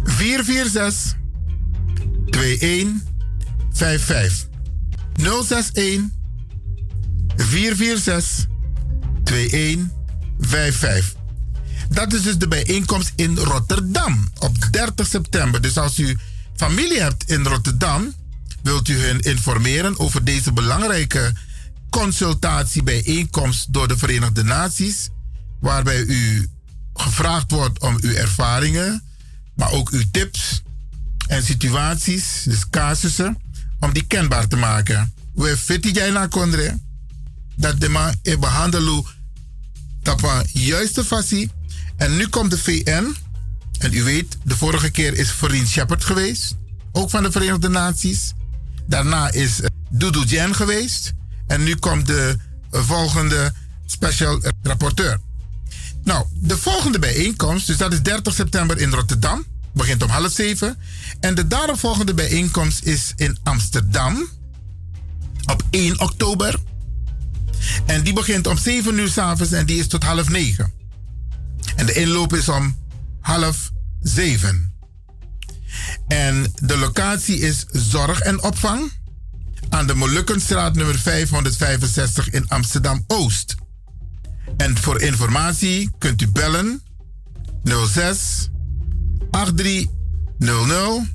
[0.05, 1.17] 446
[2.31, 4.47] 2155.
[5.17, 6.11] 061
[7.37, 8.47] 446
[9.25, 11.15] 2155.
[11.89, 15.61] Dat is dus de bijeenkomst in Rotterdam op 30 september.
[15.61, 16.19] Dus als u
[16.57, 18.15] familie hebt in Rotterdam,
[18.63, 21.33] wilt u hen informeren over deze belangrijke
[21.91, 25.09] consultatiebijeenkomst door de Verenigde Naties,
[25.61, 26.49] waarbij u
[26.95, 29.03] gevraagd wordt om uw ervaringen,
[29.55, 30.63] maar ook uw tips
[31.27, 33.39] en situaties, dus casussen,
[33.81, 35.13] om die kenbaar te maken.
[35.35, 36.79] We fitten jij naar kondre
[37.57, 39.05] dat de man e behandelen
[40.11, 41.51] op een juiste fasie.
[41.97, 43.17] En nu komt de VN.
[43.79, 46.57] En u weet, de vorige keer is Vereen Shepard geweest.
[46.93, 48.33] Ook van de Verenigde Naties.
[48.87, 49.61] Daarna is
[49.91, 51.13] Doudou Jen geweest.
[51.47, 52.37] En nu komt de
[52.71, 53.53] volgende
[53.87, 55.21] special rapporteur.
[56.09, 59.45] Nou, de volgende bijeenkomst, dus dat is 30 september in Rotterdam.
[59.73, 60.79] Begint om half zeven.
[61.21, 64.29] En de daaropvolgende bijeenkomst is in Amsterdam.
[65.47, 66.61] Op 1 oktober.
[67.87, 70.73] En die begint om 7 uur s'avonds en die is tot half 9.
[71.77, 72.77] En de inloop is om
[73.21, 73.71] half
[74.01, 74.73] 7.
[76.07, 78.93] En de locatie is zorg en opvang
[79.69, 83.57] aan de Molukkenstraat nummer 565 in Amsterdam Oost.
[84.59, 86.83] En voor informatie kunt u bellen
[87.65, 88.49] 06
[89.31, 91.07] 8300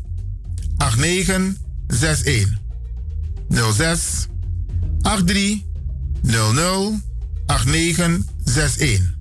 [0.78, 2.50] 8961.
[3.74, 4.28] 06
[5.02, 7.02] 8300
[7.46, 9.14] 8961.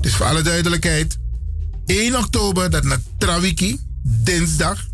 [0.00, 1.18] Dus voor alle duidelijkheid,
[1.86, 4.86] 1 oktober, dat naar Trawiki, dinsdag,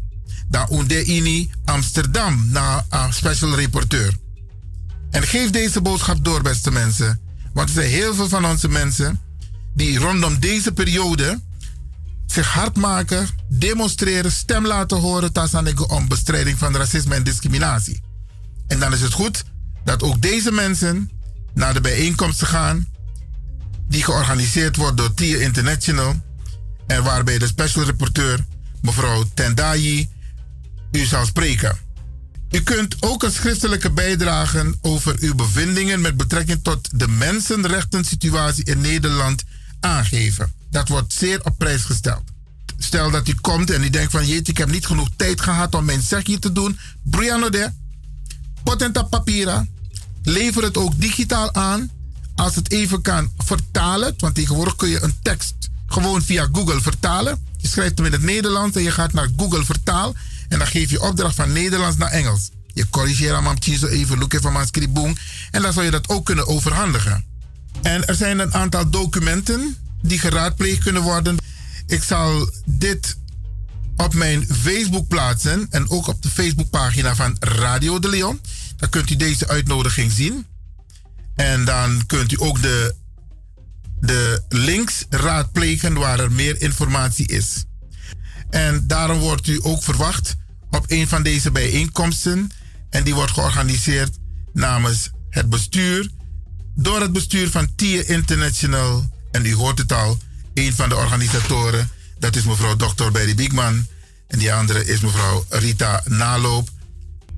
[0.48, 4.14] daar onder ini Amsterdam, naar een special reporteur.
[5.10, 7.20] En geef deze boodschap door, beste mensen.
[7.56, 9.20] Want er zijn heel veel van onze mensen
[9.74, 11.40] die rondom deze periode
[12.26, 18.00] zich hard maken, demonstreren, stem laten horen tasanigo om bestrijding van racisme en discriminatie.
[18.66, 19.44] En dan is het goed
[19.84, 21.10] dat ook deze mensen
[21.54, 22.88] naar de bijeenkomsten gaan
[23.88, 26.14] die georganiseerd wordt door TIA International
[26.86, 28.46] en waarbij de special reporteur
[28.82, 30.08] mevrouw Tendayi
[30.90, 31.85] u zal spreken.
[32.56, 38.64] U kunt ook een schriftelijke bijdrage over uw bevindingen met betrekking tot de mensenrechten situatie
[38.64, 39.44] in Nederland
[39.80, 40.52] aangeven.
[40.70, 42.22] Dat wordt zeer op prijs gesteld.
[42.78, 45.74] Stel dat u komt en u denkt van jeetje, ik heb niet genoeg tijd gehad
[45.74, 46.78] om mijn zegje te doen.
[47.02, 47.70] Briano de,
[48.62, 49.66] potenta papira.
[50.22, 51.90] Lever het ook digitaal aan.
[52.34, 54.14] Als het even kan, vertalen.
[54.18, 55.54] Want tegenwoordig kun je een tekst
[55.86, 57.46] gewoon via Google vertalen.
[57.56, 60.14] Je schrijft hem in het Nederlands en je gaat naar Google vertaal.
[60.48, 62.50] En dan geef je opdracht van Nederlands naar Engels.
[62.66, 65.16] Je corrigeert hem zo even, look even aan scriboom.
[65.50, 67.24] En dan zou je dat ook kunnen overhandigen.
[67.82, 71.36] En er zijn een aantal documenten die geraadpleegd kunnen worden.
[71.86, 73.16] Ik zal dit
[73.96, 78.40] op mijn Facebook plaatsen en ook op de Facebookpagina van Radio de Leon.
[78.76, 80.46] Dan kunt u deze uitnodiging zien.
[81.34, 82.94] En dan kunt u ook de,
[84.00, 87.64] de links raadplegen waar er meer informatie is.
[88.56, 90.36] En daarom wordt u ook verwacht
[90.70, 92.50] op een van deze bijeenkomsten.
[92.90, 94.18] En die wordt georganiseerd
[94.52, 96.10] namens het bestuur,
[96.74, 99.10] door het bestuur van TIA International.
[99.30, 100.18] En u hoort het al,
[100.54, 103.10] een van de organisatoren, dat is mevrouw Dr.
[103.12, 103.86] Berry Biekman.
[104.28, 106.68] En die andere is mevrouw Rita Naloop.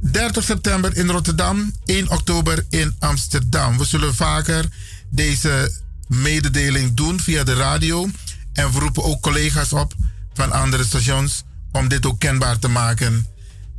[0.01, 3.79] 30 september in Rotterdam, 1 oktober in Amsterdam.
[3.79, 4.69] We zullen vaker
[5.11, 5.73] deze
[6.09, 8.09] mededeling doen via de radio.
[8.53, 9.95] En we roepen ook collega's op
[10.39, 11.43] van andere stations
[11.73, 13.27] om dit ook kenbaar te maken.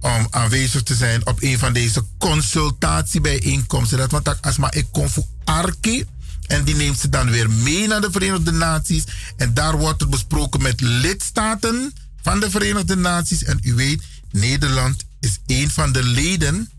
[0.02, 3.98] Om aanwezig te zijn op een van deze consultatiebijeenkomsten.
[3.98, 6.06] Dat want als maar ik kom voor Arki.
[6.48, 9.04] En die neemt ze dan weer mee naar de Verenigde Naties.
[9.38, 13.44] En daar wordt het besproken met lidstaten van de Verenigde Naties.
[13.44, 16.70] En u weet, Nederland is een van de leden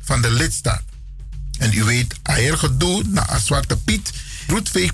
[0.00, 0.82] van de lidstaat.
[1.58, 4.12] En u weet, eier gedoe naar Zwarte Piet,
[4.46, 4.92] roetveeg,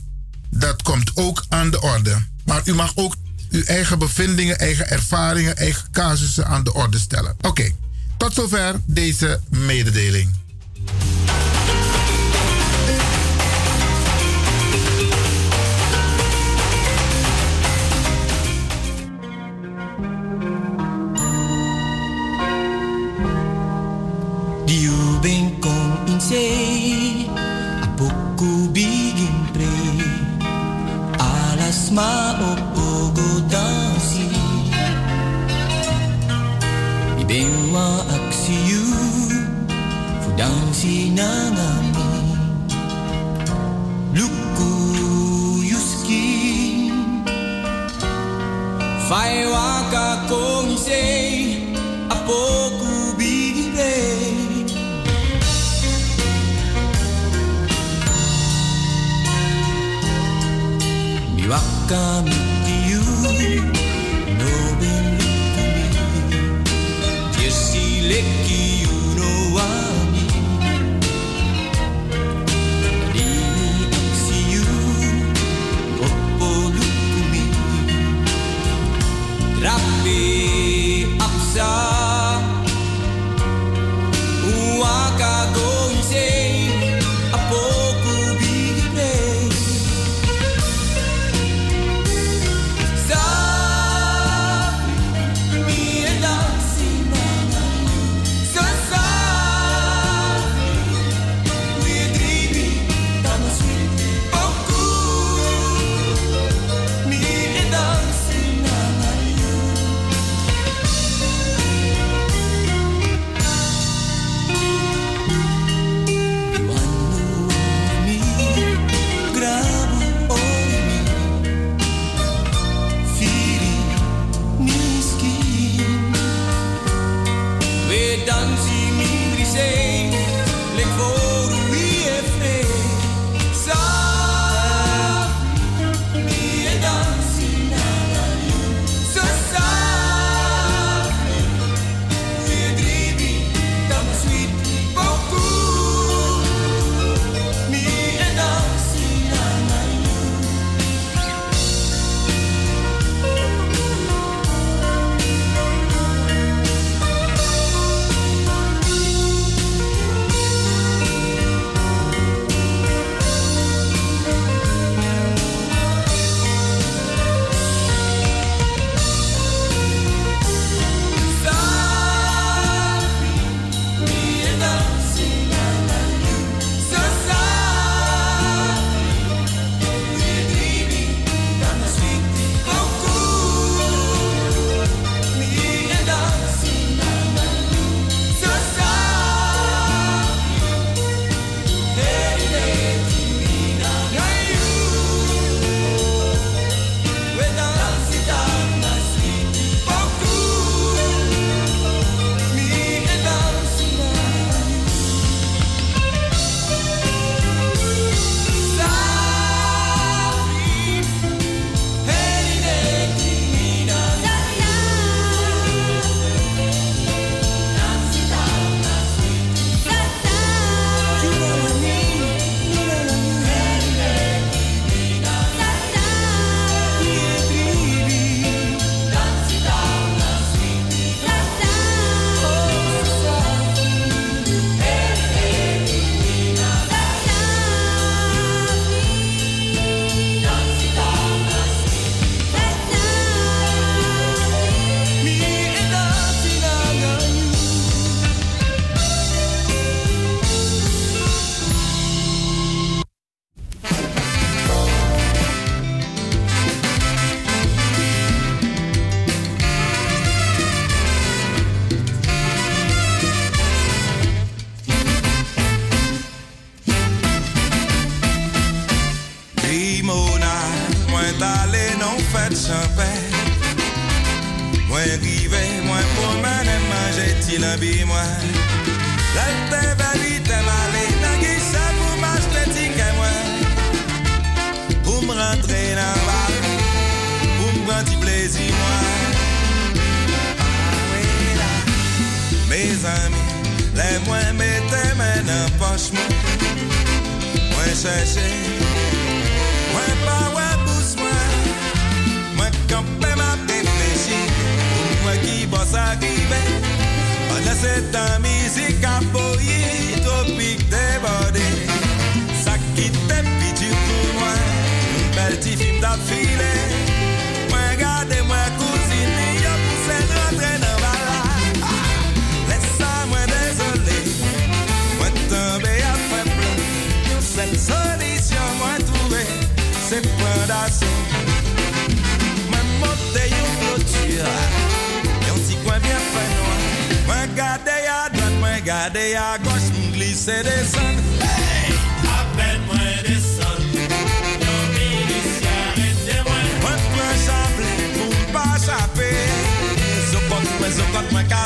[0.51, 2.27] dat komt ook aan de orde.
[2.45, 3.15] Maar u mag ook
[3.53, 7.37] uw eigen bevindingen, eigen ervaringen, eigen casussen aan de orde stellen.
[7.41, 7.73] Oké,
[8.17, 10.41] tot zover deze mededeling.
[32.43, 32.62] a
[40.83, 42.07] Fudansi nangami
[44.19, 44.71] Luku
[45.71, 46.91] yuski
[49.09, 51.71] Fai waka kong say
[52.11, 53.95] Apoku bigire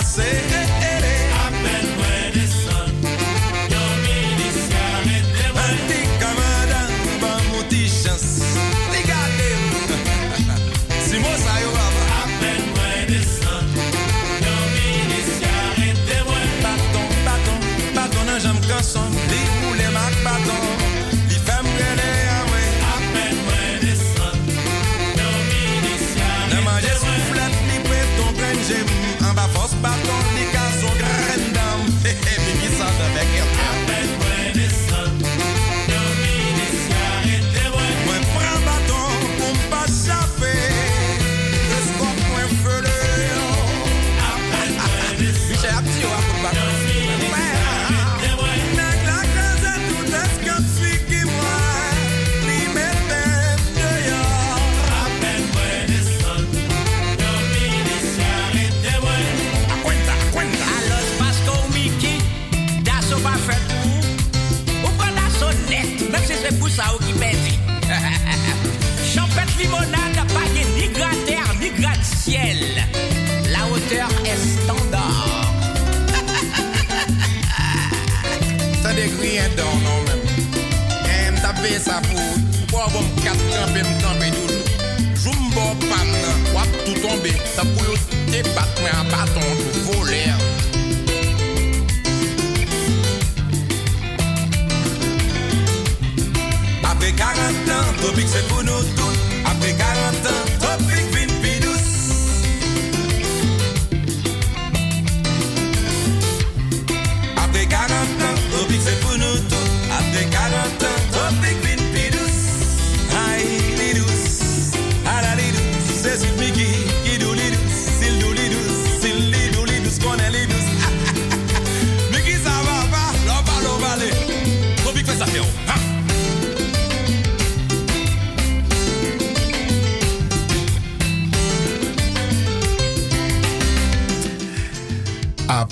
[0.06, 0.65] say.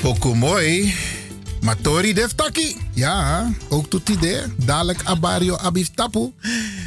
[0.04, 0.94] Apoko mooi.
[1.60, 2.76] Matori deftaki.
[2.92, 4.40] Ja, ook tot idee.
[4.56, 6.32] Dadelijk Abario Abiftapu.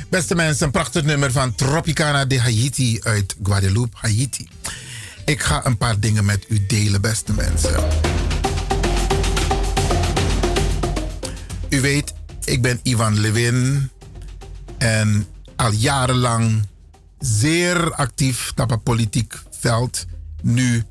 [0.10, 4.48] Beste mensen, een prachtig nummer van Tropicana de Haiti uit Guadeloupe, Haiti.
[5.26, 7.84] Ik ga een paar dingen met u delen, beste mensen.
[11.70, 12.14] U weet,
[12.44, 13.90] ik ben Ivan Levin.
[14.78, 16.68] En al jarenlang
[17.20, 20.06] zeer actief op het politiek veld.
[20.42, 20.84] Nu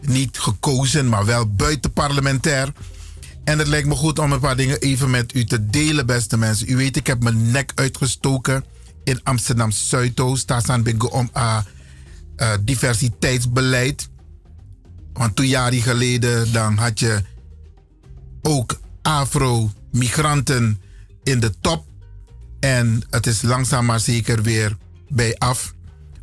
[0.00, 2.72] niet gekozen, maar wel buitenparlementair.
[3.44, 6.36] En het lijkt me goed om een paar dingen even met u te delen, beste
[6.36, 6.70] mensen.
[6.70, 8.64] U weet, ik heb mijn nek uitgestoken
[9.04, 10.48] in Amsterdam Zuidoost.
[10.48, 11.58] Daar staan we om uh,
[12.36, 14.08] uh, diversiteitsbeleid.
[15.12, 17.22] Want twee jaar geleden dan had je
[18.42, 20.80] ook Afro-migranten
[21.22, 21.84] in de top.
[22.60, 24.76] En het is langzaam maar zeker weer
[25.08, 25.74] bij af.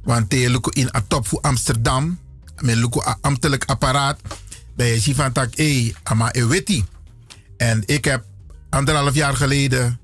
[0.04, 2.20] Want je in een top voor Amsterdam
[2.62, 4.20] met een ambtelijk apparaat.
[4.76, 6.86] Bij je van tak, hé, ama eweti.
[7.58, 8.24] En ik heb
[8.70, 10.00] anderhalf jaar geleden.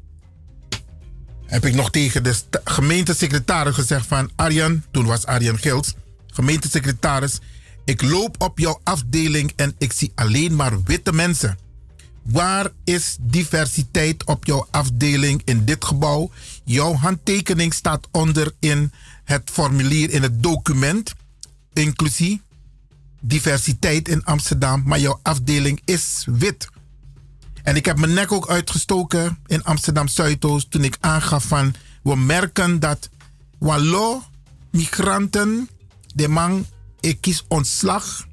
[1.46, 4.84] heb ik nog tegen de gemeentesecretaris gezegd van Arjan.
[4.92, 5.94] Toen was Arjan Gils,
[6.28, 7.40] gemeentesecretaris.
[7.86, 11.58] Ik loop op jouw afdeling en ik zie alleen maar witte mensen.
[12.24, 16.32] Waar is diversiteit op jouw afdeling in dit gebouw?
[16.64, 18.92] Jouw handtekening staat onder in
[19.24, 21.14] het formulier, in het document
[21.74, 22.42] inclusie,
[23.22, 26.68] diversiteit in Amsterdam, maar jouw afdeling is wit.
[27.64, 32.16] En ik heb mijn nek ook uitgestoken in Amsterdam Zuidoost toen ik aangaf van we
[32.16, 33.10] merken dat
[33.60, 34.24] Wallo
[34.72, 35.69] migranten,
[36.16, 36.66] de man,
[37.00, 38.27] ik kies ontslag,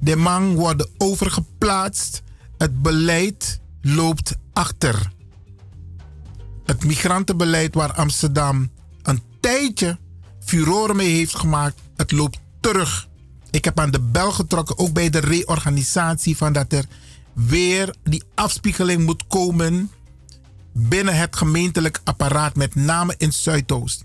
[0.00, 2.22] de man worden overgeplaatst,
[2.58, 5.12] het beleid loopt achter.
[6.64, 8.70] Het migrantenbeleid waar Amsterdam
[9.02, 9.98] een tijdje
[10.40, 13.08] furoren mee heeft gemaakt, het loopt terug.
[13.50, 16.84] Ik heb aan de bel getrokken, ook bij de reorganisatie, van dat er
[17.32, 19.90] weer die afspiegeling moet komen
[20.72, 24.04] binnen het gemeentelijk apparaat, met name in Zuidoost.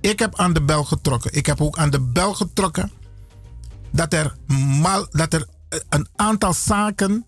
[0.00, 1.32] Ik heb aan de bel getrokken.
[1.34, 2.92] Ik heb ook aan de bel getrokken
[3.90, 4.36] dat er,
[4.80, 5.46] mal, dat er
[5.88, 7.26] een aantal zaken,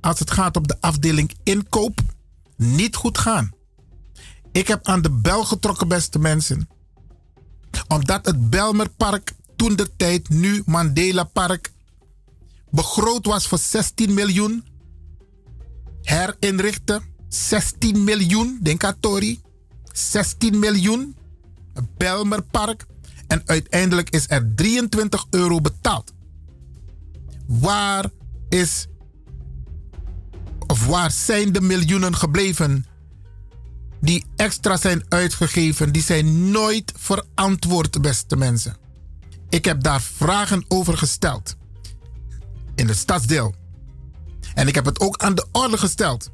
[0.00, 2.00] als het gaat op de afdeling inkoop,
[2.56, 3.52] niet goed gaan.
[4.52, 6.68] Ik heb aan de bel getrokken, beste mensen.
[7.88, 11.72] Omdat het Belmerpark toen de tijd, nu Mandela Park,
[12.70, 14.64] begroot was voor 16 miljoen.
[16.02, 17.02] herinrichten.
[17.28, 19.40] 16 miljoen, denk aan Tori.
[19.92, 21.16] 16 miljoen.
[21.96, 22.86] Belmerpark.
[23.26, 26.12] En uiteindelijk is er 23 euro betaald.
[27.46, 28.10] Waar
[28.48, 28.86] is
[30.66, 32.86] of waar zijn de miljoenen gebleven
[34.00, 35.92] die extra zijn uitgegeven?
[35.92, 38.76] Die zijn nooit verantwoord, beste mensen.
[39.48, 41.56] Ik heb daar vragen over gesteld
[42.74, 43.54] in het stadsdeel.
[44.54, 46.30] En ik heb het ook aan de orde gesteld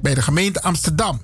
[0.00, 1.22] bij de gemeente Amsterdam.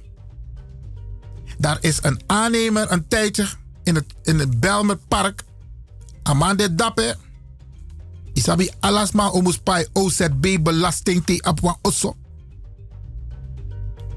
[1.58, 3.47] Daar is een aannemer een tijdje
[3.82, 5.44] in het, in het Belmerpark.
[6.23, 7.16] Amande Dappe.
[8.32, 12.16] Isabi alasma omuspai OZB belasting te osso.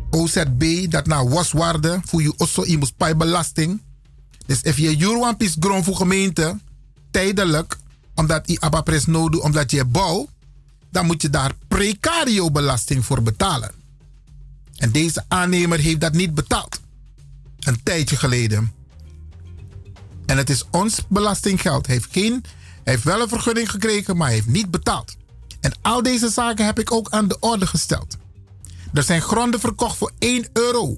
[0.09, 3.81] OZB dat na waswaarde voor je osso imuspai belasting.
[4.45, 6.59] Dus if je juurwan pis grond voor gemeente
[7.11, 7.77] tijdelijk
[8.15, 10.27] omdat je abapres nodig omdat je bouwt,
[10.91, 13.71] dan moet je daar precario belasting voor betalen.
[14.77, 16.79] En deze aannemer heeft dat niet betaald.
[17.59, 18.71] Een tijdje geleden.
[20.25, 21.85] En het is ons belastinggeld.
[21.85, 22.43] Hij heeft, geen,
[22.83, 25.15] heeft wel een vergunning gekregen, maar hij heeft niet betaald.
[25.59, 28.17] En al deze zaken heb ik ook aan de orde gesteld.
[28.93, 30.97] Er zijn gronden verkocht voor 1 euro.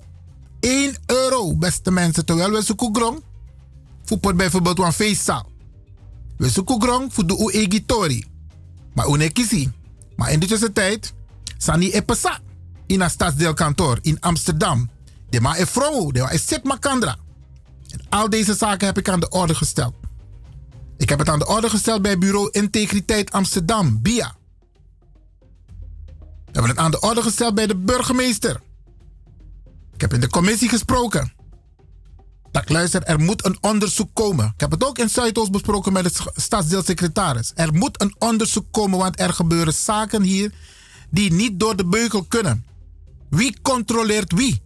[0.60, 2.26] 1 euro, beste mensen.
[2.26, 3.22] Terwijl we zoeken grond
[4.06, 5.52] voor bijvoorbeeld een feestzaal.
[6.38, 8.26] We zoeken grond voor de uegitori.
[8.94, 9.72] Maar unekisi.
[10.16, 11.14] Maar in deze tijd,
[11.58, 12.40] sani epesa
[12.86, 14.90] in een stadsdeelkantoor in Amsterdam.
[15.30, 17.18] De ma e vrouw, de ma e makandra.
[17.90, 19.96] En al deze zaken heb ik aan de orde gesteld.
[20.98, 24.36] Ik heb het aan de orde gesteld bij bureau Integriteit Amsterdam, BIA.
[26.46, 28.62] We hebben het aan de orde gesteld bij de burgemeester.
[29.94, 31.34] Ik heb in de commissie gesproken.
[32.64, 34.46] Luister, er moet een onderzoek komen.
[34.46, 37.52] Ik heb het ook in Zuidoost besproken met de stadsdeelsecretaris.
[37.56, 40.54] Er moet een onderzoek komen, want er gebeuren zaken hier
[41.10, 42.66] die niet door de beugel kunnen.
[43.30, 44.62] Wie controleert wie?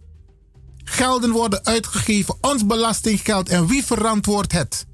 [0.84, 4.86] Gelden worden uitgegeven, ons belastinggeld en wie verantwoordt het?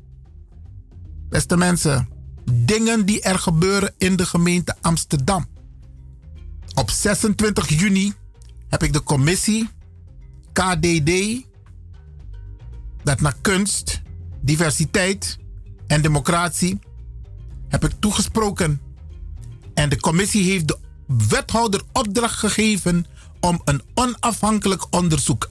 [1.29, 2.09] Beste mensen,
[2.53, 5.47] dingen die er gebeuren in de gemeente Amsterdam.
[6.75, 8.13] Op 26 juni
[8.69, 9.69] heb ik de commissie
[10.53, 11.46] KDD,
[13.07, 14.03] dat naar kunst,
[14.41, 15.39] diversiteit
[15.87, 16.79] en democratie,
[17.69, 18.81] heb ik toegesproken.
[19.75, 20.79] En de commissie heeft de
[21.29, 23.07] wethouder opdracht gegeven
[23.41, 25.51] om een onafhankelijk onderzoek.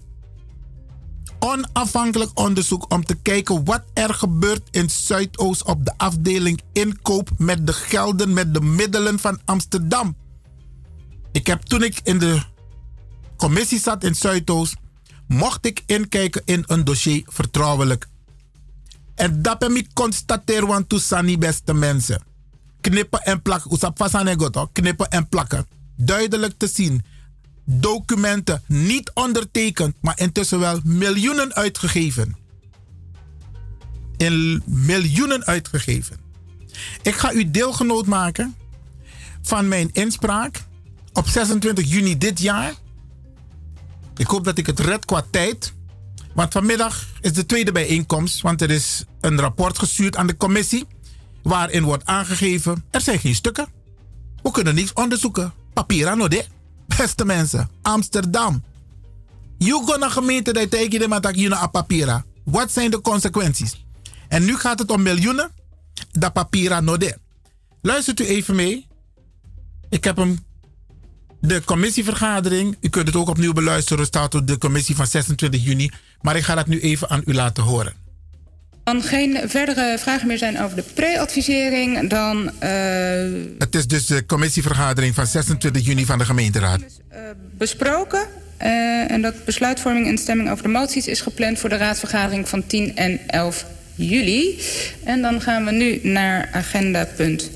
[1.40, 7.68] Onafhankelijk onderzoek om te kijken wat er gebeurt in Zuidoost op de afdeling inkoop met
[7.68, 10.16] de gelden, met de middelen van Amsterdam.
[11.32, 12.42] Ik heb toen ik in de
[13.38, 14.76] commissie zat in Zuidoost,
[15.28, 18.08] mocht ik inkijken in een dossier vertrouwelijk.
[19.16, 22.24] En dat heb ik constateerd, want zijn beste mensen.
[22.82, 25.68] Knippen en plakken, knippen en plakken.
[25.96, 27.04] Duidelijk te zien
[27.66, 32.38] documenten niet ondertekend, maar intussen wel miljoenen uitgegeven.
[34.18, 36.18] In miljoenen uitgegeven.
[37.02, 38.56] Ik ga u deelgenoot maken
[39.42, 40.64] van mijn inspraak
[41.14, 42.74] op 26 juni dit jaar.
[44.18, 45.74] Ik hoop dat ik het red qua tijd.
[46.34, 50.88] Want vanmiddag is de tweede bijeenkomst, want er is een rapport gestuurd aan de commissie.
[51.44, 53.68] Waarin wordt aangegeven: er zijn geen stukken.
[54.42, 55.54] We kunnen niets onderzoeken.
[55.74, 56.46] Papier aan ode.
[56.98, 58.64] Beste mensen, Amsterdam.
[59.60, 62.26] Gaat naar gemeente dat tegen de matak je naar papiera.
[62.44, 63.86] Wat zijn de consequenties?
[64.28, 65.52] En nu gaat het om miljoenen.
[66.12, 67.18] Dat papiera node.
[67.82, 68.88] Luistert u even mee.
[69.90, 70.46] Ik heb hem.
[71.48, 72.78] De commissievergadering.
[72.82, 74.06] U kunt het ook opnieuw beluisteren.
[74.06, 75.90] staat op de commissie van 26 juni.
[76.22, 77.94] Maar ik ga dat nu even aan u laten horen.
[78.84, 82.52] Dan geen verdere vragen meer zijn over de pre-advisering, dan...
[82.64, 82.72] Uh,
[83.58, 86.80] het is dus de commissievergadering van 26 juni van de gemeenteraad.
[86.80, 87.20] Uh,
[87.58, 88.28] besproken.
[88.62, 92.68] Uh, en dat besluitvorming en stemming over de moties is gepland voor de raadsvergadering van
[92.68, 93.66] 10 en 11
[93.96, 94.60] juli.
[95.04, 97.50] En dan gaan we nu naar agenda punt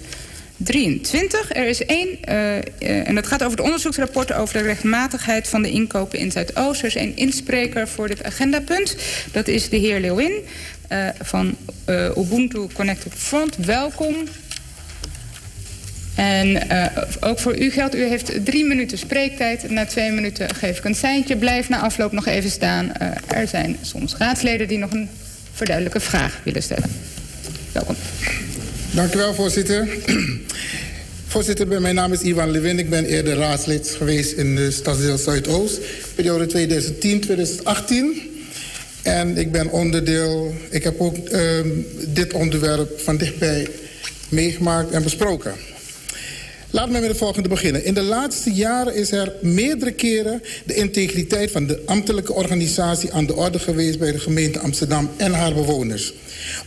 [0.63, 1.55] 23.
[1.55, 5.61] Er is één, uh, uh, en dat gaat over het onderzoeksrapport over de rechtmatigheid van
[5.61, 6.81] de inkopen in Zuidoost.
[6.81, 8.95] Er is één inspreker voor dit agendapunt.
[9.31, 10.31] Dat is de heer Leeuwin
[10.91, 11.55] uh, van
[12.17, 13.55] Ubuntu Connected Front.
[13.55, 14.15] Welkom.
[16.15, 16.67] En
[17.19, 19.69] ook voor u geldt, u heeft drie minuten spreektijd.
[19.69, 21.37] Na twee minuten geef ik een seintje.
[21.37, 22.91] Blijf na afloop nog even staan.
[23.27, 25.09] er zijn soms raadsleden die nog een
[25.53, 26.91] verduidelijke vraag willen stellen.
[27.71, 27.95] Welkom.
[28.91, 29.87] Dank u wel, voorzitter.
[31.27, 32.79] voorzitter, mijn naam is Ivan Lewin.
[32.79, 35.79] Ik ben eerder raadslid geweest in de stadsdeel Zuidoost.
[36.15, 36.69] Periode
[37.63, 37.89] 2010-2018.
[39.01, 40.53] En ik ben onderdeel...
[40.69, 41.59] Ik heb ook uh,
[42.07, 43.67] dit onderwerp van dichtbij
[44.29, 45.53] meegemaakt en besproken.
[46.71, 47.85] Laat me met het volgende beginnen.
[47.85, 53.25] In de laatste jaren is er meerdere keren de integriteit van de ambtelijke organisatie aan
[53.25, 56.13] de orde geweest bij de gemeente Amsterdam en haar bewoners.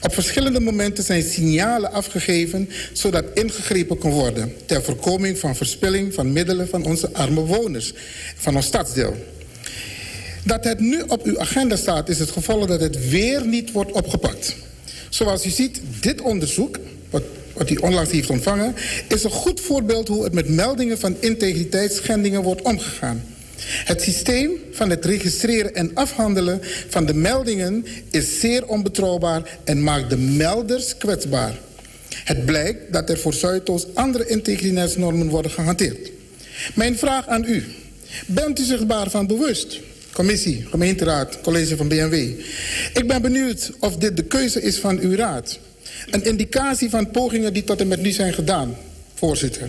[0.00, 6.32] Op verschillende momenten zijn signalen afgegeven zodat ingegrepen kon worden ter voorkoming van verspilling van
[6.32, 7.92] middelen van onze arme bewoners
[8.36, 9.16] van ons stadsdeel.
[10.44, 13.92] Dat het nu op uw agenda staat is het gevolg dat het weer niet wordt
[13.92, 14.56] opgepakt.
[15.08, 16.78] Zoals u ziet, dit onderzoek,
[17.10, 18.74] wat, wat u onlangs heeft ontvangen,
[19.08, 23.22] is een goed voorbeeld hoe het met meldingen van integriteitsschendingen wordt omgegaan.
[23.64, 30.10] Het systeem van het registreren en afhandelen van de meldingen is zeer onbetrouwbaar en maakt
[30.10, 31.58] de melders kwetsbaar.
[32.14, 36.10] Het blijkt dat er voor Zuidoost andere integriteitsnormen worden gehanteerd.
[36.74, 37.64] Mijn vraag aan u.
[38.26, 39.80] Bent u zich daarvan bewust?
[40.12, 42.14] Commissie, gemeenteraad, college van BMW.
[42.94, 45.58] Ik ben benieuwd of dit de keuze is van uw raad.
[46.10, 48.76] Een indicatie van pogingen die tot en met nu zijn gedaan,
[49.14, 49.68] voorzitter.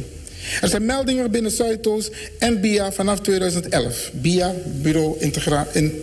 [0.62, 4.12] Er zijn meldingen binnen Zuidoost en BIA vanaf 2011.
[4.14, 5.20] BIA, Bureau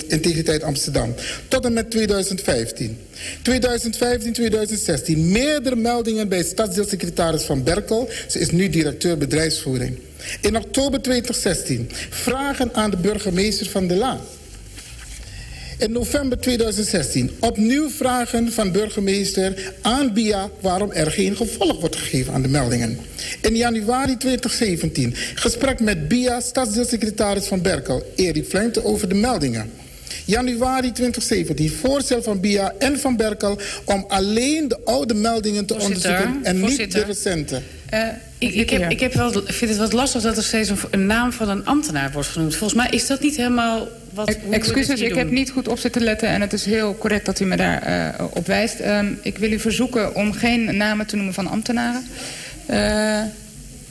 [0.09, 1.15] Integriteit Amsterdam.
[1.49, 2.99] Tot en met 2015.
[3.43, 5.31] 2015, 2016.
[5.31, 8.09] Meerdere meldingen bij stadsdeelsecretaris Van Berkel.
[8.29, 9.99] Ze is nu directeur bedrijfsvoering.
[10.41, 11.89] In oktober 2016.
[12.11, 14.21] Vragen aan de burgemeester van de Laan.
[15.81, 22.33] In november 2016 opnieuw vragen van burgemeester aan BIA waarom er geen gevolg wordt gegeven
[22.33, 22.99] aan de meldingen.
[23.43, 29.71] In januari 2017 gesprek met BIA stadsdeelsecretaris van Berkel, Erik Fluinte, over de meldingen.
[30.25, 36.11] Januari 2017 voorstel van BIA en van Berkel om alleen de oude meldingen te Voorzitter,
[36.11, 37.61] onderzoeken en niet de recente.
[37.91, 38.09] Eh,
[38.41, 40.79] ik, ik, heb, ik heb wel, ik vind het wat lastig dat er steeds een,
[40.91, 42.57] een naam van een ambtenaar wordt genoemd.
[42.57, 44.37] Volgens mij is dat niet helemaal wat.
[44.51, 47.45] Excuses, ik heb niet goed op zitten letten en het is heel correct dat u
[47.45, 48.81] me daar eh, op wijst.
[48.81, 52.07] Ehm, ik wil u verzoeken om geen namen te noemen van ambtenaren.
[52.67, 53.23] Eh,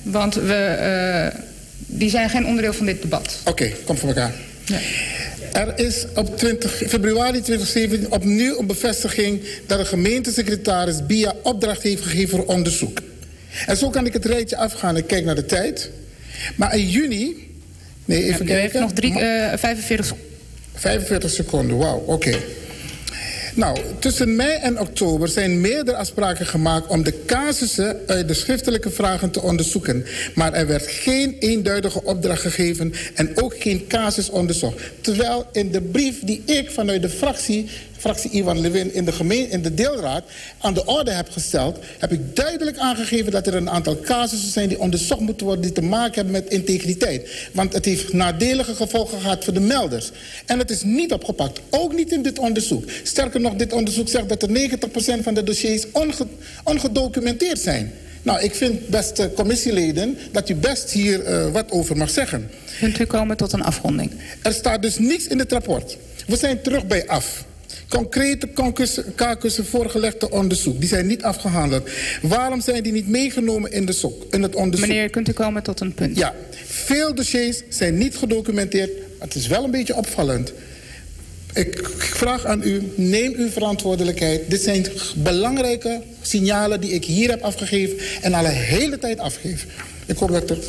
[0.03, 1.39] want we, eh,
[1.85, 3.37] die zijn geen onderdeel van dit debat.
[3.45, 4.33] Oké, kom voor elkaar.
[5.53, 12.03] Er is op 20 februari 2017 opnieuw een bevestiging dat de gemeentesecretaris BIA opdracht heeft
[12.03, 12.99] gegeven voor onderzoek.
[13.65, 14.97] En zo kan ik het rijtje afgaan.
[14.97, 15.89] Ik kijk naar de tijd.
[16.55, 17.47] Maar in juni.
[18.05, 18.61] Nee, even Ja, u kijken.
[18.61, 20.27] heeft nog drie, eh, 45 seconden.
[20.75, 22.37] 45 seconden, wauw, oké.
[23.55, 28.89] Nou, tussen mei en oktober zijn meerdere afspraken gemaakt om de casussen uit de schriftelijke
[28.89, 30.05] vragen te onderzoeken.
[30.35, 34.77] Maar er werd geen eenduidige opdracht gegeven en ook geen casus onderzocht.
[35.01, 37.69] Terwijl in de brief die ik vanuit de fractie,
[37.99, 40.23] fractie Ivan Levin, in de, gemeen, in de deelraad
[40.57, 44.67] aan de orde heb gesteld, heb ik duidelijk aangegeven dat er een aantal casussen zijn
[44.69, 47.29] die onderzocht moeten worden die te maken hebben met integriteit.
[47.53, 50.11] Want het heeft nadelige gevolgen gehad voor de melders.
[50.45, 52.83] En het is niet opgepakt, ook niet in dit onderzoek.
[53.03, 56.27] Sterker nog, dit onderzoek zegt dat er 90% van de dossiers onge-
[56.63, 57.93] ongedocumenteerd zijn.
[58.21, 62.49] Nou, ik vind, beste commissieleden, dat u best hier eh, wat over mag zeggen.
[62.79, 64.11] Kunt u komen tot een afronding?
[64.43, 65.97] Er staat dus niets in het rapport.
[66.27, 67.45] We zijn terug bij af.
[67.89, 68.47] Concrete
[69.15, 70.79] kakussen voorgelegde onderzoek.
[70.79, 71.89] Die zijn niet afgehandeld.
[72.21, 74.87] Waarom zijn die niet meegenomen in, de sok, in het onderzoek?
[74.87, 76.17] Meneer, kunt u komen tot een punt?
[76.17, 76.35] Ja,
[76.65, 78.89] veel dossiers zijn niet gedocumenteerd.
[79.19, 80.53] Het is wel een beetje opvallend.
[81.53, 84.49] Ik vraag aan u, neem uw verantwoordelijkheid.
[84.49, 84.85] Dit zijn
[85.15, 89.65] belangrijke signalen die ik hier heb afgegeven en al een hele tijd afgeef.
[90.05, 90.65] Ik hoop dat het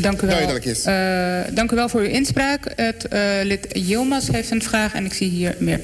[0.00, 0.34] Dank u wel.
[0.36, 0.84] duidelijk is.
[0.84, 2.72] Eh, dank u wel voor uw inspraak.
[2.76, 5.80] Het eh, lid Yilmaz heeft een vraag en ik zie hier meer.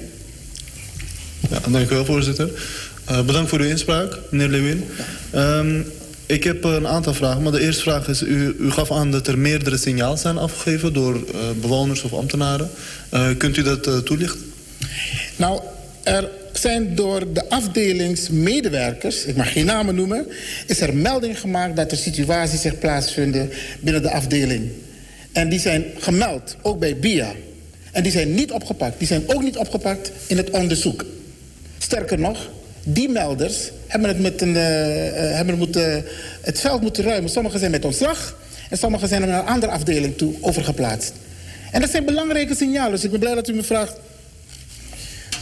[1.52, 2.50] Ja, dank u wel, voorzitter.
[3.04, 4.84] Eh, bedankt voor uw inspraak, meneer Lewin.
[5.30, 5.80] Ehm,
[6.26, 8.22] ik heb een aantal vragen, maar de eerste vraag is...
[8.22, 12.70] u, u gaf aan dat er meerdere signaal zijn afgegeven door eh, bewoners of ambtenaren.
[13.08, 14.52] Eh, kunt u dat toelichten?
[15.36, 15.60] Nou,
[16.02, 20.26] er zijn door de afdelingsmedewerkers, ik mag geen namen noemen,
[20.66, 23.50] is er melding gemaakt dat er situaties zich plaatsvinden
[23.80, 24.70] binnen de afdeling.
[25.32, 27.32] En die zijn gemeld, ook bij BIA.
[27.92, 28.98] En die zijn niet opgepakt.
[28.98, 31.04] Die zijn ook niet opgepakt in het onderzoek.
[31.82, 32.50] Sterker nog,
[32.84, 36.04] die melders hebben het, met een, eh, eh, hebben het, moeten,
[36.40, 37.30] het veld moeten ruimen.
[37.30, 38.36] Sommigen zijn met ontslag
[38.70, 41.12] en sommigen zijn naar een andere afdeling toe overgeplaatst.
[41.70, 42.90] En dat zijn belangrijke signalen.
[42.90, 43.96] Dus ik ben blij dat u me vraagt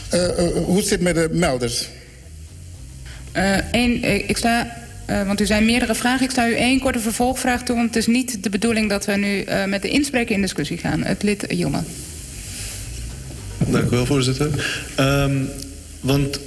[0.09, 1.89] eh, eh, hoe het zit met de melders.
[3.31, 6.25] Eh, eh, ik sta, eh, want u zijn meerdere vragen.
[6.25, 7.75] Ik sta u één korte vervolgvraag toe.
[7.75, 10.77] Want het is niet de bedoeling dat we nu eh, met de inspreker in discussie
[10.77, 11.03] gaan.
[11.03, 11.83] Het lid Yilmaz.
[13.57, 14.49] Dank u wel, voorzitter.
[14.95, 15.35] Ehm,
[16.01, 16.39] want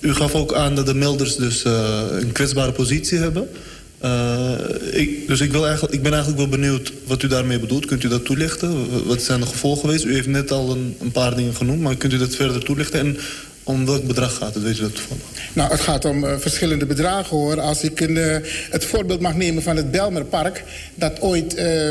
[0.00, 3.48] u gaf ook aan dat de melders dus eh, een kwetsbare positie hebben.
[3.98, 4.52] Eh,
[5.26, 7.86] dus ik, wil eigenlijk, ik ben eigenlijk wel benieuwd wat u daarmee bedoelt.
[7.86, 9.06] Kunt u dat toelichten?
[9.06, 10.04] Wat zijn de gevolgen geweest?
[10.04, 13.00] U heeft net al een, een paar dingen genoemd, maar kunt u dat verder toelichten?
[13.00, 13.16] En
[13.70, 14.62] Om welk bedrag gaat het?
[14.62, 15.22] Weet je dat toevallig?
[15.52, 17.60] Nou, het gaat om eh, verschillende bedragen hoor.
[17.60, 18.36] Als ik eh,
[18.70, 20.64] het voorbeeld mag nemen van het Belmerpark...
[20.94, 21.90] dat ooit eh,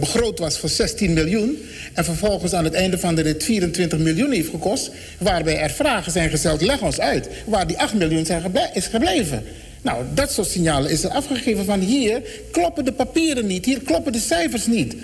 [0.00, 1.58] begroot was voor 16 miljoen...
[1.92, 4.90] en vervolgens aan het einde van de rit 24 miljoen heeft gekost...
[5.18, 7.28] waarbij er vragen zijn gesteld, leg ons uit...
[7.46, 9.44] waar die 8 miljoen zijn is gebleven.
[9.82, 13.64] Nou, dat soort signalen is er afgegeven van hier kloppen de papieren niet...
[13.64, 14.96] hier kloppen de cijfers niet.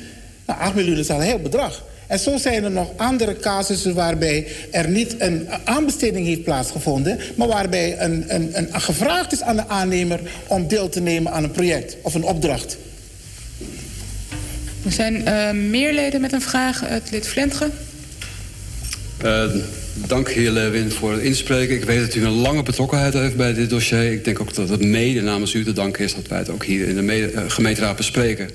[0.47, 1.83] Nou, 8 miljoen is al een heel bedrag.
[2.11, 7.19] En zo zijn er nog andere casussen waarbij er niet een aanbesteding heeft plaatsgevonden...
[7.35, 11.45] maar waarbij een, een, een, gevraagd is aan de aannemer om deel te nemen aan
[11.45, 12.77] een project of een opdracht.
[14.85, 16.81] Er zijn eh, meer leden met een vraag.
[16.81, 17.73] Het lid Vlentgen.
[19.19, 19.45] Eh,
[20.07, 21.75] dank heer Lewin voor het inspreken.
[21.75, 24.13] Ik weet dat u een lange betrokkenheid heeft bij dit dossier.
[24.13, 26.65] Ik denk ook dat het mede namens u te danken is dat wij het ook
[26.65, 28.51] hier in de mede- eh, gemeenteraad bespreken.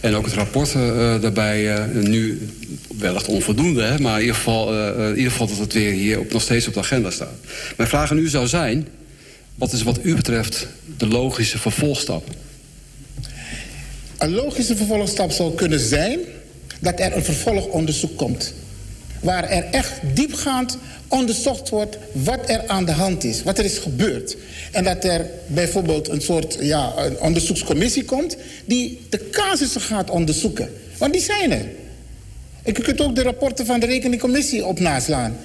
[0.00, 2.48] En ook het rapport eh, daarbij eh, nu
[2.98, 5.92] wellicht onvoldoende, hè, maar in ieder, geval, eh, eh, in ieder geval dat het weer
[5.92, 7.38] hier op, nog steeds op de agenda staat.
[7.76, 8.88] Mijn vraag aan u zou zijn,
[9.54, 12.28] wat is wat u betreft de logische vervolgstap?
[14.18, 16.18] Een logische vervolgstap zou kunnen zijn
[16.80, 18.54] dat er een vervolgonderzoek komt.
[19.20, 20.78] Waar er echt diepgaand
[21.08, 24.36] onderzocht wordt wat er aan de hand is, wat er is gebeurd.
[24.72, 30.68] En dat er bijvoorbeeld een soort ja, een onderzoekscommissie komt die de casussen gaat onderzoeken.
[30.98, 31.66] Want die zijn er.
[32.64, 35.36] Je kunt ook de rapporten van de rekeningcommissie op naslaan.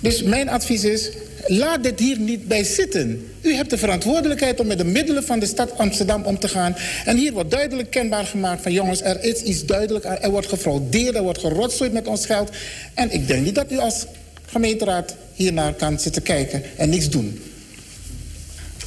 [0.00, 1.10] Dus mijn advies is,
[1.46, 3.32] laat dit hier niet bij zitten.
[3.40, 6.76] U hebt de verantwoordelijkheid om met de middelen van de stad Amsterdam om te gaan.
[7.04, 10.04] En hier wordt duidelijk kenbaar gemaakt van jongens, er is iets duidelijk.
[10.04, 10.18] aan.
[10.18, 12.50] Er wordt gefraudeerd, er wordt gerotzooid met ons geld.
[12.94, 14.06] En ik denk niet dat u als
[14.46, 17.42] gemeenteraad hiernaar kan zitten kijken en niks doen.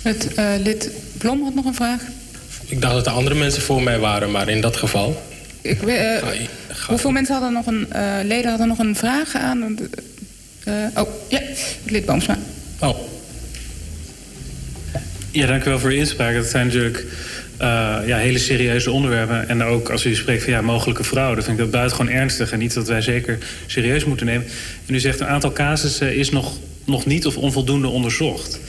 [0.01, 2.01] Het eh, lid Blom had nog een vraag.
[2.65, 5.21] Ik dacht dat er andere mensen voor mij waren, maar in dat geval.
[5.61, 6.39] Ik, weet, eh,
[6.89, 9.77] hoeveel mensen hadden nog een, eh, leden hadden nog een vraag aan?
[10.63, 12.37] Eh, oh, ja, het lid Boomsma.
[12.79, 12.97] Oh.
[15.31, 16.33] Ja, dank u wel voor uw inspraak.
[16.33, 17.05] Dat zijn natuurlijk
[17.57, 19.49] eh, ja, hele serieuze onderwerpen.
[19.49, 22.61] En ook als u spreekt van ja, mogelijke fraude, vind ik dat buitengewoon ernstig en
[22.61, 24.47] iets dat wij zeker serieus moeten nemen.
[24.85, 28.59] En u zegt een aantal casussen is nog, nog niet of onvoldoende onderzocht.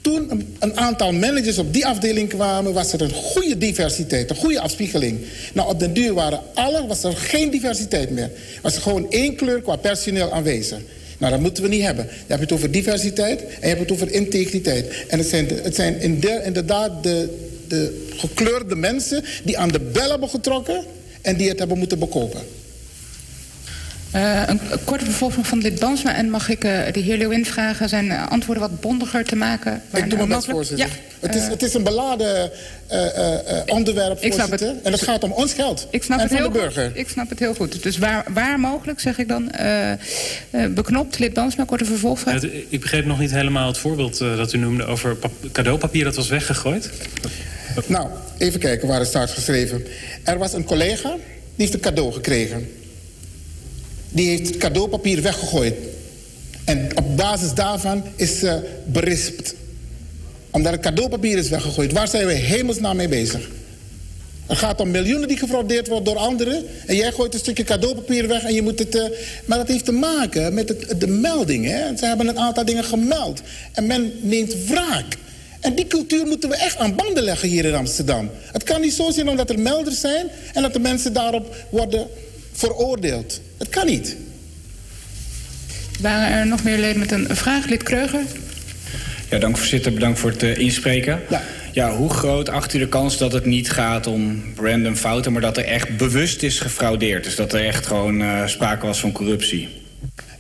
[0.06, 4.60] toen een, aantal managers op die afdeling kwamen, was er een goede diversiteit, een goede
[4.60, 5.20] afspiegeling.
[5.54, 8.32] Nou, op den duur waren alle, was er geen diversiteit meer.
[8.62, 10.78] Was er gewoon één kleur qua personeel aanwezig.
[11.18, 12.06] Nou, dat moeten we niet hebben.
[12.06, 15.06] Je hebt het over diversiteit en je hebt het over integriteit.
[15.08, 17.30] En het zijn, het zijn in de- inderdaad de,
[17.68, 20.84] de gekleurde mensen die aan de bel hebben getrokken
[21.22, 22.42] en die het hebben moeten bekopen.
[24.16, 26.16] Eh, een, korte vervolging van het lid Bansma.
[26.16, 29.82] En mag ik eh, de heer Leeuwin vragen zijn eh, antwoorden wat bondiger te maken?
[29.94, 30.52] Ik doe mijn best, mogelijk?
[30.52, 30.88] voorzitter.
[30.88, 32.52] Ja, het, is, het is een beladen
[32.88, 34.76] eh, eh, eh, onderwerp, Ik snap voorzitter.
[34.84, 36.86] En het gaat om ons geld Ik snap en het van heel de burger.
[36.88, 36.98] goed.
[36.98, 37.84] Ik snap het heel goed.
[37.84, 39.98] Dus waar, waar mogelijk, zeg ik dan, eh, eh,
[40.70, 42.44] beknopt, lid Bansma, korte vervolgvraag.
[42.70, 46.28] Ik begreep nog niet helemaal het voorbeeld dat u noemde over pap- cadeaupapier dat was
[46.30, 46.90] weggegooid.
[47.86, 49.86] Nou, even kijken waar het staat geschreven.
[50.24, 51.18] Er was een collega, die
[51.56, 52.68] heeft een cadeau gekregen.
[54.16, 55.76] Die heeft cadeaupapier weggegooid.
[56.66, 59.56] En op basis daarvan is ze berispt.
[60.52, 61.92] Omdat het cadeaupapier is weggegooid.
[61.92, 63.50] Waar zijn we hemelsnaam mee bezig?
[64.46, 66.64] Het gaat om miljoenen die gefraudeerd worden door anderen.
[66.86, 68.96] En jij gooit een stukje cadeaupapier weg en je moet het...
[68.96, 69.04] eh,
[69.46, 71.66] maar dat heeft te maken met het, de melding.
[71.66, 71.98] Hè?
[71.98, 73.42] Ze hebben een aantal dingen gemeld.
[73.72, 75.18] En men neemt wraak.
[75.60, 78.30] En die cultuur moeten we echt aan banden leggen hier in Amsterdam.
[78.52, 80.28] Het kan niet zo zijn omdat er melders zijn...
[80.54, 82.08] en dat de mensen daarop worden
[82.56, 83.42] veroordeeld.
[83.58, 84.16] Het kan niet.
[86.02, 87.66] Waren er nog meer leden met een vraag?
[87.66, 88.22] Lid Kreuger?
[89.30, 89.94] Ja, dank voorzitter.
[89.94, 91.22] Bedankt voor het eh, inspreken.
[91.74, 91.96] Ja.
[91.96, 95.32] hoe groot acht u de kans dat het niet gaat om random fouten...
[95.32, 97.24] maar dat er echt bewust is gefraudeerd?
[97.24, 99.70] Dus dat er echt gewoon eh, sprake was van corruptie?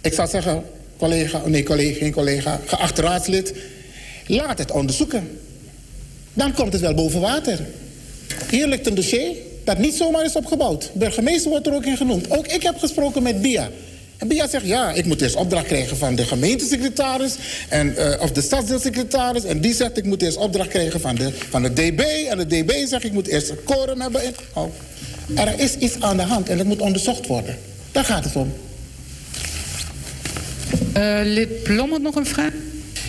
[0.02, 0.64] Ik zou zeggen,
[0.98, 3.54] collega, nee collega, geen collega, geacht raadslid.
[4.28, 5.40] Laat het onderzoeken.
[6.34, 7.60] Dan komt het wel boven water.
[8.50, 9.36] Hier ligt een dossier
[9.66, 10.92] dat niet zomaar is opgebouwd.
[10.94, 12.32] Burgemeester wordt er ook in genoemd.
[12.32, 13.70] Ook ik heb gesproken met Bia.
[14.18, 17.36] En Bia zegt, ja, ik moet eerst opdracht krijgen van de gemeentesecretaris...
[17.70, 19.44] En, eh, of de stadsdeelsecretaris.
[19.44, 22.00] En die zegt, ik moet eerst opdracht krijgen van de, van de DB.
[22.30, 24.24] En de DB zegt, ik moet eerst een koren hebben.
[24.24, 24.36] In.
[24.54, 24.72] Oh.
[25.36, 27.58] Er is iets aan de hand en dat moet onderzocht worden.
[27.92, 28.54] Daar gaat het om.
[31.64, 32.52] Blom had nog een vraag.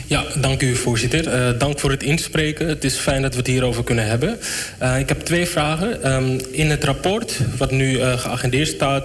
[0.08, 1.26] Ja, dank u voorzitter.
[1.26, 2.68] Uh, dank voor het inspreken.
[2.68, 4.38] Het is fijn dat we het hierover kunnen hebben.
[4.82, 6.12] Uh, ik heb twee vragen.
[6.12, 9.04] Um, in het rapport, wat nu uh, geagendeerd staat...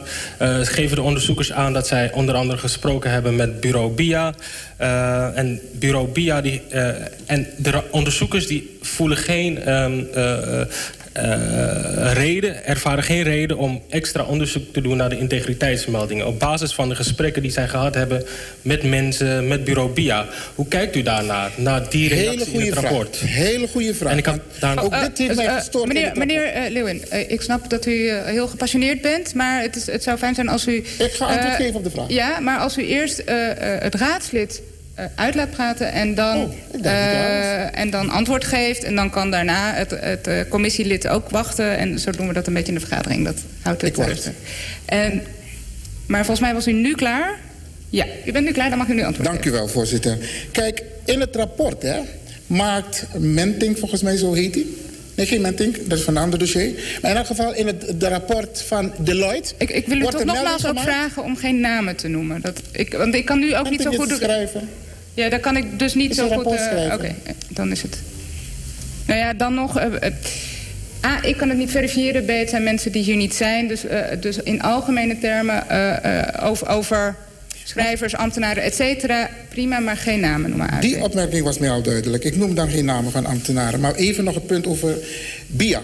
[0.62, 4.34] geven de onderzoekers aan dat zij onder andere gesproken hebben met bureau BIA.
[5.36, 6.62] en bureau BIA die,
[7.26, 10.08] en de onderzoekers die voelen geen um,
[11.18, 16.28] uh, reden, ervaren geen reden om extra onderzoek te doen naar de integriteitsmeldingen.
[16.28, 18.24] Op basis van de gesprekken die zij gehad hebben
[18.62, 20.26] met mensen, met bureau BIA.
[20.56, 23.18] Hoe kijkt u daarnaar, naar die reactie in het rapport?
[23.18, 23.30] Vraag.
[23.30, 24.12] Hele goede vraag.
[24.12, 24.84] En ik kan daar...
[24.84, 25.84] Ook dit heeft mij Uh, gestoord.
[25.84, 29.62] in meneer meneer uh, Leeuwin, uh, ik snap dat u uh, heel gepassioneerd bent, maar
[29.62, 30.76] het, is, het zou fijn zijn als u...
[30.76, 32.10] Ik ga antwoord geven op de vraag.
[32.10, 34.62] Ja, maar als u eerst uh, uh, het raadslid
[35.16, 36.54] uit laat praten en dan, Oh,
[36.84, 38.84] uh, en dan antwoord geeft.
[38.84, 41.78] En dan kan daarna het, het uh, commissielid ook wachten.
[41.78, 43.26] En zo doen we dat een beetje in de vergadering.
[43.26, 44.34] Dat houdt het rustig.
[44.86, 45.22] En,
[46.06, 47.40] maar volgens mij was u nu klaar.
[47.90, 49.34] Ja, u bent nu klaar, dan mag u nu antwoorden.
[49.34, 50.18] Dank u wel, voorzitter.
[50.52, 52.00] Kijk, in het rapport hè,
[52.48, 54.66] maakt Menting, volgens mij zo heet hij...
[55.16, 56.74] Nee, geen Menting, dat is van een ander dossier.
[57.02, 59.54] Maar in elk geval in het de rapport van Deloitte...
[59.58, 62.42] Ik, ik wil u toch nogmaals ook vragen om geen namen te noemen.
[62.42, 64.10] Dat, ik, want ik kan nu ook niet zo goed...
[64.10, 64.70] schrijven?
[65.14, 66.46] Ja, daar kan ik dus niet Is zo goed...
[66.46, 66.94] eh?
[66.94, 67.98] Oké, eh, dan is het...
[69.06, 69.80] Nou ja, dan nog...
[69.80, 70.14] eh, eh,
[71.06, 72.26] A, ik kan het niet verifiëren.
[72.26, 73.68] B, het zijn mensen die hier niet zijn.
[73.68, 73.82] Dus,
[74.20, 75.64] dus in algemene termen
[76.42, 77.16] over, over
[77.72, 79.30] schrijvers, ambtenaren, et cetera.
[79.50, 80.82] Prima, maar geen namen noemen.
[80.82, 82.24] Die opmerking was mij al duidelijk.
[82.24, 83.80] Ik noem dan geen namen van ambtenaren.
[83.80, 84.98] Maar even nog het punt over
[85.48, 85.82] BIA.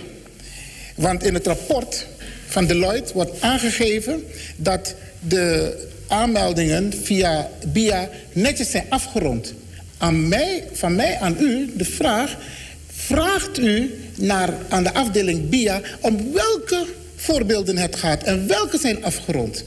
[0.96, 2.06] Want in het rapport
[2.48, 4.24] van Deloitte wordt aangegeven...
[4.56, 5.74] dat de
[6.08, 9.54] aanmeldingen via BIA netjes zijn afgerond.
[9.98, 12.36] Aan mij, van mij aan u de vraag...
[12.96, 16.86] vraagt u naar, aan de afdeling BIA om welke
[17.16, 18.24] voorbeelden het gaat...
[18.24, 19.64] en welke zijn afgerond?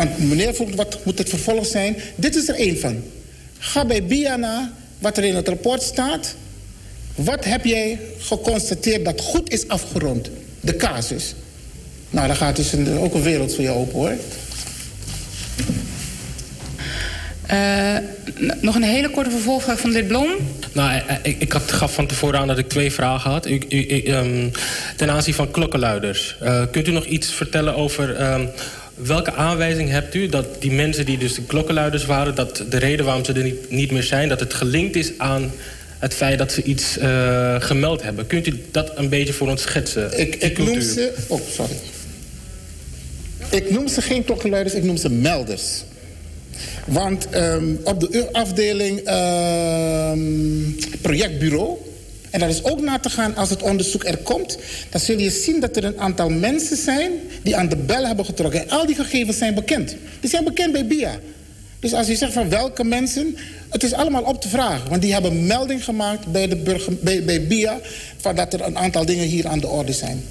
[0.00, 1.96] Want meneer vroeg, wat moet het vervolg zijn?
[2.14, 3.02] Dit is er één van.
[3.58, 6.34] Ga bij BIA na wat er in het rapport staat.
[7.14, 10.30] Wat heb jij geconstateerd dat goed is afgerond?
[10.60, 11.34] De casus.
[12.10, 14.14] Nou, dan gaat dus een, ook een wereld voor je open, hoor.
[17.46, 17.96] Eh,
[18.60, 20.30] nog een hele korte vervolgvraag van dit Blom.
[20.72, 23.46] Nou, eh, eh, ik, ik had, gaf van tevoren aan dat ik twee vragen had.
[23.46, 24.48] U, u, u, ehm,
[24.96, 26.36] ten aanzien van klokkenluiders.
[26.40, 28.16] Eh, kunt u nog iets vertellen over...
[28.16, 28.46] ehm,
[29.02, 32.34] welke aanwijzing hebt u dat die mensen die dus de klokkenluiders waren...
[32.34, 34.28] dat de reden waarom ze er niet, niet meer zijn...
[34.28, 35.52] dat het gelinkt is aan
[35.98, 38.26] het feit dat ze iets eh, gemeld hebben.
[38.26, 40.18] Kunt u dat een beetje voor ons schetsen?
[40.20, 41.12] Ik, ik noem ze...
[41.28, 41.76] Oh, sorry.
[43.50, 45.84] Ik noem ze geen klokkenluiders, ik noem ze melders.
[46.86, 50.20] Want ehm, op de afdeling ehm,
[51.00, 51.78] projectbureau...
[52.30, 54.58] en dat is ook na te gaan als het onderzoek er komt...
[54.90, 57.10] dan zul je zien dat er een aantal mensen zijn...
[57.42, 58.60] die aan de bel hebben getrokken.
[58.60, 59.96] En al die gegevens zijn bekend.
[60.20, 61.18] Die zijn bekend bij BIA.
[61.80, 63.36] Dus als je zegt van welke mensen...
[63.68, 64.88] het is allemaal op te vragen.
[64.88, 67.78] Want die hebben melding gemaakt bij, de burger, bij, bij BIA...
[68.16, 70.24] van dat er een aantal dingen hier aan de orde zijn.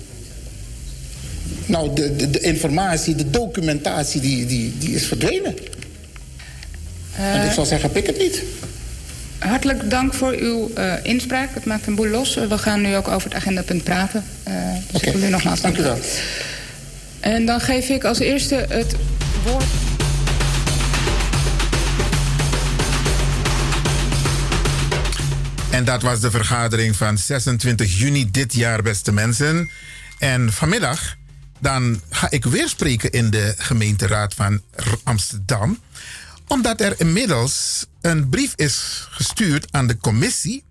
[1.66, 5.56] Nou, de, de, de informatie, de documentatie, die, die, die is verdwenen.
[7.16, 8.44] en ik zou zeggen, pik het niet.
[9.40, 11.50] Hartelijk dank voor uw uh, inspraak.
[11.54, 12.36] Het maakt een boel los.
[12.36, 14.24] We gaan nu ook over het agendapunt praten.
[14.48, 15.10] Uh, dus okay.
[15.10, 16.00] ik wil u nogmaals dank u wel.
[17.20, 18.96] En dan geef ik als eerste het
[19.44, 19.64] woord...
[25.70, 29.70] En dat was de vergadering van 26 juni dit jaar, beste mensen.
[30.20, 31.18] En vanmiddag
[31.60, 34.62] dan ga ik weer spreken in de gemeenteraad van
[35.04, 35.80] Amsterdam.
[36.50, 40.64] Omdat er inmiddels een brief is gestuurd aan de commissie.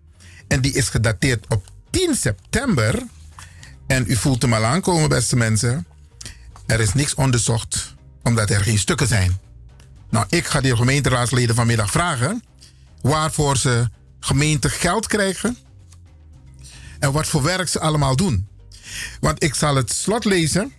[0.48, 3.02] En die is gedateerd op 10 september.
[3.86, 5.86] En u voelt hem al aankomen, beste mensen.
[6.66, 9.38] Er is niks onderzocht, omdat er geen stukken zijn.
[10.10, 12.42] Nou, ik ga de gemeenteraadsleden vanmiddag vragen
[13.02, 13.88] waarvoor ze
[14.20, 15.56] gemeente geld krijgen
[16.98, 18.48] en wat voor werk ze allemaal doen.
[19.20, 20.72] Want ik zal het slot lezen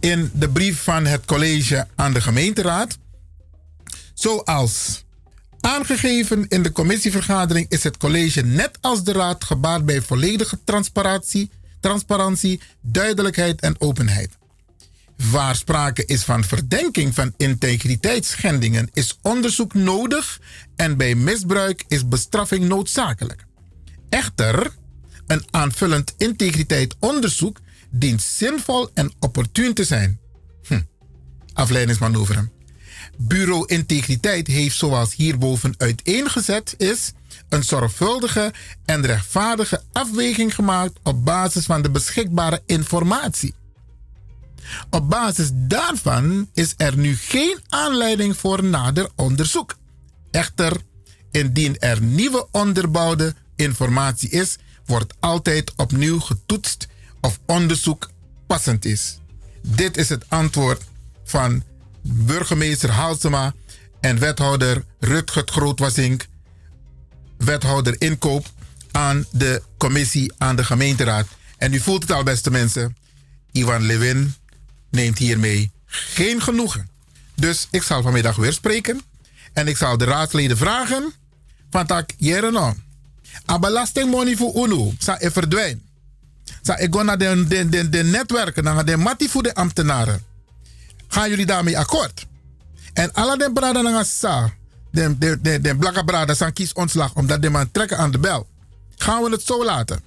[0.00, 2.98] in de brief van het college aan de gemeenteraad.
[4.24, 5.04] Zoals
[5.60, 11.50] aangegeven in de commissievergadering is het college net als de raad gebaat bij volledige transparantie,
[11.80, 14.38] transparantie duidelijkheid en openheid.
[15.30, 20.40] waar sprake is van verdenking van integriteitsschendingen, is onderzoek nodig
[20.76, 23.44] en bij misbruik is bestraffing noodzakelijk.
[24.08, 24.70] Echter,
[25.26, 30.20] een aanvullend integriteitsonderzoek dient zinvol en opportun te zijn.
[30.62, 30.80] Hm.
[31.52, 32.53] Afleidingsmanoeuvre.
[33.16, 37.12] Bureau Integriteit heeft, zoals hierboven uiteengezet is,
[37.48, 38.52] een zorgvuldige
[38.84, 43.54] en rechtvaardige afweging gemaakt op basis van de beschikbare informatie.
[44.90, 49.76] Op basis daarvan is er nu geen aanleiding voor nader onderzoek.
[50.30, 50.76] Echter,
[51.30, 56.86] indien er nieuwe onderbouwde informatie is, wordt altijd opnieuw getoetst
[57.20, 58.10] of onderzoek
[58.46, 59.18] passend is.
[59.62, 60.82] Dit is het antwoord
[61.24, 61.62] van
[62.06, 63.54] burgemeester Halsema
[64.00, 66.26] en wethouder Rutgert Grootwasink,
[67.38, 68.46] wethouder inkoop
[68.90, 71.26] aan de commissie aan de gemeenteraad.
[71.56, 72.96] En u voelt het al, beste mensen.
[73.52, 74.34] Ivan Levin
[74.90, 76.88] neemt hiermee geen genoegen.
[77.34, 79.00] Dus ik zal vanmiddag weer spreken.
[79.52, 81.12] En ik zal de raadsleden vragen.
[81.70, 82.74] Van tak, no.
[83.50, 84.94] A belastingmoney voor UNO.
[84.98, 85.82] Sa e verdwijnt.
[86.62, 90.22] Sa ik ga naar de, de, de, de netwerken, naar de mati voor de ambtenaren.
[91.14, 92.26] Gaan jullie daarmee akkoord?
[92.92, 94.52] En alle de braden naar sa.
[94.90, 98.46] De, de, de, de blakke braden zijn ontslag omdat de man trekken aan de bel.
[98.96, 100.00] Gaan we het zo laten?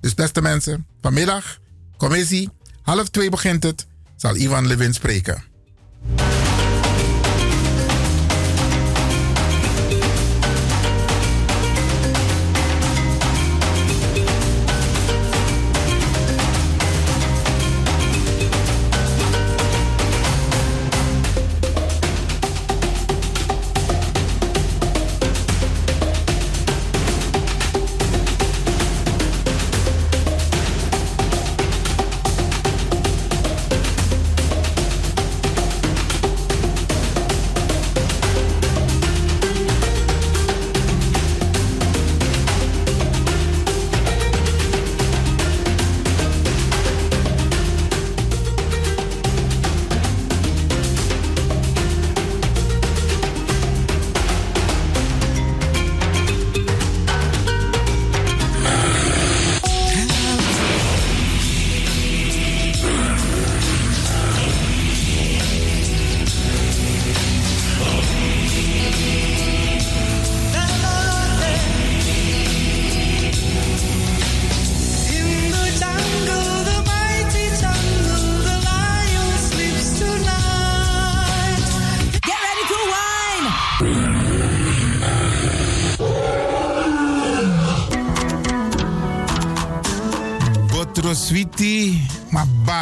[0.00, 1.58] Dus beste mensen, vanmiddag,
[1.96, 2.48] commissie,
[2.82, 5.44] half twee begint het, zal Ivan Levin spreken.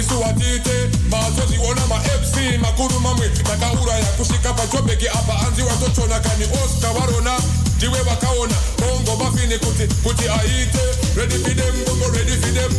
[0.00, 5.32] nisiwatite mazoziona mafc makuru mamwe takauraya kusvika pajobheki apa.
[5.32, 7.38] Hanzi watotona kani oscar varona
[7.76, 10.78] ndiwe vakaona bongo mafini kuti kuti aite.
[11.16, 12.72] Redi fidem bongo redi fidem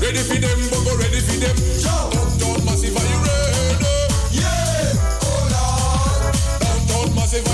[0.00, 3.66] redi fidem bongo redi fidem downtown masiva irede
[4.32, 4.96] yeah.
[5.22, 5.50] oh,
[6.60, 7.50] downtown masiva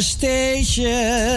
[0.00, 1.27] station